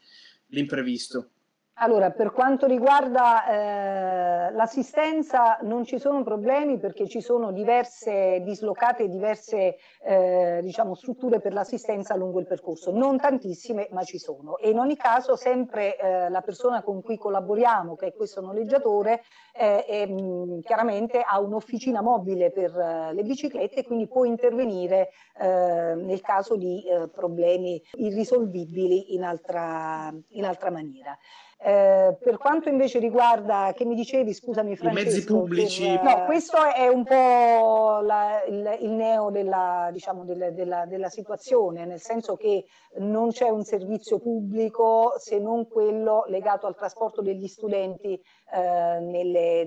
l'imprevisto. 0.48 1.32
Allora, 1.80 2.10
per 2.12 2.32
quanto 2.32 2.68
riguarda 2.68 3.50
eh, 3.50 4.52
l'assistenza 4.54 5.58
non 5.64 5.84
ci 5.84 6.00
sono 6.00 6.24
problemi 6.24 6.80
perché 6.80 7.06
ci 7.06 7.20
sono 7.20 7.52
diverse 7.52 8.42
dislocate, 8.46 9.10
diverse 9.10 9.76
eh, 10.02 10.62
diciamo, 10.62 10.96
strutture 10.96 11.42
per 11.42 11.52
l'assistenza 11.52 12.16
lungo 12.16 12.40
il 12.40 12.48
percorso, 12.48 12.92
non 12.92 13.18
tantissime 13.18 13.90
ma 13.92 14.04
ci 14.04 14.20
sono 14.20 14.58
e 14.58 14.70
in 14.70 14.80
ogni 14.80 14.96
caso 14.96 15.36
sempre 15.36 15.98
eh, 15.98 16.30
la 16.30 16.40
persona 16.40 16.82
con 16.82 17.02
cui 17.02 17.18
collaboriamo, 17.18 17.96
che 17.96 18.08
è 18.08 18.14
questo 18.14 18.40
noleggiatore, 18.40 19.24
eh, 19.54 19.84
è, 19.84 20.08
chiaramente 20.64 21.24
ha 21.28 21.42
un'officina 21.42 22.02
mobile 22.02 22.52
per 22.52 22.74
uh, 22.74 23.14
le 23.14 23.24
biciclette 23.24 23.82
e 23.82 23.84
quindi 23.84 24.08
può 24.08 24.24
intervenire 24.24 25.10
uh, 25.40 25.44
nel 25.44 26.22
caso 26.22 26.56
di 26.56 26.84
problemi 27.12 27.82
irrisolvibili 27.96 29.14
in 29.14 29.24
altra, 29.24 30.14
in 30.30 30.46
altra 30.46 30.72
maniera. 30.72 31.18
Eh, 31.68 32.16
per 32.22 32.38
quanto 32.38 32.70
invece 32.70 33.00
riguarda, 33.00 33.74
che 33.76 33.86
mi 33.86 33.96
dicevi, 33.96 34.36
scusami 34.36 34.76
Francesco, 34.76 35.02
i 35.02 35.04
mezzi 35.04 35.24
pubblici. 35.24 36.00
Per, 36.00 36.04
no, 36.04 36.26
questo 36.26 36.58
è 36.64 36.88
un 36.88 37.04
po' 37.04 38.02
la, 38.04 38.44
il, 38.44 38.78
il, 38.82 38.92
neo 38.92 39.32
della, 39.32 39.90
diciamo, 39.92 40.26
della, 40.26 40.52
della, 40.52 40.86
della, 40.86 41.10
situazione, 41.10 41.86
nel 41.86 42.00
senso 42.00 42.36
che 42.36 42.66
non 42.98 43.32
c'è 43.32 43.50
un 43.50 43.64
servizio 43.64 44.20
pubblico 44.20 45.14
se 45.18 45.40
non 45.40 45.68
quello 45.68 46.26
legato 46.28 46.68
al 46.68 46.76
trasporto 46.76 47.24
degli 47.24 47.48
studenti 47.48 48.14
eh, 48.14 49.00
nelle, 49.00 49.66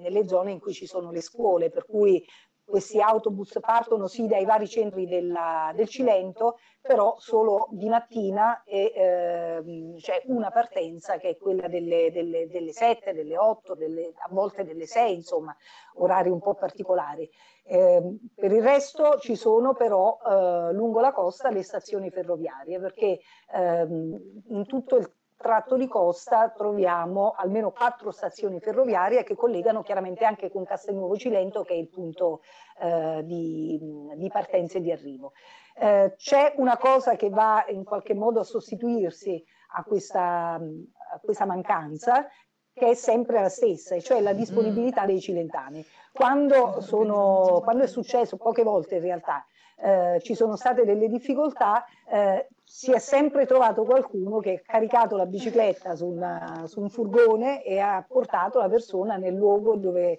nelle 0.00 0.26
zone 0.26 0.52
in 0.52 0.58
cui 0.58 0.72
ci 0.72 0.86
sono 0.86 1.10
le 1.10 1.20
scuole, 1.20 1.68
per 1.68 1.84
cui 1.84 2.26
questi 2.66 3.00
autobus 3.00 3.58
partono 3.60 4.08
sì 4.08 4.26
dai 4.26 4.44
vari 4.44 4.66
centri 4.66 5.06
della, 5.06 5.72
del 5.74 5.88
Cilento, 5.88 6.58
però 6.80 7.14
solo 7.18 7.68
di 7.70 7.88
mattina 7.88 8.64
e 8.64 8.92
eh, 8.94 9.94
c'è 9.98 10.22
una 10.26 10.50
partenza 10.50 11.16
che 11.16 11.30
è 11.30 11.36
quella 11.36 11.68
delle, 11.68 12.10
delle, 12.10 12.48
delle 12.48 12.72
7, 12.72 13.12
delle 13.14 13.38
8, 13.38 13.74
delle, 13.76 14.12
a 14.16 14.28
volte 14.30 14.64
delle 14.64 14.86
6, 14.86 15.14
insomma, 15.14 15.56
orari 15.94 16.28
un 16.28 16.40
po' 16.40 16.54
particolari. 16.54 17.30
Eh, 17.64 18.02
per 18.34 18.52
il 18.52 18.62
resto 18.62 19.18
ci 19.18 19.36
sono 19.36 19.72
però 19.74 20.18
eh, 20.24 20.72
lungo 20.72 21.00
la 21.00 21.12
costa 21.12 21.50
le 21.50 21.62
stazioni 21.62 22.10
ferroviarie, 22.10 22.80
perché 22.80 23.20
ehm, 23.52 24.42
in 24.48 24.66
tutto 24.66 24.96
il 24.96 25.08
tratto 25.36 25.76
di 25.76 25.86
costa 25.86 26.48
troviamo 26.50 27.34
almeno 27.36 27.70
quattro 27.70 28.10
stazioni 28.10 28.58
ferroviarie 28.60 29.22
che 29.22 29.36
collegano 29.36 29.82
chiaramente 29.82 30.24
anche 30.24 30.50
con 30.50 30.64
Castelnuovo 30.64 31.16
Cilento 31.16 31.62
che 31.62 31.74
è 31.74 31.76
il 31.76 31.88
punto 31.88 32.40
eh, 32.80 33.22
di, 33.24 33.78
di, 34.14 34.28
partenza 34.28 34.78
e 34.78 34.80
di 34.80 34.90
arrivo. 34.90 35.32
Eh, 35.78 36.14
c'è 36.16 36.54
una 36.56 36.76
cosa 36.78 37.16
che 37.16 37.28
va 37.28 37.64
in 37.68 37.84
qualche 37.84 38.14
modo 38.14 38.40
a 38.40 38.44
sostituirsi 38.44 39.44
a 39.76 39.84
questa, 39.84 40.54
a 40.54 41.20
questa 41.22 41.44
mancanza 41.44 42.26
che 42.72 42.90
è 42.90 42.94
sempre 42.94 43.40
la 43.40 43.48
stessa, 43.48 43.98
cioè 44.00 44.20
la 44.20 44.34
disponibilità 44.34 45.06
dei 45.06 45.18
cilentani. 45.18 45.82
Quando, 46.12 46.80
sono, 46.82 47.60
quando 47.62 47.84
è 47.84 47.86
successo, 47.86 48.36
poche 48.36 48.62
volte 48.62 48.96
in 48.96 49.00
realtà, 49.00 49.46
eh, 49.78 50.20
ci 50.22 50.34
sono 50.34 50.56
state 50.56 50.84
delle 50.84 51.08
difficoltà, 51.08 51.86
eh, 52.06 52.48
si 52.68 52.90
è 52.92 52.98
sempre 52.98 53.46
trovato 53.46 53.84
qualcuno 53.84 54.40
che 54.40 54.54
ha 54.54 54.72
caricato 54.72 55.16
la 55.16 55.24
bicicletta 55.24 55.94
su, 55.94 56.06
una, 56.06 56.64
su, 56.66 56.80
un 56.80 56.90
furgone 56.90 57.62
e 57.62 57.78
ha 57.78 58.04
portato 58.06 58.58
la 58.58 58.68
persona 58.68 59.16
nel 59.16 59.34
luogo 59.34 59.76
dove 59.76 60.18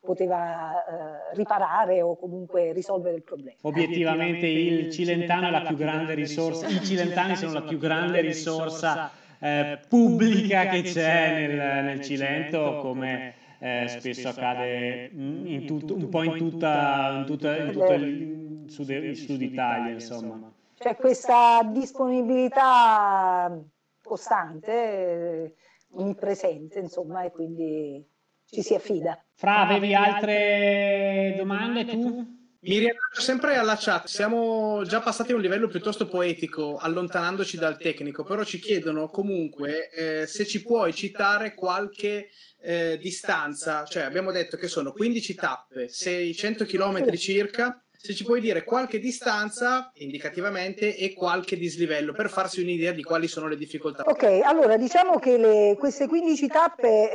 poteva 0.00 0.72
eh, 0.72 1.34
riparare 1.34 2.00
o 2.00 2.16
comunque 2.16 2.72
risolvere 2.72 3.16
il 3.16 3.22
problema. 3.22 3.58
Obiettivamente 3.62 4.46
il 4.46 4.90
Cilentano 4.90 5.48
è 5.48 5.50
la 5.50 5.60
più 5.60 5.76
grande 5.76 6.14
risorsa, 6.14 6.66
i 6.66 6.82
Cilentani 6.82 7.36
sono 7.36 7.52
la 7.52 7.62
più 7.62 7.76
grande 7.76 8.22
risorsa 8.22 9.10
eh, 9.38 9.78
pubblica 9.86 10.68
che 10.68 10.80
c'è 10.80 11.46
nel, 11.46 11.84
nel 11.84 12.00
Cilento 12.00 12.78
come 12.80 13.34
eh, 13.58 13.84
spesso 13.88 14.28
accade 14.28 15.10
in 15.12 15.66
tutto, 15.66 15.94
un 15.94 16.08
po' 16.08 16.22
in, 16.22 16.36
tutta, 16.38 17.16
in, 17.18 17.26
tutta, 17.26 17.56
in 17.56 17.72
tutto 17.72 17.92
il 17.92 18.64
sud, 18.68 18.88
il 18.88 19.16
sud 19.16 19.42
Italia 19.42 19.92
insomma. 19.92 20.54
C'è 20.78 20.94
questa 20.96 21.62
disponibilità 21.64 23.58
costante, 24.02 25.54
onnipresente, 25.92 26.78
insomma, 26.78 27.24
e 27.24 27.30
quindi 27.32 28.06
ci 28.48 28.62
si 28.62 28.74
affida. 28.74 29.22
Fra, 29.34 29.66
avevi 29.66 29.94
altre 29.94 31.34
domande 31.36 31.84
tu? 31.86 32.34
Mi 32.66 32.78
riallaccio 32.78 33.20
sempre 33.20 33.56
alla 33.56 33.76
chat, 33.78 34.06
siamo 34.06 34.82
già 34.84 35.00
passati 35.00 35.30
a 35.30 35.36
un 35.36 35.40
livello 35.40 35.68
piuttosto 35.68 36.08
poetico, 36.08 36.76
allontanandoci 36.76 37.56
dal 37.56 37.78
tecnico, 37.78 38.24
però 38.24 38.42
ci 38.42 38.58
chiedono 38.58 39.08
comunque 39.08 39.88
eh, 39.90 40.26
se 40.26 40.44
ci 40.46 40.62
puoi 40.62 40.92
citare 40.92 41.54
qualche 41.54 42.28
eh, 42.60 42.98
distanza, 43.00 43.84
cioè 43.84 44.02
abbiamo 44.02 44.32
detto 44.32 44.56
che 44.56 44.66
sono 44.66 44.90
15 44.90 45.34
tappe, 45.36 45.88
600 45.88 46.64
km 46.64 47.14
circa, 47.14 47.80
se 47.96 48.14
ci 48.14 48.24
puoi 48.24 48.40
dire 48.40 48.64
qualche 48.64 48.98
distanza 48.98 49.90
indicativamente 49.94 50.96
e 50.96 51.12
qualche 51.14 51.56
dislivello 51.56 52.12
per 52.12 52.28
farsi 52.28 52.60
un'idea 52.60 52.92
di 52.92 53.02
quali 53.02 53.28
sono 53.28 53.48
le 53.48 53.56
difficoltà. 53.56 54.04
Ok, 54.06 54.40
allora 54.42 54.76
diciamo 54.76 55.18
che 55.18 55.36
le, 55.36 55.76
queste 55.78 56.06
15 56.06 56.46
tappe, 56.48 57.12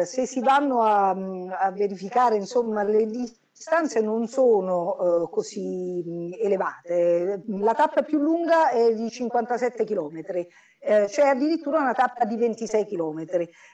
eh, 0.00 0.04
se 0.04 0.26
si 0.26 0.40
vanno 0.40 0.82
a, 0.82 1.10
a 1.10 1.70
verificare 1.70 2.36
insomma 2.36 2.82
le 2.82 3.06
distanze, 3.06 4.00
non 4.00 4.26
sono 4.26 5.22
uh, 5.22 5.30
così 5.30 6.36
elevate. 6.40 7.42
La 7.46 7.74
tappa 7.74 8.02
più 8.02 8.18
lunga 8.18 8.70
è 8.70 8.92
di 8.94 9.08
57 9.08 9.84
km, 9.84 10.20
eh, 10.84 11.04
c'è 11.06 11.26
addirittura 11.28 11.78
una 11.78 11.94
tappa 11.94 12.24
di 12.24 12.36
26 12.36 12.86
km. 12.86 13.24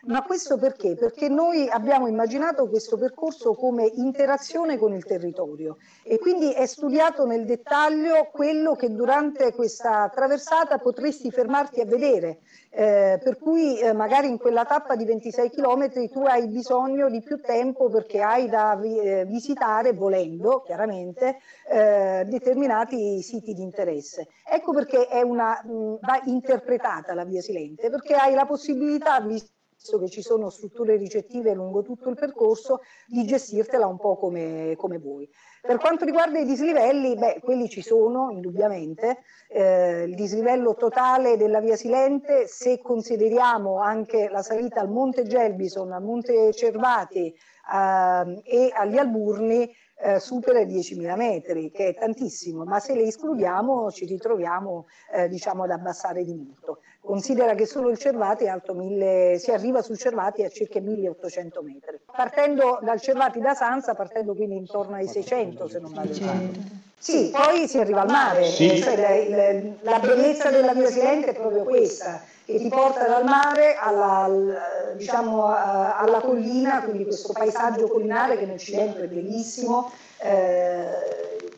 Ma 0.02 0.22
questo 0.22 0.59
perché? 0.59 0.94
Perché 0.94 1.28
noi 1.28 1.68
abbiamo 1.68 2.06
immaginato 2.06 2.68
questo 2.68 2.98
percorso 2.98 3.54
come 3.54 3.90
interazione 3.94 4.76
con 4.76 4.92
il 4.92 5.04
territorio 5.04 5.78
e 6.04 6.18
quindi 6.18 6.52
è 6.52 6.66
studiato 6.66 7.24
nel 7.24 7.44
dettaglio 7.46 8.28
quello 8.30 8.74
che 8.74 8.92
durante 8.92 9.52
questa 9.54 10.11
traversata 10.14 10.78
potresti 10.78 11.30
fermarti 11.30 11.80
a 11.80 11.86
vedere. 11.86 12.40
Eh, 12.70 13.18
per 13.22 13.38
cui 13.38 13.78
eh, 13.78 13.94
magari 13.94 14.28
in 14.28 14.36
quella 14.36 14.64
tappa 14.66 14.94
di 14.94 15.04
26 15.06 15.50
km 15.50 16.11
tu 16.11 16.20
hai 16.26 16.46
bisogno 16.48 17.09
di 17.09 17.22
più 17.22 17.40
tempo 17.40 17.88
perché 17.88 18.20
hai 18.20 18.48
da 18.48 18.76
vi- 18.76 18.98
eh, 19.00 19.24
visitare, 19.24 19.94
volendo 19.94 20.61
chiaramente, 20.64 21.38
eh, 21.70 22.24
determinati 22.26 23.22
siti 23.22 23.54
di 23.54 23.62
interesse. 23.62 24.28
Ecco 24.44 24.72
perché 24.72 25.06
è 25.09 25.22
una, 25.22 25.61
mh, 25.64 25.98
va 26.00 26.20
interpretata 26.24 26.97
la 27.14 27.24
via 27.24 27.40
silente, 27.40 27.90
perché 27.90 28.14
hai 28.14 28.34
la 28.34 28.46
possibilità, 28.46 29.20
visto 29.20 29.99
che 29.99 30.09
ci 30.09 30.22
sono 30.22 30.51
strutture 30.51 30.96
ricettive 30.96 31.55
lungo 31.55 31.82
tutto 31.82 32.09
il 32.09 32.16
percorso, 32.16 32.80
di 33.07 33.24
gestirtela 33.24 33.86
un 33.86 33.99
po' 33.99 34.16
come, 34.16 34.74
come 34.76 34.99
vuoi. 34.99 35.28
Per 35.61 35.78
quanto 35.78 36.05
riguarda 36.05 36.38
i 36.38 36.44
dislivelli, 36.44 37.16
beh, 37.16 37.40
quelli 37.42 37.68
ci 37.68 37.82
sono 37.82 38.30
indubbiamente. 38.30 39.18
Eh, 39.49 40.05
il 40.05 40.14
dislivello 40.14 40.74
totale 40.74 41.36
della 41.36 41.61
via 41.61 41.76
Silente, 41.76 42.46
se 42.46 42.80
consideriamo 42.80 43.78
anche 43.78 44.28
la 44.28 44.42
salita 44.42 44.80
al 44.80 44.90
Monte 44.90 45.24
Gelbison, 45.24 45.92
al 45.92 46.03
Monte 46.03 46.53
Cervati 46.53 47.26
eh, 47.26 48.42
e 48.44 48.70
agli 48.74 48.99
Alburni, 48.99 49.70
eh, 50.01 50.20
supera 50.20 50.61
i 50.61 50.66
10.000 50.66 51.16
metri, 51.16 51.70
che 51.70 51.88
è 51.88 51.94
tantissimo, 51.94 52.64
ma 52.64 52.78
se 52.78 52.94
le 52.94 53.03
escludiamo 53.03 53.90
ci 53.90 54.05
ritroviamo 54.07 54.86
eh, 55.12 55.28
diciamo, 55.28 55.64
ad 55.64 55.70
abbassare 55.70 56.24
di 56.24 56.34
molto. 56.34 56.80
Considera 57.01 57.55
che 57.55 57.66
solo 57.66 57.88
il 57.90 57.99
Cervati 57.99 58.44
è 58.44 58.49
alto 58.49 58.74
1000, 58.74 59.38
si 59.38 59.51
arriva 59.51 59.82
sul 59.82 59.96
Cervati 59.99 60.44
a 60.44 60.49
circa 60.51 60.80
1800 60.80 61.62
metri. 61.62 61.99
Partendo 62.14 62.78
dal 62.82 63.01
Cervati 63.01 63.40
da 63.40 63.55
Sanza, 63.55 63.94
partendo 63.94 64.34
quindi 64.34 64.57
intorno 64.57 64.96
ai 64.96 65.09
600 65.09 65.68
se 65.68 65.78
non 65.78 65.92
vado 65.92 66.12
errato. 66.12 66.76
Sì, 67.01 67.30
poi 67.32 67.68
si 67.68 67.78
arriva 67.78 68.01
al 68.03 68.11
mare, 68.11 68.44
Sì. 68.44 68.76
cioè, 68.80 68.96
la, 68.96 69.53
la- 69.53 69.92
la 69.92 69.99
bellezza 70.01 70.51
della 70.51 70.74
via 70.74 70.90
Silente 70.90 71.28
è 71.30 71.34
proprio 71.34 71.62
questa, 71.64 72.20
che 72.49 72.57
ti 72.59 72.68
porta 72.70 73.07
dal 73.07 73.24
mare 73.24 73.74
alla, 73.74 74.22
al- 74.22 74.94
diciamo, 74.96 75.49
a- 75.49 75.99
alla 75.99 76.18
collina, 76.20 76.80
quindi 76.82 77.05
questo 77.05 77.34
paesaggio 77.34 77.88
collinare 77.88 78.38
che 78.38 78.46
nel 78.46 78.59
Cilento 78.59 79.03
è 79.03 79.07
bellissimo, 79.07 79.90
eh, 80.16 80.86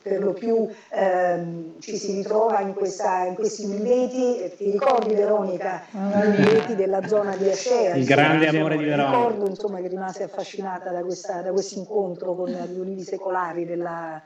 per 0.03 0.21
lo 0.21 0.33
più 0.33 0.69
ehm, 0.89 1.79
ci 1.79 1.97
si 1.97 2.15
ritrova 2.15 2.59
in, 2.61 2.75
questa- 2.75 3.23
in 3.27 3.35
questi 3.37 3.67
uliveti, 3.67 4.41
eh, 4.41 4.57
ti 4.57 4.69
ricordi 4.73 5.15
Veronica, 5.15 5.85
gli 5.93 6.27
uliveti 6.27 6.75
della 6.75 7.07
zona 7.07 7.37
di 7.37 7.49
Ascea? 7.49 7.95
Il 7.95 8.05
grande 8.05 8.49
amore 8.49 8.77
di 8.77 8.85
Veronica. 8.85 9.11
Ricordo 9.17 9.47
insomma, 9.47 9.81
che 9.81 9.87
rimase 9.87 10.25
affascinata 10.25 10.91
da 10.91 11.03
questo 11.03 11.79
incontro 11.79 12.35
con 12.35 12.49
gli 12.51 12.79
ulivi 12.79 13.03
secolari 13.03 13.65
della, 13.65 14.21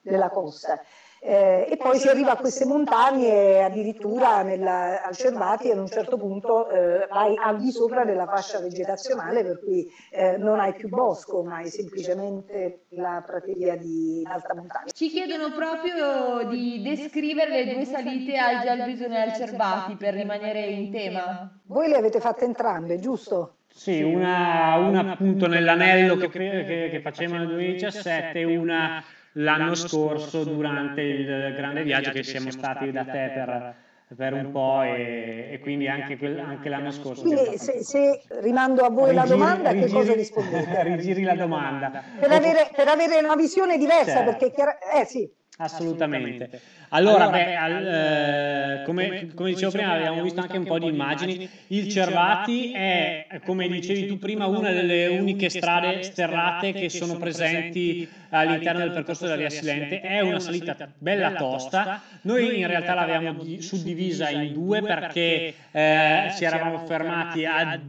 della 0.00 0.30
costa. 0.30 0.80
Eh, 1.28 1.66
e 1.72 1.76
poi 1.76 1.98
si 1.98 2.06
arriva 2.06 2.34
a 2.34 2.36
queste 2.36 2.64
montagne 2.64 3.26
e 3.26 3.58
addirittura 3.58 4.42
nella, 4.42 5.02
al 5.02 5.16
Cervati 5.16 5.68
ad 5.72 5.78
un 5.78 5.88
certo 5.88 6.16
punto 6.16 6.70
eh, 6.70 7.08
vai 7.10 7.34
al 7.36 7.58
di 7.58 7.72
sopra 7.72 8.04
della 8.04 8.26
fascia 8.26 8.60
vegetazionale 8.60 9.42
per 9.42 9.58
cui 9.58 9.84
eh, 10.12 10.36
non 10.36 10.60
hai 10.60 10.72
più 10.74 10.88
bosco 10.88 11.42
ma 11.42 11.56
hai 11.56 11.68
semplicemente 11.68 12.84
la 12.90 13.24
prateria 13.26 13.76
di 13.76 14.22
alta 14.24 14.54
montagna. 14.54 14.92
Ci 14.92 15.08
chiedono 15.08 15.50
proprio 15.52 16.48
di 16.48 16.80
descrivere 16.80 17.64
le 17.64 17.74
due 17.74 17.84
salite 17.84 18.38
al 18.38 18.60
Gelbison 18.62 19.10
e 19.10 19.20
al 19.22 19.34
Cervati 19.34 19.96
per 19.96 20.14
rimanere 20.14 20.66
in 20.66 20.92
tema. 20.92 21.60
Voi 21.64 21.88
le 21.88 21.96
avete 21.96 22.20
fatte 22.20 22.44
entrambe, 22.44 23.00
giusto? 23.00 23.56
Sì, 23.66 24.00
una, 24.00 24.76
una 24.76 25.10
appunto 25.10 25.48
nell'anello 25.48 26.14
che, 26.14 26.28
che, 26.28 26.88
che 26.88 27.00
facevano 27.02 27.40
nel 27.40 27.48
2017 27.48 28.38
e 28.38 28.56
una 28.56 29.02
l'anno 29.38 29.74
scorso 29.74 30.44
durante 30.44 31.00
il 31.02 31.54
grande 31.56 31.82
viaggio 31.82 32.10
che 32.10 32.22
siamo 32.22 32.50
stati 32.50 32.90
da 32.90 33.04
te 33.04 33.30
per, 33.34 33.74
per 34.16 34.32
un 34.32 34.50
po' 34.50 34.82
e, 34.82 35.48
e 35.52 35.58
quindi 35.60 35.88
anche, 35.88 36.16
quel- 36.16 36.38
anche 36.38 36.68
l'anno 36.68 36.90
scorso. 36.90 37.22
Quindi 37.22 37.58
se, 37.58 37.82
se 37.82 38.22
rimando 38.40 38.82
a 38.84 38.90
voi 38.90 39.12
la 39.14 39.22
Rigiri- 39.22 39.38
domanda, 39.40 39.70
che 39.72 39.80
cosa 39.82 39.98
rigiri- 39.98 40.14
rispondete? 40.16 40.82
rigiri 40.84 41.22
la 41.22 41.34
domanda. 41.34 42.02
Per 42.18 42.30
avere, 42.30 42.70
per 42.74 42.88
avere 42.88 43.18
una 43.24 43.34
visione 43.36 43.76
diversa, 43.78 44.16
Certo. 44.24 44.30
perché 44.30 44.50
chiara- 44.52 44.78
eh 45.00 45.04
sì, 45.04 45.28
Assolutamente. 45.58 46.60
Allora, 46.90 47.28
beh, 47.30 47.54
al- 47.56 47.86
eh, 47.86 48.82
come, 48.84 49.28
come 49.34 49.50
dicevo 49.50 49.70
prima, 49.72 49.92
abbiamo 49.94 50.22
visto 50.22 50.40
anche 50.40 50.58
un 50.58 50.64
po' 50.64 50.78
di 50.78 50.86
immagini. 50.86 51.48
Il 51.68 51.88
Cervati 51.88 52.72
è, 52.72 53.40
come 53.44 53.68
dicevi 53.68 54.06
tu 54.06 54.18
prima, 54.18 54.46
una 54.46 54.70
delle 54.70 55.06
uniche 55.08 55.48
strade 55.48 56.02
sterrate 56.02 56.72
che 56.72 56.88
sono 56.90 57.16
presenti 57.16 58.08
all'interno 58.30 58.80
del 58.80 58.92
percorso 58.92 59.24
della 59.24 59.36
Via 59.36 59.50
Silente. 59.50 60.00
È 60.00 60.20
una 60.20 60.38
salita 60.40 60.76
bella 60.98 61.32
tosta. 61.32 62.02
Noi 62.22 62.58
in 62.60 62.66
realtà 62.66 62.94
l'avevamo 62.94 63.42
di- 63.42 63.62
suddivisa 63.62 64.28
in 64.30 64.52
due 64.52 64.82
perché 64.82 65.54
eh, 65.72 66.32
ci 66.36 66.44
eravamo 66.44 66.84
fermati 66.86 67.44
a 67.44 67.80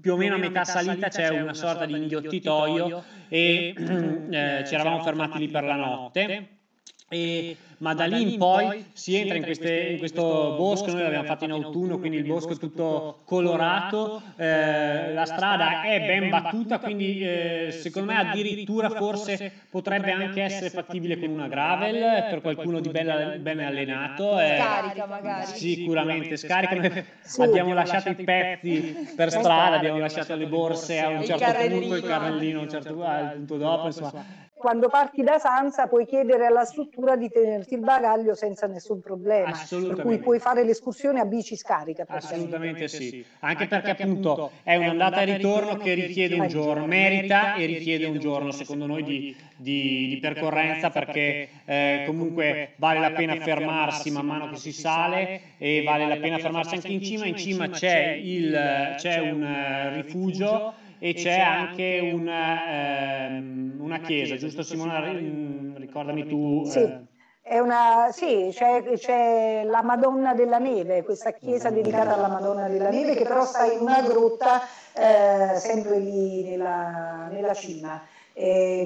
più 0.00 0.14
o 0.14 0.16
meno 0.16 0.34
a 0.34 0.38
metà 0.38 0.64
salita 0.64 1.08
c'è 1.08 1.28
una 1.28 1.54
sorta 1.54 1.86
di 1.86 1.94
inghiottitoio 1.96 3.04
e 3.28 3.72
eh, 3.76 4.64
ci 4.66 4.74
eravamo 4.74 5.00
fermati 5.02 5.38
lì 5.38 5.48
per 5.48 5.62
la 5.64 5.76
notte. 5.76 6.48
E- 7.16 7.56
ma 7.82 7.94
da 7.94 8.04
lì 8.06 8.34
in 8.34 8.38
poi 8.38 8.84
si 8.92 9.16
entra 9.16 9.36
in, 9.36 9.42
queste- 9.42 9.80
in 9.90 9.98
questo 9.98 10.54
bosco, 10.56 10.92
noi 10.92 11.02
l'abbiamo 11.02 11.24
fatto 11.24 11.44
in 11.44 11.50
autunno, 11.50 11.98
quindi 11.98 12.18
il 12.18 12.24
bosco 12.24 12.52
è 12.52 12.56
tutto 12.56 13.22
colorato, 13.24 14.22
eh, 14.36 15.12
la 15.12 15.24
strada 15.24 15.82
è 15.82 16.00
ben 16.06 16.28
battuta, 16.30 16.78
quindi 16.78 17.20
eh, 17.26 17.68
secondo 17.72 18.12
me 18.12 18.18
addirittura 18.18 18.88
forse 18.88 19.50
potrebbe 19.68 20.12
anche 20.12 20.42
essere 20.42 20.70
fattibile 20.70 21.18
con 21.18 21.28
una 21.30 21.48
gravel 21.48 22.26
per 22.30 22.40
qualcuno 22.40 22.78
di 22.80 22.88
bella- 22.88 23.36
ben 23.38 23.58
allenato. 23.58 24.38
eh, 24.38 24.56
Scarica 24.58 25.06
magari. 25.06 25.46
Sicuramente 25.46 26.36
scarica, 26.36 26.74
noi 26.76 27.04
Sì. 27.20 27.42
abbiamo 27.42 27.74
lasciato 27.74 28.10
i 28.10 28.14
pezzi 28.14 28.94
per 29.16 29.30
strada, 29.32 29.76
abbiamo 29.76 29.98
lasciato 29.98 30.36
le 30.36 30.46
borse 30.46 31.00
a 31.00 31.08
un 31.08 31.24
certo 31.24 31.44
punto, 31.44 31.96
il 31.96 32.02
carrellino. 32.02 32.06
carrellino 32.06 32.58
a 32.60 32.62
un 32.62 32.70
certo 32.70 32.94
punto 32.94 33.56
dopo, 33.56 33.86
insomma. 33.86 34.40
Quando 34.62 34.88
parti 34.88 35.22
da 35.24 35.38
Sanza 35.40 35.88
puoi 35.88 36.06
chiedere 36.06 36.46
alla 36.46 36.64
struttura 36.64 37.16
di 37.16 37.28
tenerti 37.28 37.74
il 37.74 37.80
bagaglio 37.80 38.34
senza 38.36 38.68
nessun 38.68 39.00
problema, 39.00 39.50
per 39.68 39.96
cui 40.02 40.18
puoi 40.18 40.38
fare 40.38 40.62
l'escursione 40.64 41.18
a 41.18 41.24
bici 41.24 41.56
scarica. 41.56 42.04
Assolutamente 42.06 42.86
sì, 42.86 43.24
anche 43.40 43.66
perché 43.66 43.90
appunto 43.90 44.52
è 44.62 44.76
un'andata 44.76 45.22
e 45.22 45.24
ritorno 45.36 45.76
che 45.76 45.94
richiede 45.94 46.36
un 46.36 46.46
giorno, 46.46 46.86
merita 46.86 47.54
e 47.56 47.66
richiede 47.66 48.06
un 48.06 48.20
giorno 48.20 48.52
secondo 48.52 48.86
noi 48.86 49.02
di, 49.02 49.36
di- 49.56 50.06
di 50.08 50.18
percorrenza 50.20 50.90
perché 50.90 51.48
eh, 51.64 52.04
comunque 52.06 52.70
vale 52.76 53.00
la 53.00 53.10
pena 53.10 53.34
fermarsi 53.34 54.12
man 54.12 54.26
mano 54.26 54.48
che 54.50 54.56
si 54.56 54.72
sale 54.72 55.40
e 55.58 55.82
vale 55.84 56.06
la 56.06 56.16
pena 56.16 56.38
fermarsi 56.38 56.76
anche 56.76 56.92
in 56.92 57.02
cima, 57.02 57.26
in 57.26 57.36
cima. 57.36 57.68
c'è, 57.68 58.10
il, 58.12 58.94
c'è 58.96 59.18
un 59.18 59.42
eh, 59.42 59.94
rifugio 60.02 60.74
e 61.02 61.14
c'è 61.14 61.40
anche 61.40 62.10
una, 62.14 63.26
ehm, 63.26 63.76
una 63.80 63.98
chiesa, 63.98 64.36
giusto 64.36 64.62
Simona? 64.62 65.00
Ri- 65.00 65.74
Ricordami 65.76 66.26
tu. 66.28 66.64
Sì. 66.64 66.78
eh, 66.78 67.00
È 67.42 67.58
una, 67.58 68.10
sì, 68.12 68.50
c'è, 68.52 68.84
c'è 68.94 69.64
la 69.64 69.82
Madonna 69.82 70.32
della 70.32 70.58
Neve, 70.58 71.02
questa 71.02 71.32
chiesa 71.32 71.70
dedicata 71.70 72.14
alla 72.14 72.28
Madonna 72.28 72.68
della 72.68 72.88
Neve 72.90 73.16
che 73.16 73.24
però 73.24 73.44
sta 73.44 73.64
in 73.64 73.80
una 73.80 74.00
grotta 74.02 74.62
eh, 74.94 75.58
sempre 75.58 75.98
lì 75.98 76.48
nella, 76.48 77.28
nella 77.32 77.52
cima. 77.52 78.00
E, 78.32 78.82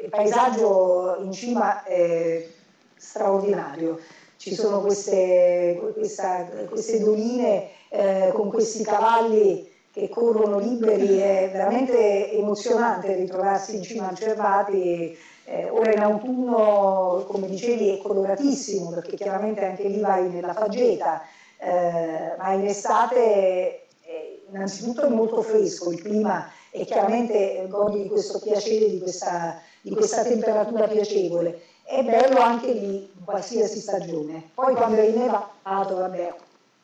il 0.00 0.08
paesaggio 0.10 1.18
in 1.22 1.32
cima 1.32 1.82
è 1.82 2.46
straordinario. 2.94 3.98
Ci 4.36 4.54
sono 4.54 4.80
queste, 4.80 5.80
questa- 5.94 6.46
queste 6.68 7.00
doline 7.00 7.68
eh, 7.88 8.30
con 8.32 8.48
questi 8.48 8.84
cavalli 8.84 9.70
che 9.92 10.08
corrono 10.08 10.58
liberi, 10.58 11.18
è 11.18 11.50
veramente 11.52 12.32
emozionante 12.32 13.14
ritrovarsi 13.14 13.76
in 13.76 13.82
cima 13.82 14.08
al 14.08 14.16
Cervati. 14.16 15.16
Eh, 15.44 15.68
ora 15.68 15.92
in 15.92 16.00
autunno, 16.00 17.24
come 17.26 17.46
dicevi, 17.46 17.90
è 17.90 17.98
coloratissimo 17.98 18.90
perché 18.90 19.16
chiaramente 19.16 19.64
anche 19.64 19.88
lì 19.88 20.00
vai 20.00 20.30
nella 20.30 20.54
faggeta, 20.54 21.22
eh, 21.58 22.34
ma 22.38 22.52
in 22.52 22.66
estate 22.66 23.88
eh, 24.02 24.44
innanzitutto 24.48 25.04
è 25.04 25.08
molto 25.08 25.42
fresco 25.42 25.90
il 25.90 26.00
clima 26.00 26.48
e 26.70 26.84
chiaramente 26.84 27.66
godi 27.68 28.02
di 28.02 28.08
questo 28.08 28.38
piacere, 28.38 28.88
di 28.88 29.00
questa, 29.00 29.60
di 29.82 29.90
questa 29.90 30.22
temperatura 30.22 30.86
piacevole. 30.86 31.60
È 31.84 32.02
bello 32.02 32.40
anche 32.40 32.72
lì 32.72 33.10
in 33.14 33.24
qualsiasi 33.24 33.78
stagione. 33.80 34.50
Poi 34.54 34.74
quando 34.74 35.00
è 35.00 35.04
innevato, 35.04 35.96
vabbè, 35.96 36.34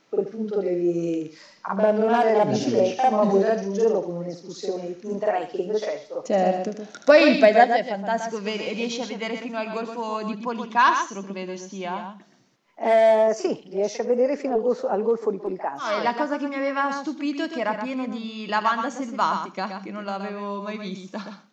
quel 0.09 0.27
punto 0.27 0.61
devi 0.61 1.37
abbandonare 1.63 2.35
la 2.35 2.47
bicicletta, 2.47 3.11
ma 3.11 3.25
vuoi 3.25 3.43
raggiungerlo 3.43 4.01
con 4.01 4.17
un'escursione 4.17 4.97
in 5.03 5.19
trekking, 5.19 5.77
certo. 5.77 6.23
certo. 6.25 6.87
Poi 7.05 7.33
il 7.33 7.39
paesaggio 7.39 7.75
è 7.75 7.85
fantastico, 7.85 8.39
riesci 8.39 9.03
a 9.03 9.07
vedere 9.07 9.37
fino 9.37 9.59
al 9.59 9.71
golfo 9.71 10.23
di 10.23 10.37
Policastro, 10.37 11.23
credo 11.23 11.57
sia. 11.57 12.17
Eh, 12.81 13.33
sì, 13.35 13.61
riesce 13.71 14.03
a 14.03 14.05
vedere 14.05 14.37
fino 14.37 14.55
al 14.55 14.61
golfo, 14.61 14.87
al 14.87 15.03
golfo 15.03 15.33
di 15.33 15.39
Policastro. 15.39 15.97
No, 15.97 16.03
la 16.03 16.15
cosa 16.15 16.39
che 16.39 16.47
mi 16.47 16.55
aveva 16.55 16.93
stupito 16.93 17.43
è 17.43 17.49
che 17.49 17.59
era 17.59 17.75
pieno 17.75 18.07
di 18.07 18.47
lavanda 18.47 18.89
selvatica, 18.89 19.81
che 19.83 19.91
non 19.91 20.05
l'avevo 20.05 20.63
mai 20.63 20.79
vista. 20.79 21.47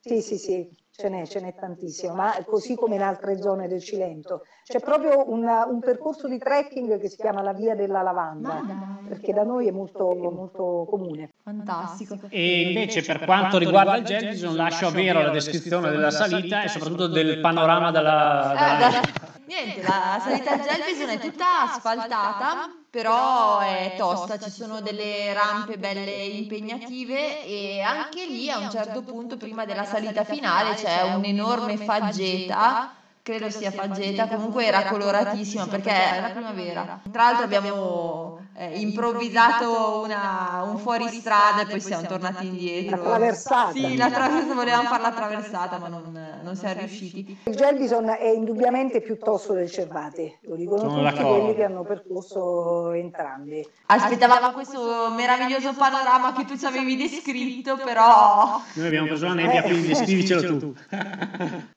Sì, 0.00 0.22
sì, 0.22 0.38
sì, 0.38 0.68
ce 0.98 1.08
n'è, 1.10 1.26
ce 1.26 1.40
n'è 1.40 1.54
tantissimo, 1.54 2.14
ma 2.14 2.32
così 2.46 2.74
come 2.74 2.94
in 2.94 3.02
altre 3.02 3.38
zone 3.38 3.68
del 3.68 3.82
Cilento. 3.82 4.44
C'è 4.64 4.80
proprio 4.80 5.30
una, 5.30 5.66
un 5.66 5.80
percorso 5.80 6.26
di 6.26 6.38
trekking 6.38 6.98
che 6.98 7.08
si 7.08 7.16
chiama 7.16 7.42
la 7.42 7.52
Via 7.52 7.74
della 7.74 8.00
Lavanda, 8.00 8.62
perché 9.06 9.34
da 9.34 9.42
noi 9.42 9.68
è 9.68 9.70
molto, 9.70 10.14
molto 10.14 10.86
comune. 10.88 11.34
Fantastico. 11.42 12.18
E 12.30 12.68
invece 12.68 13.02
per 13.02 13.24
quanto 13.26 13.58
riguarda 13.58 13.96
il 13.96 14.04
Gelbison 14.04 14.56
lascio 14.56 14.86
a 14.86 14.90
Vero 14.90 15.20
la 15.20 15.30
descrizione 15.30 15.90
della 15.90 16.10
salita 16.10 16.62
e 16.62 16.68
soprattutto 16.68 17.08
del 17.08 17.40
panorama 17.40 17.90
della... 17.90 18.54
della... 18.78 19.34
Niente, 19.46 19.80
la 19.80 20.18
salita 20.20 20.52
al 20.52 20.60
Gelbison 20.60 21.08
è 21.08 21.18
tutta 21.20 21.62
asfaltata, 21.62 22.68
però 22.90 23.60
è 23.60 23.94
tosta, 23.96 24.38
ci 24.38 24.50
sono 24.50 24.80
delle 24.80 25.32
rampe 25.32 25.78
belle 25.78 26.10
impegnative 26.24 27.44
e 27.44 27.80
anche 27.80 28.26
lì 28.26 28.50
a 28.50 28.58
un 28.58 28.68
certo 28.70 29.02
punto 29.02 29.36
prima 29.36 29.64
della 29.64 29.84
salita 29.84 30.24
finale 30.24 30.74
c'è 30.74 31.14
un'enorme 31.14 31.76
faggeta 31.76 32.92
credo 33.26 33.50
sia 33.50 33.72
Faggeta, 33.72 34.28
comunque 34.28 34.66
era 34.66 34.84
coloratissima 34.84 35.66
perché 35.66 35.90
era 35.90 36.28
primavera. 36.28 37.00
Tra 37.10 37.24
l'altro 37.24 37.44
abbiamo 37.44 38.38
eh, 38.54 38.78
improvvisato 38.78 40.02
una, 40.04 40.62
un 40.64 40.78
fuoristrada 40.78 41.62
e 41.62 41.66
poi 41.66 41.80
siamo 41.80 42.06
tornati 42.06 42.46
indietro. 42.46 42.96
La 42.96 43.02
traversata. 43.02 43.72
Sì, 43.72 43.96
la 43.96 44.10
traversata, 44.10 44.54
volevamo 44.54 44.88
fare 44.88 45.02
la 45.02 45.10
traversata 45.10 45.78
ma 45.78 45.88
non, 45.88 46.38
non 46.40 46.54
siamo 46.54 46.78
riusciti. 46.78 47.36
Il 47.46 47.56
Gelbison 47.56 48.08
è 48.10 48.28
indubbiamente 48.28 49.00
più 49.00 49.18
tosto 49.18 49.54
del 49.54 49.70
Cervati, 49.72 50.32
lo 50.42 50.54
dicono 50.54 50.82
Sono 50.82 50.92
tutti 50.92 51.02
d'accordo. 51.02 51.38
quelli 51.40 51.54
che 51.56 51.64
hanno 51.64 51.82
percorso 51.82 52.92
entrambi. 52.92 53.68
Aspettavamo 53.86 54.52
questo 54.52 55.12
meraviglioso 55.16 55.72
panorama 55.74 56.32
che 56.32 56.44
tu 56.44 56.56
ci 56.56 56.64
avevi 56.64 56.96
descritto, 56.96 57.76
però... 57.76 58.60
Noi 58.74 58.86
abbiamo 58.86 59.08
preso 59.08 59.26
la 59.26 59.34
nebbia, 59.34 59.62
quindi 59.62 59.88
descrivicelo 59.88 60.58
tu. 60.58 60.74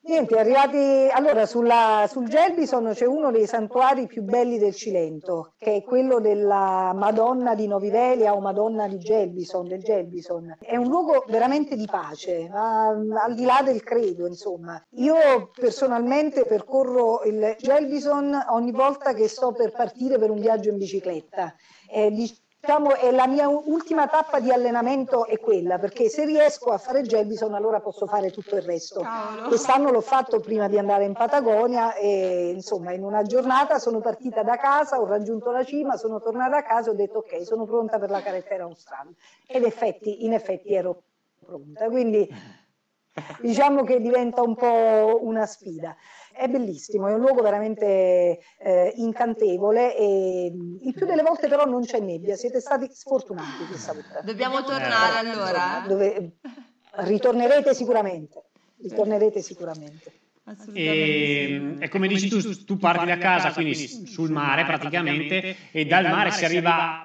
Niente, 0.02 0.38
arrivati... 0.38 1.08
Allora, 1.12 1.39
allora, 1.40 1.46
sulla, 1.46 2.06
sul 2.08 2.28
Gelbison 2.28 2.90
c'è 2.92 3.06
uno 3.06 3.30
dei 3.30 3.46
santuari 3.46 4.06
più 4.06 4.22
belli 4.22 4.58
del 4.58 4.74
Cilento, 4.74 5.52
che 5.58 5.76
è 5.76 5.82
quello 5.82 6.20
della 6.20 6.92
Madonna 6.94 7.54
di 7.54 7.66
Novivelia 7.66 8.34
o 8.34 8.40
Madonna 8.40 8.88
di 8.88 8.98
Gelbison, 8.98 9.66
del 9.66 9.82
Gelbison. 9.82 10.56
È 10.60 10.76
un 10.76 10.88
luogo 10.88 11.24
veramente 11.28 11.76
di 11.76 11.86
pace, 11.86 12.50
al 12.52 13.34
di 13.34 13.44
là 13.44 13.62
del 13.64 13.82
credo, 13.82 14.26
insomma. 14.26 14.82
Io 14.96 15.50
personalmente 15.58 16.44
percorro 16.44 17.22
il 17.24 17.56
Gelbison 17.58 18.46
ogni 18.50 18.72
volta 18.72 19.12
che 19.14 19.28
sto 19.28 19.52
per 19.52 19.72
partire 19.72 20.18
per 20.18 20.30
un 20.30 20.40
viaggio 20.40 20.70
in 20.70 20.76
bicicletta. 20.76 21.54
Eh, 21.90 22.10
diciamo, 22.60 22.94
è 22.94 23.10
la 23.10 23.26
mia 23.26 23.48
ultima 23.48 24.06
tappa 24.06 24.38
di 24.38 24.52
allenamento 24.52 25.26
è 25.26 25.38
quella, 25.40 25.78
perché 25.78 26.08
se 26.08 26.26
riesco 26.26 26.70
a 26.70 26.78
fare 26.78 27.02
Gelbison 27.02 27.54
allora 27.54 27.80
posso 27.80 28.06
fare 28.06 28.30
tutto 28.30 28.56
il 28.56 28.62
resto. 28.62 29.00
Cavolo. 29.00 29.48
Quest'anno 29.48 29.90
l'ho 29.90 30.02
fatto 30.02 30.40
prima 30.40 30.68
di 30.68 30.78
andare 30.78 31.04
in 31.04 31.14
Patagonia 31.14 31.94
e 31.94 32.50
insomma 32.54 32.92
in 32.92 33.02
una 33.02 33.22
giornata 33.22 33.78
sono 33.78 34.00
partita 34.00 34.42
da 34.42 34.56
casa, 34.56 35.00
ho 35.00 35.06
raggiunto 35.06 35.50
la 35.50 35.64
cima, 35.64 35.96
sono 35.96 36.20
tornata 36.20 36.58
a 36.58 36.62
casa 36.62 36.90
e 36.90 36.92
ho 36.92 36.96
detto 36.96 37.18
ok, 37.18 37.44
sono 37.44 37.64
pronta 37.64 37.98
per 37.98 38.10
la 38.10 38.20
carretera 38.20 38.64
australe. 38.64 39.14
Ed 39.46 39.64
effetti, 39.64 40.24
in 40.26 40.34
effetti 40.34 40.74
ero 40.74 41.02
pronta, 41.44 41.88
quindi 41.88 42.28
diciamo 43.40 43.84
che 43.84 44.00
diventa 44.00 44.42
un 44.42 44.54
po' 44.54 45.18
una 45.22 45.46
sfida 45.46 45.96
è 46.32 46.48
bellissimo, 46.48 47.08
è 47.08 47.12
un 47.12 47.20
luogo 47.20 47.42
veramente 47.42 48.40
eh, 48.58 48.92
incantevole 48.96 49.94
e 49.94 50.46
il 50.46 50.94
più 50.94 51.04
delle 51.04 51.22
volte 51.22 51.48
però 51.48 51.66
non 51.66 51.82
c'è 51.82 52.00
nebbia, 52.00 52.36
siete 52.36 52.60
stati 52.60 52.88
sfortunati 52.90 53.66
questa 53.66 53.92
volta. 53.92 54.20
Dobbiamo 54.22 54.62
tornare 54.62 55.26
eh, 55.26 55.30
allora. 55.30 55.84
Dove, 55.86 56.36
ritornerete 56.92 57.74
sicuramente, 57.74 58.44
ritornerete 58.78 59.42
sicuramente. 59.42 60.19
E, 60.72 61.76
e, 61.78 61.88
come 61.88 62.08
dici 62.08 62.28
tu, 62.28 62.64
tu 62.64 62.76
parti 62.76 63.06
da 63.06 63.18
casa, 63.18 63.52
quindi 63.52 63.74
sul 63.76 64.30
mare 64.30 64.64
praticamente, 64.64 65.56
e 65.70 65.84
dal 65.86 66.08
mare 66.08 66.30
si 66.30 66.44
arriva, 66.44 67.02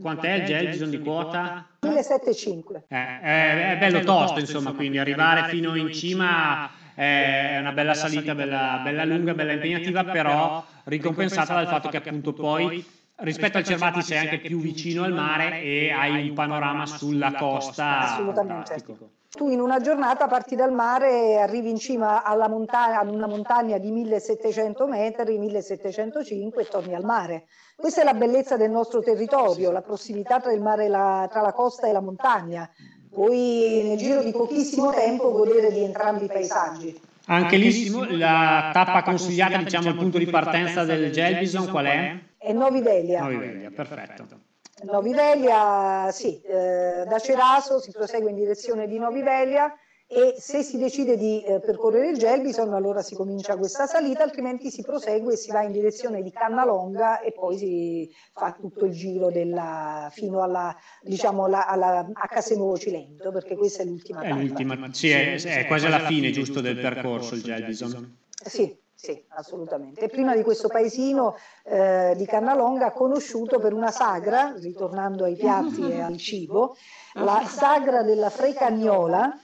quant'è 0.00 0.32
il 0.34 0.44
Gelbison 0.44 0.90
di 0.90 0.98
quota? 0.98 1.66
1705. 1.80 2.84
Eh, 2.88 3.20
è, 3.20 3.72
è 3.72 3.78
bello 3.78 4.00
tosto, 4.00 4.40
insomma, 4.40 4.72
quindi 4.72 4.98
arrivare 4.98 5.48
fino 5.48 5.74
in 5.76 5.92
cima 5.92 6.70
è 6.94 7.56
una 7.60 7.72
bella 7.72 7.94
salita, 7.94 8.34
bella, 8.34 8.80
bella 8.82 9.04
lunga, 9.04 9.34
bella 9.34 9.52
impegnativa, 9.52 10.04
però 10.04 10.64
ricompensata 10.84 11.54
dal 11.54 11.66
fatto 11.66 11.88
che 11.88 11.96
appunto 11.96 12.32
poi 12.32 12.84
rispetto 13.16 13.58
al 13.58 13.64
Cervati 13.64 14.02
sei 14.02 14.18
anche 14.18 14.38
più 14.38 14.60
vicino 14.60 15.04
al 15.04 15.12
mare 15.12 15.62
e 15.62 15.90
hai 15.90 16.28
un 16.28 16.34
panorama 16.34 16.86
sulla 16.86 17.32
costa 17.34 18.32
fantastico. 18.34 19.10
Tu 19.32 19.48
in 19.48 19.60
una 19.60 19.78
giornata 19.78 20.26
parti 20.26 20.56
dal 20.56 20.72
mare 20.72 21.08
e 21.08 21.36
arrivi 21.36 21.70
in 21.70 21.78
cima 21.78 22.24
alla 22.24 22.48
montagna, 22.48 22.98
ad 22.98 23.10
una 23.10 23.28
montagna 23.28 23.78
di 23.78 23.92
1700 23.92 24.88
metri, 24.88 25.38
1705 25.38 26.62
e 26.62 26.66
torni 26.66 26.94
al 26.96 27.04
mare. 27.04 27.44
Questa 27.76 28.00
è 28.00 28.04
la 28.04 28.14
bellezza 28.14 28.56
del 28.56 28.72
nostro 28.72 29.00
territorio, 29.00 29.70
la 29.70 29.82
prossimità 29.82 30.40
tra, 30.40 30.54
mare, 30.58 30.88
la, 30.88 31.28
tra 31.30 31.42
la 31.42 31.52
costa 31.52 31.86
e 31.86 31.92
la 31.92 32.00
montagna. 32.00 32.68
Puoi 33.08 33.82
nel 33.84 33.98
giro 33.98 34.20
di 34.24 34.32
pochissimo 34.32 34.92
tempo 34.92 35.30
godere 35.30 35.70
di 35.70 35.84
entrambi 35.84 36.24
i 36.24 36.28
paesaggi. 36.28 37.00
Anche 37.26 37.56
lì 37.56 38.18
la 38.18 38.70
tappa 38.72 39.04
consigliata, 39.04 39.58
diciamo 39.58 39.90
il 39.90 39.94
punto 39.94 40.18
di 40.18 40.26
partenza 40.26 40.82
del 40.82 41.12
Gelbison 41.12 41.68
qual 41.70 41.86
è? 41.86 42.18
È 42.36 42.52
Novi 42.52 42.80
Velia. 42.82 43.20
Novi 43.20 43.36
Velia, 43.36 43.70
perfetto. 43.70 44.49
Novi 44.82 45.12
Velia, 45.12 46.10
sì, 46.12 46.40
eh, 46.40 47.04
da 47.06 47.18
Ceraso 47.18 47.80
si 47.80 47.90
prosegue 47.90 48.30
in 48.30 48.36
direzione 48.36 48.86
di 48.86 48.98
Novi 48.98 49.22
Velia 49.22 49.74
e 50.12 50.34
se 50.38 50.64
si 50.64 50.76
decide 50.76 51.16
di 51.16 51.40
eh, 51.44 51.60
percorrere 51.60 52.10
il 52.10 52.18
Gelbison 52.18 52.74
allora 52.74 53.00
si 53.00 53.14
comincia 53.14 53.56
questa 53.56 53.86
salita, 53.86 54.24
altrimenti 54.24 54.68
si 54.68 54.82
prosegue 54.82 55.34
e 55.34 55.36
si 55.36 55.52
va 55.52 55.62
in 55.62 55.70
direzione 55.70 56.20
di 56.20 56.32
Cannalonga 56.32 57.20
e 57.20 57.30
poi 57.30 57.56
si 57.56 58.10
fa 58.32 58.56
tutto 58.58 58.86
il 58.86 58.92
giro 58.92 59.30
della, 59.30 60.10
fino 60.12 60.42
alla, 60.42 60.76
diciamo, 61.00 61.44
alla, 61.44 61.68
alla, 61.68 62.10
a 62.12 62.26
Casenuovo 62.26 62.76
Cilento, 62.76 63.30
perché 63.30 63.54
questa 63.54 63.84
è 63.84 63.86
l'ultima 63.86 64.22
tappa. 64.22 64.34
È 64.34 64.38
l'ultima, 64.38 64.88
sì, 64.92 65.10
è, 65.10 65.40
è 65.40 65.66
quasi 65.66 65.86
alla 65.86 66.00
fine 66.00 66.32
giusto 66.32 66.60
del 66.60 66.80
percorso 66.80 67.36
il 67.36 67.42
Gelbison. 67.42 68.18
Sì, 68.44 68.76
sì, 69.02 69.24
assolutamente. 69.28 70.02
E 70.02 70.08
prima 70.08 70.36
di 70.36 70.42
questo 70.42 70.68
paesino 70.68 71.34
eh, 71.62 72.12
di 72.18 72.26
Cannalonga, 72.26 72.92
conosciuto 72.92 73.58
per 73.58 73.72
una 73.72 73.90
sagra, 73.90 74.52
ritornando 74.58 75.24
ai 75.24 75.36
piatti 75.36 75.90
e 75.90 76.02
al 76.02 76.18
cibo, 76.18 76.76
la 77.14 77.42
sagra 77.46 78.02
della 78.02 78.28
Frecagnola, 78.28 79.38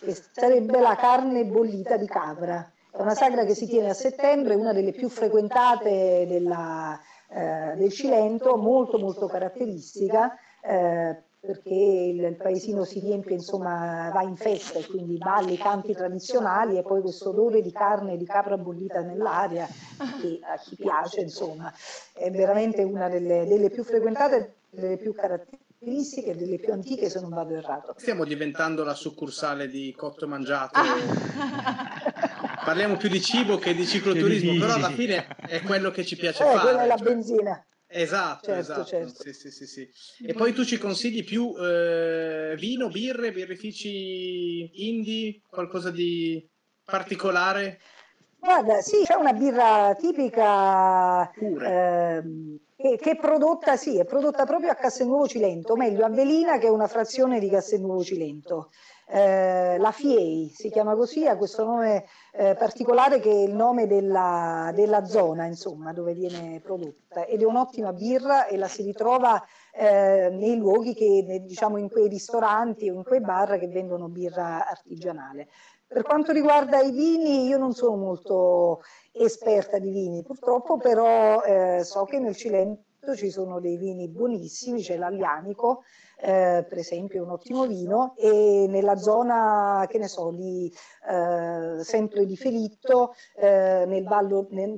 che 0.00 0.16
sarebbe 0.32 0.80
la 0.80 0.96
carne 0.96 1.44
bollita 1.44 1.96
di 1.96 2.08
capra. 2.08 2.72
È 2.90 3.00
una 3.00 3.14
sagra 3.14 3.44
che 3.44 3.54
si 3.54 3.68
tiene 3.68 3.90
a 3.90 3.94
settembre, 3.94 4.56
una 4.56 4.72
delle 4.72 4.90
più 4.90 5.08
frequentate 5.08 6.26
della, 6.26 6.98
eh, 7.28 7.76
del 7.76 7.92
Cilento, 7.92 8.56
molto 8.56 8.98
molto 8.98 9.28
caratteristica. 9.28 10.36
Eh, 10.60 11.22
perché 11.40 11.70
il, 11.70 12.22
il, 12.22 12.36
paesino 12.36 12.84
si 12.84 12.98
riempie, 12.98 13.34
insomma, 13.34 14.10
va 14.12 14.22
in 14.22 14.36
festa 14.36 14.78
e 14.78 14.86
quindi 14.86 15.18
balli, 15.18 15.56
canti 15.56 15.92
tradizionali 15.92 16.78
e 16.78 16.82
poi 16.82 17.00
questo 17.00 17.30
odore 17.30 17.62
di 17.62 17.70
carne 17.70 18.16
di 18.16 18.26
capra 18.26 18.56
bollita 18.56 19.00
nell'aria, 19.00 19.66
che 20.20 20.40
a 20.42 20.58
chi 20.58 20.76
piace, 20.76 21.20
insomma, 21.20 21.72
è 22.12 22.30
veramente 22.30 22.82
una 22.82 23.08
delle, 23.08 23.46
delle 23.46 23.70
più 23.70 23.84
frequentate, 23.84 24.56
delle 24.70 24.96
più 24.96 25.14
caratteristiche, 25.14 26.36
delle 26.36 26.58
più 26.58 26.72
antiche 26.72 27.08
se 27.08 27.20
non 27.20 27.30
vado 27.30 27.54
errato. 27.54 27.94
Stiamo 27.96 28.24
diventando 28.24 28.82
la 28.82 28.94
succursale 28.94 29.68
di 29.68 29.94
Cotto 29.96 30.26
Mangiato. 30.26 30.78
Ah. 30.78 32.06
Parliamo 32.64 32.96
più 32.96 33.08
di 33.08 33.22
cibo 33.22 33.58
che 33.58 33.74
di 33.74 33.86
cicloturismo, 33.86 34.58
però 34.58 34.74
alla 34.74 34.90
fine 34.90 35.26
è 35.46 35.62
quello 35.62 35.90
che 35.90 36.04
ci 36.04 36.16
piace 36.16 36.42
eh, 36.42 36.52
fare. 36.52 36.60
Quella 36.60 36.82
è 36.82 36.86
la 36.86 36.96
cioè. 36.96 37.06
benzina. 37.06 37.66
Esatto, 37.90 38.46
certo, 38.46 38.60
esatto. 38.60 38.84
Certo. 38.84 39.22
Sì, 39.22 39.32
sì, 39.32 39.50
sì, 39.50 39.66
sì, 39.66 40.26
E 40.26 40.34
poi 40.34 40.52
tu 40.52 40.62
ci 40.64 40.76
consigli 40.76 41.24
più 41.24 41.54
eh, 41.58 42.54
vino, 42.58 42.88
birre, 42.88 43.32
birrifici 43.32 44.86
indie, 44.88 45.40
qualcosa 45.48 45.90
di 45.90 46.46
particolare? 46.84 47.80
Guarda, 48.38 48.80
sì, 48.82 49.02
c'è 49.04 49.14
una 49.14 49.32
birra 49.32 49.96
tipica 49.98 51.30
eh, 51.32 52.22
che, 52.76 52.96
che, 52.96 53.10
è 53.10 53.16
prodotta, 53.16 53.76
sì, 53.76 53.98
è 53.98 54.04
prodotta 54.04 54.44
proprio 54.44 54.70
a 54.70 54.74
Castelnuovo 54.74 55.26
Cilento, 55.26 55.72
o 55.72 55.76
meglio 55.76 56.04
a 56.04 56.10
Velina 56.10 56.58
che 56.58 56.66
è 56.66 56.70
una 56.70 56.86
frazione 56.86 57.40
di 57.40 57.48
Castelnuovo 57.48 58.04
Cilento. 58.04 58.70
Eh, 59.10 59.78
la 59.78 59.90
FIEI 59.90 60.52
si 60.54 60.68
chiama 60.70 60.94
così, 60.94 61.26
ha 61.26 61.38
questo 61.38 61.64
nome 61.64 62.04
eh, 62.32 62.54
particolare 62.58 63.20
che 63.20 63.30
è 63.30 63.42
il 63.42 63.54
nome 63.54 63.86
della, 63.86 64.70
della, 64.74 65.06
zona 65.06 65.46
insomma, 65.46 65.94
dove 65.94 66.12
viene 66.12 66.60
prodotta 66.60 67.24
ed 67.24 67.40
è 67.40 67.44
un'ottima 67.46 67.94
birra 67.94 68.46
e 68.46 68.58
la 68.58 68.68
si 68.68 68.82
ritrova 68.82 69.42
eh, 69.72 70.28
nei 70.30 70.58
luoghi 70.58 70.92
che 70.92 71.42
diciamo 71.42 71.78
in 71.78 71.88
quei 71.88 72.08
ristoranti 72.08 72.90
o 72.90 72.94
in 72.94 73.02
quei 73.02 73.20
bar 73.22 73.58
che 73.58 73.68
vendono 73.68 74.08
birra 74.08 74.68
artigianale. 74.68 75.48
Per 75.86 76.02
quanto 76.02 76.32
riguarda 76.32 76.80
i 76.80 76.90
vini, 76.90 77.46
io 77.46 77.56
non 77.56 77.72
sono 77.72 77.96
molto 77.96 78.82
esperta 79.10 79.78
di 79.78 79.88
vini, 79.88 80.22
purtroppo, 80.22 80.76
però 80.76 81.40
eh, 81.42 81.82
so 81.82 82.04
che 82.04 82.18
nel 82.18 82.36
Cilento 82.36 83.14
ci 83.16 83.30
sono 83.30 83.58
dei 83.58 83.78
vini 83.78 84.06
buonissimi, 84.06 84.82
c'è 84.82 84.98
l'Aglianico, 84.98 85.84
eh, 86.20 86.64
per 86.68 86.78
esempio 86.78 87.22
un 87.22 87.30
ottimo 87.30 87.66
vino 87.66 88.14
e 88.16 88.66
nella 88.68 88.96
zona 88.96 89.86
che 89.88 89.98
ne 89.98 90.08
so 90.08 90.30
lì 90.30 90.72
eh, 91.08 91.82
sempre 91.84 92.26
di 92.26 92.36
Felitto 92.36 93.14
eh, 93.36 93.84
nel 93.86 94.04
vallo, 94.04 94.48
nel, 94.50 94.70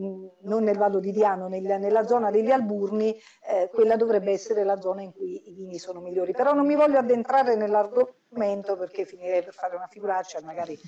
non 0.43 0.63
nel 0.63 0.77
Vallo 0.77 1.01
di 1.01 1.13
Diano 1.13 1.49
nel, 1.49 1.63
nella 1.63 2.07
zona 2.07 2.31
degli 2.31 2.51
Alburni 2.51 3.17
eh, 3.49 3.71
quella 3.73 3.97
dovrebbe 3.97 4.33
essere 4.33 4.65
la 4.65 4.81
zona 4.81 5.03
in 5.03 5.13
cui 5.13 5.49
i 5.49 5.53
vini 5.53 5.79
sono 5.79 6.01
migliori. 6.01 6.33
Però 6.33 6.53
non 6.53 6.67
mi 6.67 6.75
voglio 6.75 6.99
addentrare 6.99 7.57
nell'argomento 7.57 8.77
perché 8.77 9.05
finirei 9.05 9.43
per 9.43 9.55
fare 9.55 9.77
una 9.77 9.89
figuraccia 9.89 10.41
magari 10.43 10.79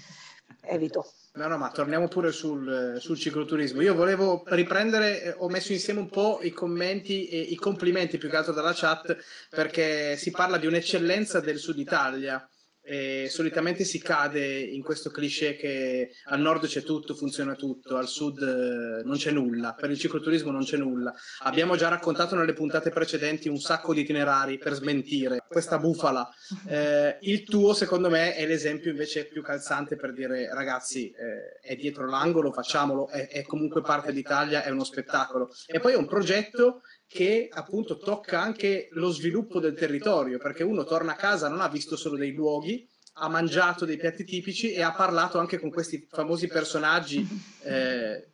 evito. 0.61 1.13
No, 1.35 1.49
no, 1.49 1.57
ma 1.57 1.71
torniamo 1.71 2.09
pure 2.09 2.31
sul, 2.31 2.97
sul 3.01 3.17
cicloturismo. 3.17 3.81
Io 3.81 3.95
volevo 3.95 4.43
riprendere, 4.47 5.23
eh, 5.23 5.35
ho 5.39 5.49
messo 5.49 5.73
insieme 5.73 6.01
un 6.01 6.11
po' 6.11 6.41
i 6.43 6.51
commenti 6.51 7.29
e 7.29 7.39
i 7.39 7.55
complimenti 7.57 8.19
più 8.19 8.29
che 8.29 8.37
altro 8.37 8.53
dalla 8.53 8.75
chat, 8.75 9.17
perché 9.49 10.17
si 10.17 10.31
parla 10.31 10.59
di 10.59 10.67
un'eccellenza 10.67 11.41
del 11.41 11.59
sud 11.59 11.79
Italia 11.79 12.47
e 12.83 13.29
solitamente 13.31 13.85
si 13.85 14.01
cade 14.01 14.59
in 14.59 14.83
questo 14.83 15.11
cliché 15.11 15.55
che 15.57 16.11
al 16.25 16.41
nord 16.41 16.67
c'è 16.67 16.83
tutto, 16.83 17.15
funziona 17.15 17.55
tutto, 17.55 17.97
al 17.97 18.09
sud 18.09 18.43
eh, 18.43 19.05
non 19.05 19.17
c'è 19.17 19.31
nulla, 19.31 19.75
per 19.75 19.91
il 19.91 19.99
cicloturismo 19.99 20.51
non 20.51 20.65
c'è 20.65 20.77
nulla. 20.77 21.15
Abbiamo 21.41 21.77
già 21.77 21.89
raccontato 21.89 22.35
nelle 22.35 22.53
puntate 22.53 22.91
precedenti 22.91 23.49
un 23.49 23.59
sacco 23.59 23.95
di 23.95 24.01
itinerari 24.01 24.59
per 24.59 24.75
smentire 24.75 25.45
questa 25.49 25.79
bufala. 25.79 26.29
Eh, 26.69 27.19
il 27.21 27.45
tuo, 27.45 27.73
secondo 27.73 28.11
me, 28.11 28.35
è 28.35 28.47
l'esempio 28.47 28.91
invece 28.91 29.27
più 29.27 29.43
calzante 29.43 29.97
per 29.97 30.13
dire 30.13 30.53
ragazzi, 30.53 31.11
eh, 31.11 31.61
è 31.61 31.77
dietro 31.77 32.07
l'angolo, 32.07 32.53
facciamolo, 32.53 33.09
è, 33.09 33.29
è 33.29 33.43
comunque 33.43 33.81
parte 33.83 34.13
d'Italia, 34.13 34.65
è 34.65 34.71
uno 34.71 34.85
spettacolo. 34.85 35.51
E 35.67 35.79
poi 35.79 35.93
è 35.93 35.97
un 35.97 36.07
progetto 36.07 36.83
che 37.13 37.49
appunto 37.53 37.99
tocca 37.99 38.41
anche 38.41 38.89
lo 38.93 39.11
sviluppo 39.11 39.61
del 39.61 39.75
territorio, 39.75 40.39
perché 40.39 40.63
uno 40.63 40.85
torna 40.85 41.13
a 41.13 41.17
casa, 41.17 41.49
non 41.49 41.61
ha 41.61 41.69
visto 41.69 41.95
solo 41.95 42.17
dei 42.17 42.33
luoghi, 42.33 42.89
ha 43.15 43.29
mangiato 43.29 43.85
dei 43.85 43.99
piatti 43.99 44.25
tipici 44.25 44.73
e 44.73 44.81
ha 44.81 44.93
parlato 44.93 45.39
anche 45.39 45.59
con 45.59 45.71
questi 45.71 46.07
famosi 46.11 46.47
personaggi 46.47 47.27
eh, 47.65 48.29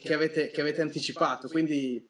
che, 0.00 0.14
avete, 0.14 0.48
che, 0.48 0.62
avete, 0.62 0.80
anticipato. 0.80 1.48
Quindi 1.48 2.02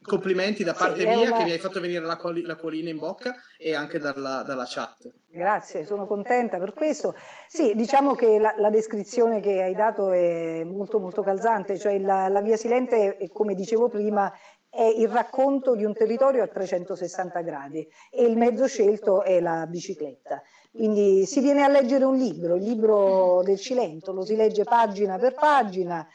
complimenti 0.00 0.64
da 0.64 0.72
parte 0.72 1.04
mia 1.04 1.30
che 1.30 1.44
mi 1.44 1.52
hai 1.52 1.58
fatto 1.58 1.80
venire 1.80 2.04
la, 2.04 2.16
col- 2.16 2.42
la 2.46 2.56
colina 2.56 2.88
in 2.88 2.96
bocca 2.96 3.34
e 3.58 3.74
anche 3.74 3.98
dalla, 3.98 4.42
dalla, 4.42 4.64
chat. 4.66 5.12
Grazie, 5.28 5.84
sono 5.84 6.06
contenta 6.06 6.58
per 6.58 6.72
questo. 6.72 7.14
Sì, 7.46 7.74
diciamo 7.74 8.14
che 8.14 8.38
la, 8.38 8.54
la 8.56 8.70
descrizione 8.70 9.40
che 9.40 9.62
hai 9.62 9.74
dato 9.74 10.12
è 10.12 10.64
molto 10.64 10.98
molto 10.98 11.22
calzante, 11.22 11.78
cioè 11.78 11.98
la, 11.98 12.28
la 12.28 12.40
Via 12.40 12.56
Silente, 12.56 13.28
come 13.30 13.54
dicevo 13.54 13.90
prima, 13.90 14.32
è 14.74 14.84
il 14.84 15.08
racconto 15.08 15.74
di 15.74 15.84
un 15.84 15.92
territorio 15.92 16.42
a 16.42 16.46
360 16.46 17.42
gradi 17.42 17.86
e 18.10 18.24
il 18.24 18.38
mezzo 18.38 18.66
scelto 18.66 19.22
è 19.22 19.38
la 19.38 19.66
bicicletta. 19.66 20.42
Quindi 20.70 21.26
si 21.26 21.40
viene 21.40 21.62
a 21.62 21.68
leggere 21.68 22.04
un 22.04 22.16
libro, 22.16 22.54
il 22.54 22.62
libro 22.62 23.42
del 23.44 23.60
Cilento, 23.60 24.12
lo 24.12 24.24
si 24.24 24.34
legge 24.34 24.64
pagina 24.64 25.18
per 25.18 25.34
pagina, 25.34 26.08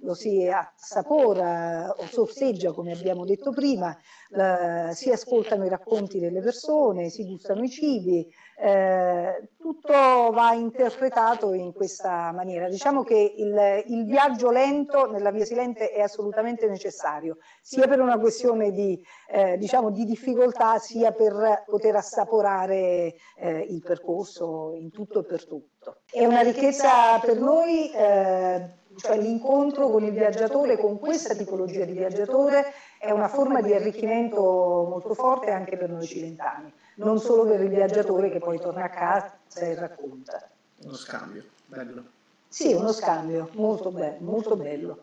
lo 0.00 0.12
si 0.12 0.46
assapora 0.46 1.94
o 1.96 2.04
sorseggia, 2.04 2.72
come 2.72 2.92
abbiamo 2.92 3.24
detto 3.24 3.52
prima, 3.52 3.96
la, 4.30 4.90
si 4.92 5.10
ascoltano 5.10 5.64
i 5.64 5.70
racconti 5.70 6.18
delle 6.18 6.42
persone, 6.42 7.08
si 7.08 7.24
gustano 7.24 7.62
i 7.62 7.70
cibi, 7.70 8.30
eh, 8.56 9.48
tutto 9.58 9.92
va 9.92 10.52
interpretato 10.52 11.52
in 11.52 11.72
questa 11.72 12.30
maniera. 12.32 12.68
Diciamo 12.68 13.02
che 13.02 13.34
il, 13.36 13.84
il, 13.86 14.04
viaggio 14.04 14.50
lento 14.50 15.10
nella 15.10 15.30
via 15.30 15.44
silente 15.44 15.90
è 15.90 16.00
assolutamente 16.00 16.68
necessario, 16.68 17.38
sia 17.60 17.88
per 17.88 18.00
una 18.00 18.18
questione 18.18 18.70
di, 18.70 19.00
eh, 19.30 19.56
diciamo, 19.58 19.90
di 19.90 20.04
difficoltà, 20.04 20.78
sia 20.78 21.12
per 21.12 21.64
poter 21.66 21.96
assaporare 21.96 23.14
eh, 23.36 23.66
il 23.68 23.82
percorso 23.82 24.72
in 24.74 24.90
tutto 24.90 25.20
e 25.20 25.24
per 25.24 25.46
tutto. 25.46 26.02
È 26.10 26.24
una 26.24 26.40
ricchezza 26.40 27.18
per 27.20 27.38
noi 27.38 27.90
eh, 27.92 28.82
cioè 28.96 29.18
l'incontro 29.18 29.88
con 29.88 30.04
il 30.04 30.12
viaggiatore, 30.12 30.78
con 30.78 30.98
questa 30.98 31.34
tipologia 31.34 31.84
di 31.84 31.92
viaggiatore, 31.92 32.72
è 32.98 33.10
una 33.10 33.28
forma 33.28 33.60
di 33.60 33.72
arricchimento 33.72 34.40
molto 34.40 35.14
forte 35.14 35.50
anche 35.50 35.76
per 35.76 35.90
noi 35.90 36.06
cilentani, 36.06 36.72
non 36.96 37.18
solo 37.18 37.44
per 37.44 37.60
il 37.60 37.68
viaggiatore 37.68 38.30
che 38.30 38.38
poi 38.38 38.58
torna 38.60 38.84
a 38.84 38.90
casa 38.90 39.36
e 39.56 39.74
racconta. 39.74 40.48
Uno 40.78 40.94
scambio, 40.94 41.44
bello. 41.66 42.04
Sì, 42.48 42.72
uno 42.72 42.92
scambio, 42.92 43.50
molto 43.54 43.90
bello, 43.90 44.16
molto 44.20 44.56
bello. 44.56 44.98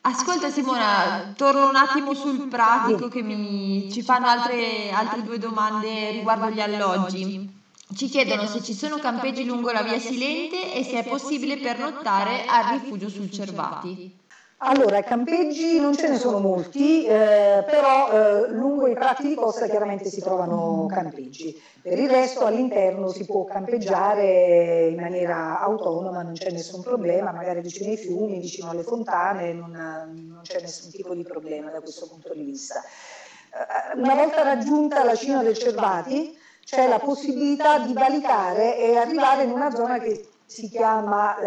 Ascolta 0.00 0.48
Simona, 0.48 1.34
torno 1.36 1.68
un 1.68 1.76
attimo 1.76 2.14
sul 2.14 2.48
pratico 2.48 3.08
che 3.08 3.22
mi, 3.22 3.90
ci 3.92 4.02
fanno 4.02 4.26
altre, 4.26 4.90
altre 4.90 5.22
due 5.22 5.38
domande 5.38 6.10
riguardo 6.10 6.48
gli 6.48 6.60
alloggi. 6.60 7.56
Ci 7.94 8.08
chiedono 8.08 8.46
se 8.46 8.62
ci 8.62 8.74
sono 8.74 8.98
campeggi 8.98 9.44
lungo 9.44 9.70
la 9.70 9.82
via 9.82 9.98
Silente 9.98 10.74
e 10.74 10.82
se 10.82 11.00
è 11.00 11.08
possibile 11.08 11.58
pernottare 11.58 12.44
al 12.46 12.78
rifugio 12.78 13.08
sul 13.08 13.30
Cervati. 13.30 14.16
Allora, 14.60 15.04
campeggi 15.04 15.78
non 15.78 15.96
ce 15.96 16.08
ne 16.08 16.18
sono 16.18 16.40
molti, 16.40 17.04
eh, 17.04 17.62
però 17.64 18.10
eh, 18.10 18.48
lungo 18.48 18.88
i 18.88 18.94
tratti 18.94 19.28
di 19.28 19.36
costa 19.36 19.68
chiaramente 19.68 20.10
si 20.10 20.20
trovano 20.20 20.86
campeggi. 20.88 21.56
Per 21.80 21.96
il 21.96 22.10
resto 22.10 22.44
all'interno 22.44 23.06
si 23.08 23.24
può 23.24 23.44
campeggiare 23.44 24.88
in 24.88 24.98
maniera 24.98 25.60
autonoma, 25.60 26.22
non 26.22 26.32
c'è 26.32 26.50
nessun 26.50 26.82
problema, 26.82 27.30
magari 27.30 27.60
vicino 27.60 27.90
ai 27.90 27.96
fiumi, 27.96 28.40
vicino 28.40 28.70
alle 28.70 28.82
fontane, 28.82 29.52
non, 29.52 29.70
non 29.70 30.40
c'è 30.42 30.60
nessun 30.60 30.90
tipo 30.90 31.14
di 31.14 31.22
problema 31.22 31.70
da 31.70 31.80
questo 31.80 32.08
punto 32.08 32.34
di 32.34 32.42
vista. 32.42 32.82
Eh, 32.82 34.00
una 34.00 34.16
volta 34.16 34.42
raggiunta 34.42 35.04
la 35.04 35.14
cima 35.14 35.40
del 35.44 35.56
Cervati, 35.56 36.36
c'è 36.64 36.88
la 36.88 36.98
possibilità 36.98 37.78
di 37.78 37.92
valicare 37.92 38.76
e 38.76 38.96
arrivare 38.96 39.44
in 39.44 39.50
una 39.52 39.70
zona 39.70 39.98
che 40.00 40.26
si 40.44 40.68
chiama 40.68 41.38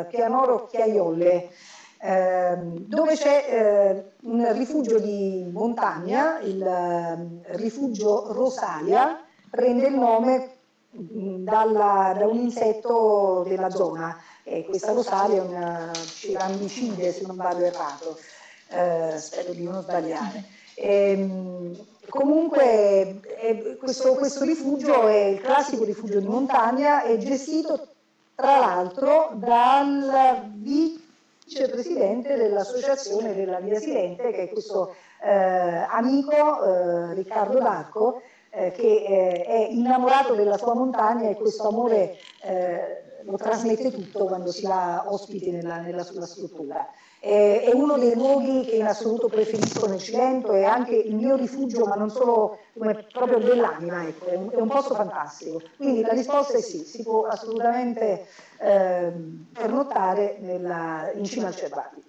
eh, 0.00 0.06
Pianoro 0.06 0.66
Chiaiolle, 0.66 1.50
dove 2.02 3.14
c'è 3.14 3.44
eh, 3.46 4.12
un 4.22 4.52
rifugio 4.54 4.98
di 4.98 5.46
montagna, 5.52 6.38
il 6.40 6.62
eh, 6.62 7.56
rifugio 7.56 8.32
Rosalia, 8.32 9.22
prende 9.50 9.88
il 9.88 9.96
nome 9.96 10.54
dalla, 10.90 12.14
da 12.16 12.26
un 12.26 12.38
insetto 12.38 13.44
della 13.46 13.68
zona. 13.68 14.18
E 14.42 14.64
questa 14.64 14.92
Rosalia 14.92 15.42
è 15.42 15.46
una 15.46 15.90
cirambicide, 15.94 17.12
se 17.12 17.26
non 17.26 17.36
vado 17.36 17.62
errato, 17.64 18.18
eh, 18.70 19.14
spero 19.18 19.52
di 19.52 19.62
non 19.62 19.82
sbagliare. 19.82 20.44
E, 20.74 21.10
ehm, 21.10 21.86
comunque 22.08 23.20
è, 23.38 23.76
questo, 23.78 24.14
questo 24.14 24.44
rifugio 24.44 25.06
è 25.06 25.24
il 25.24 25.40
classico 25.40 25.84
rifugio 25.84 26.18
di 26.18 26.26
montagna, 26.26 27.02
è 27.02 27.18
gestito 27.18 27.88
tra 28.34 28.58
l'altro 28.58 29.32
dal 29.34 30.50
vicepresidente 31.50 32.36
dell'associazione 32.36 33.34
della 33.34 33.58
Via 33.58 33.80
Silente, 33.80 34.30
che 34.30 34.44
è 34.44 34.48
questo 34.48 34.94
eh, 35.20 35.28
amico 35.28 36.62
eh, 36.62 37.14
Riccardo 37.14 37.58
D'Arco, 37.58 38.22
eh, 38.50 38.70
che 38.70 39.04
eh, 39.04 39.44
è 39.44 39.66
innamorato 39.70 40.34
della 40.34 40.56
sua 40.56 40.74
montagna 40.74 41.28
e 41.28 41.34
questo 41.34 41.66
amore 41.66 42.16
eh, 42.42 43.02
lo 43.22 43.36
trasmette 43.36 43.90
tutto 43.90 44.26
quando 44.26 44.52
si 44.52 44.64
va 44.64 45.04
ospiti 45.08 45.50
nella, 45.50 45.78
nella 45.80 46.04
sua 46.04 46.24
struttura. 46.24 46.88
Eh, 47.22 47.64
è 47.64 47.74
uno 47.74 47.98
dei 47.98 48.14
luoghi 48.14 48.64
che 48.64 48.76
in 48.76 48.86
assoluto 48.86 49.28
preferisco 49.28 49.86
nel 49.86 49.98
Cilento, 49.98 50.52
è 50.52 50.64
anche 50.64 50.94
il 50.94 51.14
mio 51.14 51.36
rifugio, 51.36 51.84
ma 51.84 51.94
non 51.94 52.08
solo 52.08 52.58
come 52.72 53.04
proprio 53.12 53.38
dell'anima, 53.38 54.06
ecco, 54.06 54.26
è, 54.26 54.36
un, 54.36 54.50
è, 54.50 54.58
un, 54.58 54.68
posto 54.68 54.94
fantastico. 54.94 55.60
Quindi 55.76 56.00
la 56.00 56.14
risposta 56.14 56.56
è 56.56 56.62
sì, 56.62 56.78
si 56.78 57.02
può 57.02 57.26
assolutamente 57.26 58.26
eh, 58.58 59.12
pernottare 59.52 60.38
nella, 60.40 61.10
in 61.14 61.24
cima 61.26 61.48
al 61.48 61.56
Cervati. 61.56 62.02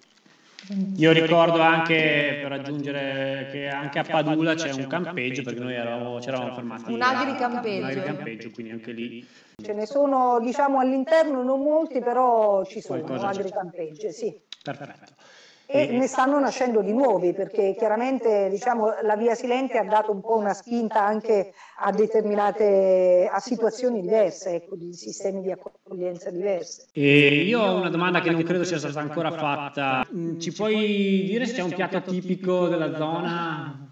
Io 0.96 1.12
ricordo 1.12 1.60
anche 1.60 2.38
per 2.40 2.52
aggiungere 2.52 3.48
che 3.50 3.68
anche 3.68 3.98
a 3.98 4.04
Padula 4.04 4.54
c'è 4.54 4.72
un 4.72 4.86
campeggio 4.86 5.42
perché 5.42 5.60
noi 5.60 5.74
eravamo, 5.74 6.20
ci 6.20 6.28
eravamo 6.28 6.54
fermati. 6.54 6.90
Un 6.92 7.02
agricampeggio. 7.02 7.78
Un 7.78 7.84
agricampeggio, 7.84 8.50
quindi 8.50 8.72
anche 8.72 8.92
lì. 8.92 9.26
Ce 9.62 9.72
ne 9.74 9.84
sono 9.84 10.40
diciamo 10.40 10.78
all'interno 10.78 11.42
non 11.42 11.60
molti, 11.60 12.00
però 12.00 12.64
ci 12.64 12.80
sono 12.80 13.04
agricampeggi, 13.04 14.10
sì. 14.10 14.34
Perfetto. 14.62 15.12
E 15.66 15.86
ne 15.86 16.06
stanno 16.06 16.38
nascendo 16.38 16.82
di 16.82 16.92
nuovi 16.92 17.32
perché 17.32 17.74
chiaramente 17.78 18.50
diciamo, 18.50 18.92
la 19.02 19.16
Via 19.16 19.34
Silente 19.34 19.78
ha 19.78 19.84
dato 19.84 20.12
un 20.12 20.20
po' 20.20 20.36
una 20.36 20.52
spinta 20.52 21.02
anche 21.02 21.54
a 21.78 21.90
determinate 21.90 23.26
a 23.32 23.40
situazioni 23.40 24.02
diverse, 24.02 24.56
ecco, 24.56 24.76
di 24.76 24.92
sistemi 24.92 25.40
di 25.40 25.50
accoglienza 25.50 26.30
diverse. 26.30 26.88
E 26.92 27.44
io 27.44 27.62
ho 27.62 27.76
una 27.76 27.88
domanda 27.88 28.20
che 28.20 28.30
non 28.30 28.42
credo 28.42 28.64
sia 28.64 28.78
stata 28.78 29.00
ancora 29.00 29.30
fatta. 29.30 30.06
Mm, 30.14 30.38
Ci 30.38 30.52
puoi 30.52 31.24
dire 31.26 31.46
se 31.46 31.54
c'è 31.54 31.62
un 31.62 31.72
piatto 31.72 32.02
tipico 32.02 32.68
della 32.68 32.94
zona? 32.94 33.88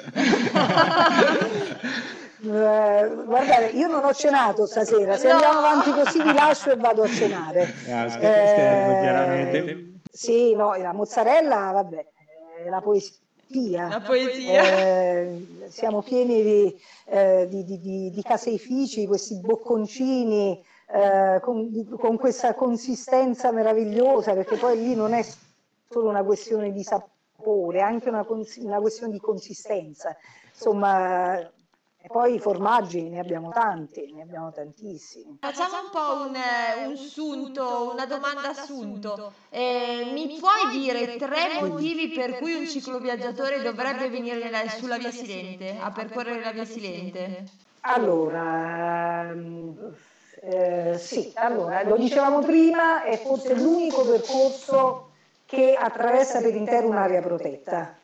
Eh, 2.42 2.46
guardate, 3.26 3.66
io 3.74 3.86
non 3.88 4.02
ho 4.04 4.14
cenato 4.14 4.64
stasera, 4.66 5.16
se 5.16 5.28
No! 5.28 5.34
andiamo 5.34 5.58
avanti 5.58 5.90
così 5.90 6.22
vi 6.22 6.32
lascio 6.32 6.70
e 6.70 6.76
vado 6.76 7.02
a 7.02 7.08
cenare. 7.08 7.62
Ah, 7.90 8.08
scherzo, 8.08 8.16
scherzo, 8.52 8.90
Eh, 8.90 9.00
chiaramente. 9.00 9.92
Sì, 10.10 10.54
no, 10.54 10.74
la 10.76 10.92
mozzarella, 10.92 11.70
vabbè, 11.72 12.06
è 12.64 12.68
la 12.70 12.80
poesia. 12.80 13.88
La 13.88 14.00
poesia. 14.00 14.62
Eh, 14.62 15.46
siamo 15.68 16.02
pieni 16.02 16.42
di, 16.42 16.80
eh, 17.06 17.46
di, 17.48 17.64
di, 17.64 17.78
di- 17.80 18.10
di 18.10 18.22
caseifici, 18.22 19.06
questi 19.06 19.38
bocconcini 19.40 20.64
eh, 20.92 21.40
con, 21.42 21.70
di- 21.70 21.84
con 21.84 22.16
questa 22.16 22.54
consistenza 22.54 23.52
meravigliosa, 23.52 24.32
perché 24.32 24.56
poi 24.56 24.78
lì 24.80 24.94
non 24.94 25.12
è 25.12 25.22
solo 25.88 26.08
una 26.08 26.22
questione 26.24 26.72
di 26.72 26.82
sapore, 26.82 27.78
è 27.78 27.82
anche 27.82 28.08
una, 28.08 28.24
cons- 28.24 28.56
una 28.62 28.80
questione 28.80 29.12
di 29.12 29.20
consistenza. 29.20 30.16
Insomma, 30.52 31.38
e 32.02 32.08
poi 32.08 32.36
i 32.36 32.38
formaggi 32.38 33.02
ne 33.10 33.20
abbiamo 33.20 33.50
tanti, 33.50 34.10
ne 34.12 34.22
abbiamo 34.22 34.50
tantissimi. 34.50 35.36
Facciamo 35.38 35.80
un 35.82 35.90
po' 35.90 36.28
un, 36.28 36.34
eh, 36.34 36.86
un 36.86 36.96
sunto, 36.96 37.90
una 37.92 38.06
domanda 38.06 38.48
assunto. 38.48 39.32
Eh, 39.50 40.10
mi 40.12 40.38
puoi 40.38 40.78
dire 40.78 41.16
tre 41.16 41.60
motivi 41.60 42.08
per 42.08 42.38
cui 42.38 42.54
un 42.54 42.66
cicloviaggiatore 42.66 43.60
dovrebbe 43.60 44.08
venire 44.08 44.50
sulla 44.78 44.96
via 44.96 45.10
Silente, 45.10 45.76
a 45.78 45.90
percorrere 45.90 46.40
la 46.42 46.52
via 46.52 46.64
Silente? 46.64 47.44
Allora, 47.82 49.30
eh, 50.42 50.96
sì, 50.98 51.32
allora, 51.34 51.82
lo 51.82 51.96
dicevamo 51.96 52.40
prima, 52.40 53.02
è 53.04 53.18
forse 53.18 53.54
l'unico 53.54 54.06
percorso 54.06 55.10
che 55.44 55.74
attraversa 55.78 56.40
per 56.40 56.54
intero 56.54 56.88
un'area 56.88 57.20
protetta. 57.20 57.99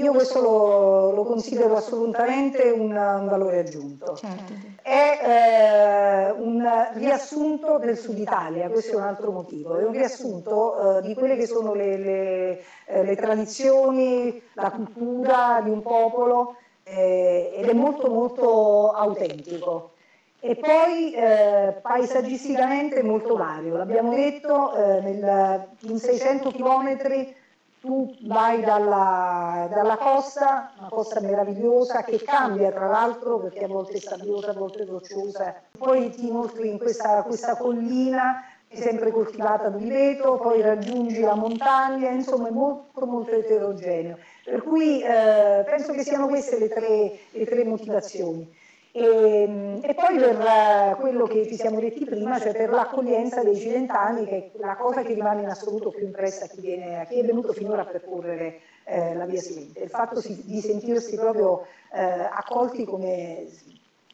Io 0.00 0.12
questo 0.12 0.40
lo, 0.40 1.12
lo 1.12 1.24
considero 1.24 1.76
assolutamente 1.76 2.70
un, 2.70 2.92
un 2.92 3.26
valore 3.28 3.58
aggiunto. 3.58 4.16
Certo. 4.16 4.52
È 4.80 5.20
eh, 5.22 6.30
un 6.30 6.66
riassunto 6.94 7.76
del 7.76 7.98
Sud 7.98 8.18
Italia, 8.18 8.70
questo 8.70 8.92
è 8.92 8.96
un 8.96 9.02
altro 9.02 9.30
motivo, 9.30 9.76
è 9.76 9.84
un 9.84 9.92
riassunto 9.92 10.98
eh, 10.98 11.02
di 11.02 11.14
quelle 11.14 11.36
che 11.36 11.46
sono 11.46 11.74
le, 11.74 11.98
le, 11.98 12.62
eh, 12.86 13.04
le 13.04 13.16
tradizioni, 13.16 14.42
la 14.54 14.70
cultura 14.70 15.60
di 15.62 15.68
un 15.68 15.82
popolo 15.82 16.56
eh, 16.82 17.52
ed 17.56 17.68
è 17.68 17.74
molto 17.74 18.08
molto 18.08 18.92
autentico. 18.92 19.92
E 20.40 20.56
poi 20.56 21.12
eh, 21.12 21.74
paesaggisticamente 21.82 23.02
molto 23.02 23.36
vario, 23.36 23.76
l'abbiamo 23.76 24.14
detto, 24.14 24.72
eh, 24.74 25.00
nel- 25.02 25.68
in 25.80 25.98
600 25.98 26.48
chilometri 26.50 27.36
tu 27.80 28.14
vai 28.22 28.60
dalla, 28.60 29.66
dalla 29.70 29.96
costa, 29.96 30.72
una 30.78 30.88
costa 30.88 31.20
meravigliosa 31.20 32.02
che 32.02 32.22
cambia 32.22 32.70
tra 32.70 32.86
l'altro 32.86 33.38
perché 33.38 33.64
a 33.64 33.68
volte 33.68 33.94
è 33.94 34.00
sabbiosa, 34.00 34.50
a 34.50 34.54
volte 34.54 34.82
è 34.82 34.86
rocciosa, 34.86 35.54
poi 35.78 36.10
ti 36.10 36.28
inoltri 36.28 36.68
in 36.68 36.78
questa, 36.78 37.22
questa 37.22 37.56
collina 37.56 38.44
sempre 38.72 39.10
coltivata 39.10 39.66
ad 39.66 39.74
oliveto, 39.74 40.36
poi 40.36 40.60
raggiungi 40.60 41.20
la 41.20 41.34
montagna, 41.34 42.10
insomma 42.10 42.48
è 42.48 42.52
molto 42.52 43.04
molto 43.06 43.34
eterogeneo. 43.34 44.18
Per 44.44 44.62
cui 44.62 45.02
eh, 45.02 45.64
penso 45.64 45.92
che 45.92 46.02
siano 46.02 46.28
queste 46.28 46.58
le 46.58 46.68
tre, 46.68 47.18
le 47.30 47.44
tre 47.46 47.64
motivazioni. 47.64 48.48
E, 48.92 49.78
e 49.82 49.94
poi 49.94 50.18
per 50.18 50.40
eh, 50.40 50.96
quello 50.98 51.26
che 51.26 51.46
ci 51.46 51.54
siamo 51.56 51.78
detti 51.78 52.04
prima, 52.04 52.40
cioè 52.40 52.52
per 52.52 52.70
l'accoglienza 52.70 53.42
dei 53.42 53.56
cilentani, 53.56 54.26
che 54.26 54.50
è 54.52 54.58
la 54.58 54.74
cosa 54.76 55.02
che 55.02 55.14
rimane 55.14 55.42
in 55.42 55.48
assoluto 55.48 55.90
più 55.90 56.04
impressa 56.04 56.46
a 56.46 56.48
chi, 56.48 56.60
viene, 56.60 57.00
a 57.00 57.04
chi 57.04 57.20
è 57.20 57.24
venuto 57.24 57.52
finora 57.52 57.82
a 57.82 57.86
percorrere 57.86 58.60
eh, 58.84 59.14
la 59.14 59.26
via 59.26 59.40
Silente, 59.40 59.80
il 59.80 59.90
fatto 59.90 60.20
si- 60.20 60.42
di 60.44 60.60
sentirsi 60.60 61.14
proprio 61.16 61.66
eh, 61.92 62.00
accolti 62.02 62.84
come 62.84 63.46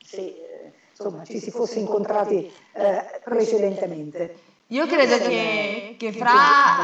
se 0.03 0.19
eh, 0.19 0.73
insomma, 0.91 1.25
ci 1.25 1.39
si 1.39 1.51
fosse 1.51 1.79
incontrati 1.79 2.53
eh, 2.75 3.21
precedentemente. 3.25 4.55
Io 4.71 4.87
credo 4.87 5.19
che, 5.19 5.95
che 5.97 6.13
Fra 6.13 6.79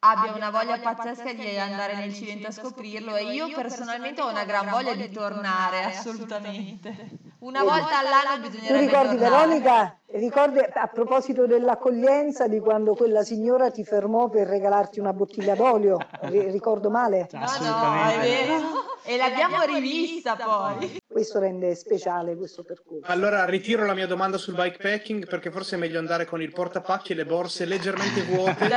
abbia 0.00 0.34
una 0.34 0.50
voglia 0.50 0.78
pazzesca 0.78 1.32
di 1.32 1.56
andare 1.56 1.94
nel 1.94 2.12
Cilento 2.12 2.48
a 2.48 2.50
scoprirlo 2.50 3.14
e 3.14 3.32
io 3.32 3.48
personalmente 3.54 4.20
ho 4.20 4.28
una 4.28 4.44
gran 4.44 4.68
voglia 4.68 4.94
di 4.94 5.08
tornare, 5.10 5.84
assolutamente. 5.84 7.22
Una 7.38 7.62
volta 7.62 7.98
all'anno 7.98 8.42
Tu 8.42 8.50
bisognerebbe 8.50 8.86
ricordi 8.86 9.16
tornare. 9.16 9.46
Veronica, 9.46 9.98
ricordi 10.06 10.58
a 10.58 10.86
proposito 10.92 11.46
dell'accoglienza 11.46 12.48
di 12.48 12.58
quando 12.58 12.94
quella 12.94 13.22
signora 13.22 13.70
ti 13.70 13.84
fermò 13.84 14.28
per 14.28 14.48
regalarti 14.48 14.98
una 14.98 15.12
bottiglia 15.12 15.54
d'olio? 15.54 15.98
Ri- 16.22 16.50
ricordo 16.50 16.90
male? 16.90 17.28
No, 17.30 17.38
no, 17.38 17.44
è 17.44 17.48
Assolutamente. 17.48 18.28
vero. 18.46 18.92
E 19.04 19.16
l'abbiamo 19.18 19.62
rivista 19.62 20.34
poi. 20.36 21.02
Questo 21.14 21.38
rende 21.38 21.76
speciale 21.76 22.34
questo 22.34 22.64
percorso. 22.64 23.08
Allora 23.08 23.44
ritiro 23.44 23.86
la 23.86 23.94
mia 23.94 24.08
domanda 24.08 24.36
sul 24.36 24.56
bikepacking 24.56 25.28
perché 25.28 25.52
forse 25.52 25.76
è 25.76 25.78
meglio 25.78 26.00
andare 26.00 26.24
con 26.24 26.42
il 26.42 26.50
portapacchi 26.50 27.12
e 27.12 27.14
le 27.14 27.24
borse 27.24 27.66
leggermente 27.66 28.22
vuote 28.24 28.68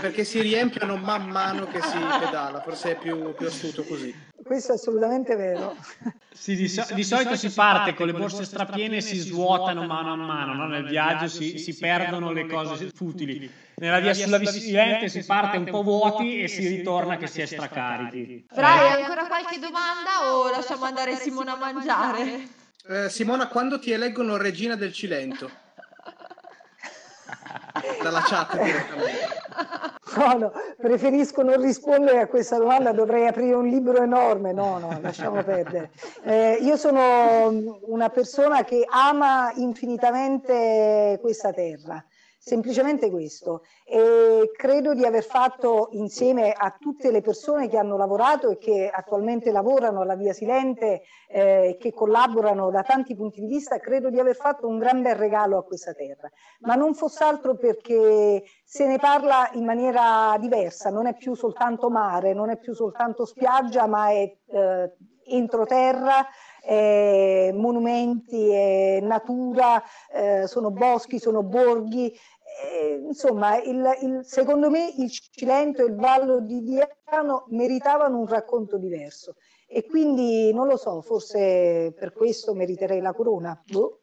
perché 0.00 0.24
si 0.24 0.40
riempiono 0.40 0.96
man 0.96 1.28
mano 1.28 1.68
che 1.68 1.80
si 1.80 1.96
pedala, 2.18 2.60
forse 2.62 2.90
è 2.90 2.98
più, 2.98 3.32
più 3.34 3.46
astuto 3.46 3.84
così. 3.84 4.12
Questo 4.44 4.72
è 4.72 4.74
assolutamente 4.74 5.34
vero. 5.36 5.74
Sì, 6.32 6.54
di, 6.54 6.68
so- 6.68 6.86
di 6.92 7.02
solito 7.02 7.34
si 7.36 7.50
parte 7.50 7.94
con 7.94 8.06
le 8.06 8.12
borse 8.12 8.44
strapiene 8.44 8.98
e 8.98 9.00
si 9.00 9.16
svuotano 9.16 9.86
mano 9.86 10.12
a 10.12 10.16
mano, 10.16 10.52
no? 10.52 10.66
nel 10.66 10.84
viaggio 10.86 11.28
si, 11.28 11.58
si 11.58 11.76
perdono 11.76 12.30
le 12.30 12.46
cose 12.46 12.90
futili. 12.94 13.50
Nella 13.76 14.00
via 14.00 14.12
sulla 14.12 14.44
Silente 14.44 15.08
si 15.08 15.24
parte 15.24 15.56
un 15.56 15.64
po' 15.64 15.82
vuoti 15.82 16.42
e 16.42 16.48
si 16.48 16.66
ritorna 16.68 17.16
che 17.16 17.26
si 17.26 17.40
è 17.40 17.46
stracarichi. 17.46 18.46
Fra, 18.52 18.92
hai 18.92 19.02
ancora 19.02 19.26
qualche 19.26 19.58
domanda 19.58 20.32
o 20.32 20.50
lasciamo 20.50 20.84
andare 20.84 21.16
Simona 21.16 21.54
a 21.54 21.72
mangiare? 21.72 22.48
Eh, 22.86 23.08
Simona, 23.08 23.48
quando 23.48 23.78
ti 23.78 23.92
eleggono 23.92 24.36
regina 24.36 24.76
del 24.76 24.92
Cilento? 24.92 25.50
Dalla 28.02 28.20
chat 28.20 28.62
direttamente. 28.62 29.43
No, 30.16 30.38
no, 30.38 30.52
preferisco 30.76 31.42
non 31.42 31.60
rispondere 31.60 32.20
a 32.20 32.28
questa 32.28 32.56
domanda, 32.56 32.92
dovrei 32.92 33.26
aprire 33.26 33.54
un 33.54 33.66
libro 33.66 34.00
enorme. 34.00 34.52
No, 34.52 34.78
no, 34.78 34.98
lasciamo 35.00 35.42
perdere. 35.42 35.90
Eh, 36.22 36.58
io 36.60 36.76
sono 36.76 37.78
una 37.86 38.08
persona 38.10 38.62
che 38.64 38.86
ama 38.88 39.52
infinitamente 39.56 41.18
questa 41.20 41.52
terra. 41.52 42.04
Semplicemente 42.46 43.10
questo. 43.10 43.62
E 43.86 44.50
credo 44.54 44.92
di 44.92 45.06
aver 45.06 45.24
fatto 45.24 45.88
insieme 45.92 46.52
a 46.52 46.76
tutte 46.78 47.10
le 47.10 47.22
persone 47.22 47.70
che 47.70 47.78
hanno 47.78 47.96
lavorato 47.96 48.50
e 48.50 48.58
che 48.58 48.90
attualmente 48.92 49.50
lavorano 49.50 50.02
alla 50.02 50.14
Via 50.14 50.34
Silente 50.34 51.04
eh, 51.26 51.78
che 51.80 51.94
collaborano 51.94 52.70
da 52.70 52.82
tanti 52.82 53.14
punti 53.14 53.40
di 53.40 53.46
vista, 53.46 53.78
credo 53.78 54.10
di 54.10 54.20
aver 54.20 54.36
fatto 54.36 54.68
un 54.68 54.76
gran 54.76 55.00
bel 55.00 55.14
regalo 55.14 55.56
a 55.56 55.64
questa 55.64 55.94
terra. 55.94 56.30
Ma 56.60 56.74
non 56.74 56.92
fosse 56.92 57.24
altro 57.24 57.56
perché 57.56 58.42
se 58.62 58.86
ne 58.86 58.98
parla 58.98 59.48
in 59.54 59.64
maniera 59.64 60.36
diversa, 60.38 60.90
non 60.90 61.06
è 61.06 61.14
più 61.16 61.32
soltanto 61.32 61.88
mare, 61.88 62.34
non 62.34 62.50
è 62.50 62.58
più 62.58 62.74
soltanto 62.74 63.24
spiaggia, 63.24 63.86
ma 63.86 64.10
è 64.10 64.36
eh, 64.48 64.92
entroterra, 65.26 66.26
è 66.60 67.50
monumenti, 67.52 68.50
è 68.50 69.00
natura, 69.00 69.82
eh, 70.12 70.46
sono 70.46 70.70
boschi, 70.70 71.18
sono 71.18 71.42
borghi. 71.42 72.16
Eh, 72.62 73.02
insomma, 73.06 73.60
il, 73.62 73.82
il- 74.02 74.20
secondo 74.24 74.70
me 74.70 74.92
il 74.96 75.10
Cilento 75.10 75.82
e 75.82 75.86
il 75.86 75.96
Vallo 75.96 76.40
di 76.40 76.62
Diano 76.62 77.46
meritavano 77.48 78.18
un 78.18 78.26
racconto 78.26 78.78
diverso 78.78 79.34
e 79.66 79.84
quindi 79.86 80.52
non 80.52 80.68
lo 80.68 80.76
so, 80.76 81.00
forse 81.00 81.92
per 81.98 82.12
questo 82.12 82.54
meriterei 82.54 83.00
la 83.00 83.12
corona 83.12 83.60
boh, 83.66 84.02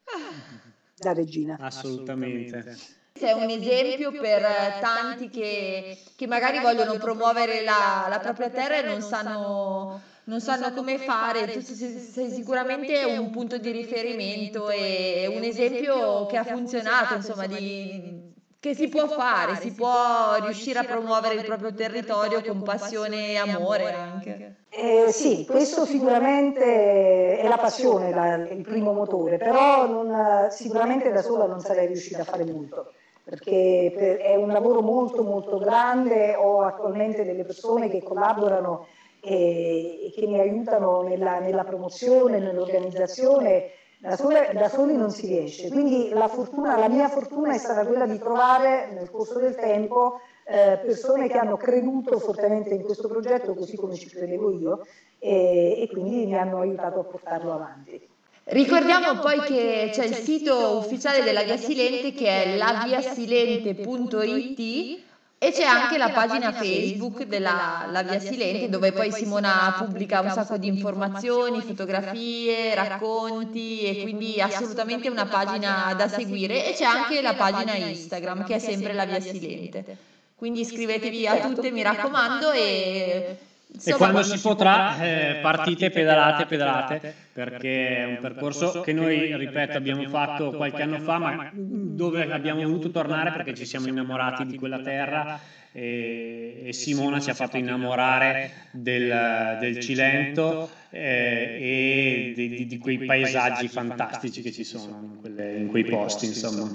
da 0.97 1.14
regina. 1.14 1.58
Assolutamente. 1.62 2.76
È 3.14 3.32
un 3.32 3.49
esempio 3.49 4.12
per 4.12 4.41
tanti 4.82 5.30
che, 5.30 5.97
che 6.16 6.28
magari 6.28 6.60
vogliono 6.60 6.97
promuovere 6.97 7.64
la, 7.64 8.08
la 8.10 8.20
propria 8.20 8.49
terra 8.49 8.78
e 8.78 8.82
non 8.82 9.02
sanno, 9.02 10.02
non 10.26 10.41
sanno 10.41 10.74
come 10.74 10.97
fare. 10.97 11.45
Tu 11.52 11.62
sei, 11.62 11.99
sei 11.99 12.30
sicuramente 12.32 13.04
un 13.04 13.30
punto 13.30 13.58
di 13.58 13.72
riferimento 13.72 14.70
e 14.70 15.32
un 15.34 15.43
esempio 15.43 16.26
che 16.26 16.38
ha 16.38 16.43
funzionato, 16.43 17.14
insomma, 17.16 17.45
di, 17.45 18.20
che 18.62 18.76
si 18.76 18.89
può 18.89 19.07
fare, 19.07 19.55
si 19.55 19.74
può 19.74 20.36
riuscire 20.39 20.78
a 20.78 20.84
promuovere 20.84 21.34
il 21.34 21.45
proprio 21.45 21.74
territorio 21.74 22.43
con 22.43 22.62
passione 22.62 23.32
e 23.32 23.38
amore 23.38 23.91
anche. 23.91 24.57
Eh, 24.70 25.12
sì, 25.12 25.47
questo 25.49 25.84
sicuramente 25.84 27.39
è 27.39 27.47
la 27.47 27.57
passione 27.57 28.14
la, 28.14 28.36
il 28.36 28.62
primo 28.62 28.93
motore, 28.93 29.38
però 29.38 29.88
non, 29.88 30.47
sicuramente 30.51 31.12
da 31.12 31.24
sola 31.24 31.47
non 31.47 31.59
sarei 31.59 31.88
riuscita 31.88 32.22
a 32.22 32.26
fare 32.26 32.45
molto, 32.45 32.91
perché 33.24 33.91
per, 33.97 34.18
è 34.18 34.36
un 34.36 34.49
lavoro 34.49 34.82
molto 34.82 35.24
molto 35.24 35.57
grande, 35.57 36.36
ho 36.36 36.62
attualmente 36.62 37.26
delle 37.26 37.43
persone 37.43 37.89
che 37.89 38.03
collaborano 38.03 38.86
e, 39.22 40.05
e 40.05 40.12
che 40.14 40.28
mi 40.28 40.39
aiutano 40.39 41.01
nella, 41.01 41.39
nella 41.39 41.64
promozione, 41.64 42.38
nell'organizzazione 42.38 43.72
da, 44.02 44.18
sole, 44.18 44.52
da, 44.54 44.68
soli 44.68 44.97
non 44.97 45.12
si 45.12 45.28
riesce. 45.28 45.70
Quindi 45.70 46.10
la, 46.10 46.28
fortuna, 46.28 46.76
la, 46.78 46.89
mia 46.89 47.08
fortuna 47.08 47.54
è 47.54 47.58
stata 47.60 47.86
quella 47.86 48.08
di 48.08 48.18
trovare 48.18 48.89
nel 48.93 49.12
corso 49.12 49.38
del 49.38 49.54
tempo 49.56 50.22
eh, 50.43 50.80
persone 50.84 51.28
che 51.28 51.38
hanno 51.38 51.56
creduto 51.56 52.18
fortemente 52.18 52.74
in 52.74 52.82
questo 52.82 53.08
progetto, 53.08 53.54
così 53.54 53.78
come 53.78 53.93
ci 53.95 54.10
credevo 54.10 54.58
io, 54.58 54.88
e, 55.20 55.84
e 55.84 55.89
quindi 55.91 56.26
mi 56.26 56.36
hanno 56.36 56.62
aiutato 56.62 56.99
a 56.99 57.04
portarlo 57.04 57.54
avanti. 57.54 58.10
Ricordiamo 58.45 59.20
poi 59.20 59.39
che 59.41 59.91
c'è 59.93 60.06
il 60.06 60.16
sito 60.16 60.78
ufficiale 60.78 61.22
della 61.22 61.43
Via 61.43 61.58
Silente 61.58 62.12
che 62.14 62.43
è 62.43 62.58
laviasilente.it 62.58 65.10
e 65.44 65.52
c'è 65.52 65.64
anche 65.64 65.98
la 65.98 66.12
pagina 66.12 66.52
Facebook 66.52 67.24
della 67.24 67.88
la 67.89 68.04
Via 68.04 68.20
Silente 68.20 68.70
dove 68.70 68.92
poi 68.92 69.12
Simona 69.12 69.74
pubblica 69.76 70.20
un 70.20 70.30
sacco 70.30 70.58
di 70.58 70.68
informazioni, 70.68 71.62
fotografie, 71.62 72.76
racconti 72.76 73.82
e 73.82 74.04
quindi 74.04 74.39
assolutamente 74.39 75.10
una 75.10 75.26
pagina 75.26 75.96
da 75.98 76.08
seguire. 76.08 76.70
e 76.70 76.74
c'è 76.74 76.84
anche 76.84 77.24
la 77.24 77.34
pagina 77.34 77.76
Instagram 77.76 78.46
che 78.46 78.54
è 78.54 78.60
sempre 78.60 78.94
la 78.94 79.06
Via 79.06 79.20
Silente. 79.20 79.98
Quindi 80.36 80.60
iscrivetevi 80.60 81.26
a 81.26 81.39
tutte, 81.39 81.72
mi 81.72 81.82
raccomando 81.82 82.52
e 82.52 83.38
Insomma, 83.74 83.95
e 83.95 83.97
quando 83.97 84.24
si 84.24 84.39
potrà 84.39 85.01
eh, 85.01 85.39
partite 85.41 85.89
pedalate 85.89 86.45
pedalate 86.45 87.13
perché 87.32 87.97
è 87.97 88.03
un 88.03 88.17
percorso 88.19 88.82
che 88.82 88.91
noi 88.91 89.36
ripeto 89.38 89.78
abbiamo 89.78 90.07
fatto 90.09 90.51
qualche 90.51 90.82
anno 90.82 90.99
fa 90.99 91.17
ma 91.17 91.49
dove 91.53 92.30
abbiamo 92.32 92.61
voluto 92.61 92.91
tornare 92.91 93.32
perché 93.32 93.53
ci 93.53 93.65
siamo 93.65 93.88
innamorati 93.88 94.45
di 94.45 94.57
quella 94.57 94.80
terra 94.82 95.39
e, 95.72 96.63
e 96.65 96.74
Simona 96.74 97.22
ci 97.22 97.30
ha 97.30 97.34
fatto 97.34 97.55
innamorare 97.55 98.51
del, 98.72 99.57
del 99.61 99.80
Cilento 99.80 100.69
eh, 100.89 101.57
e 101.61 102.34
di, 102.36 102.65
di, 102.67 102.78
quei 102.78 102.97
paesaggi 102.97 103.69
fantastici 103.69 104.41
che 104.41 104.51
ci 104.51 104.65
sono 104.65 104.99
in, 105.01 105.22
quelle, 105.22 105.55
in 105.55 105.67
quei 105.67 105.86
posti 105.86 106.26
insomma 106.26 106.69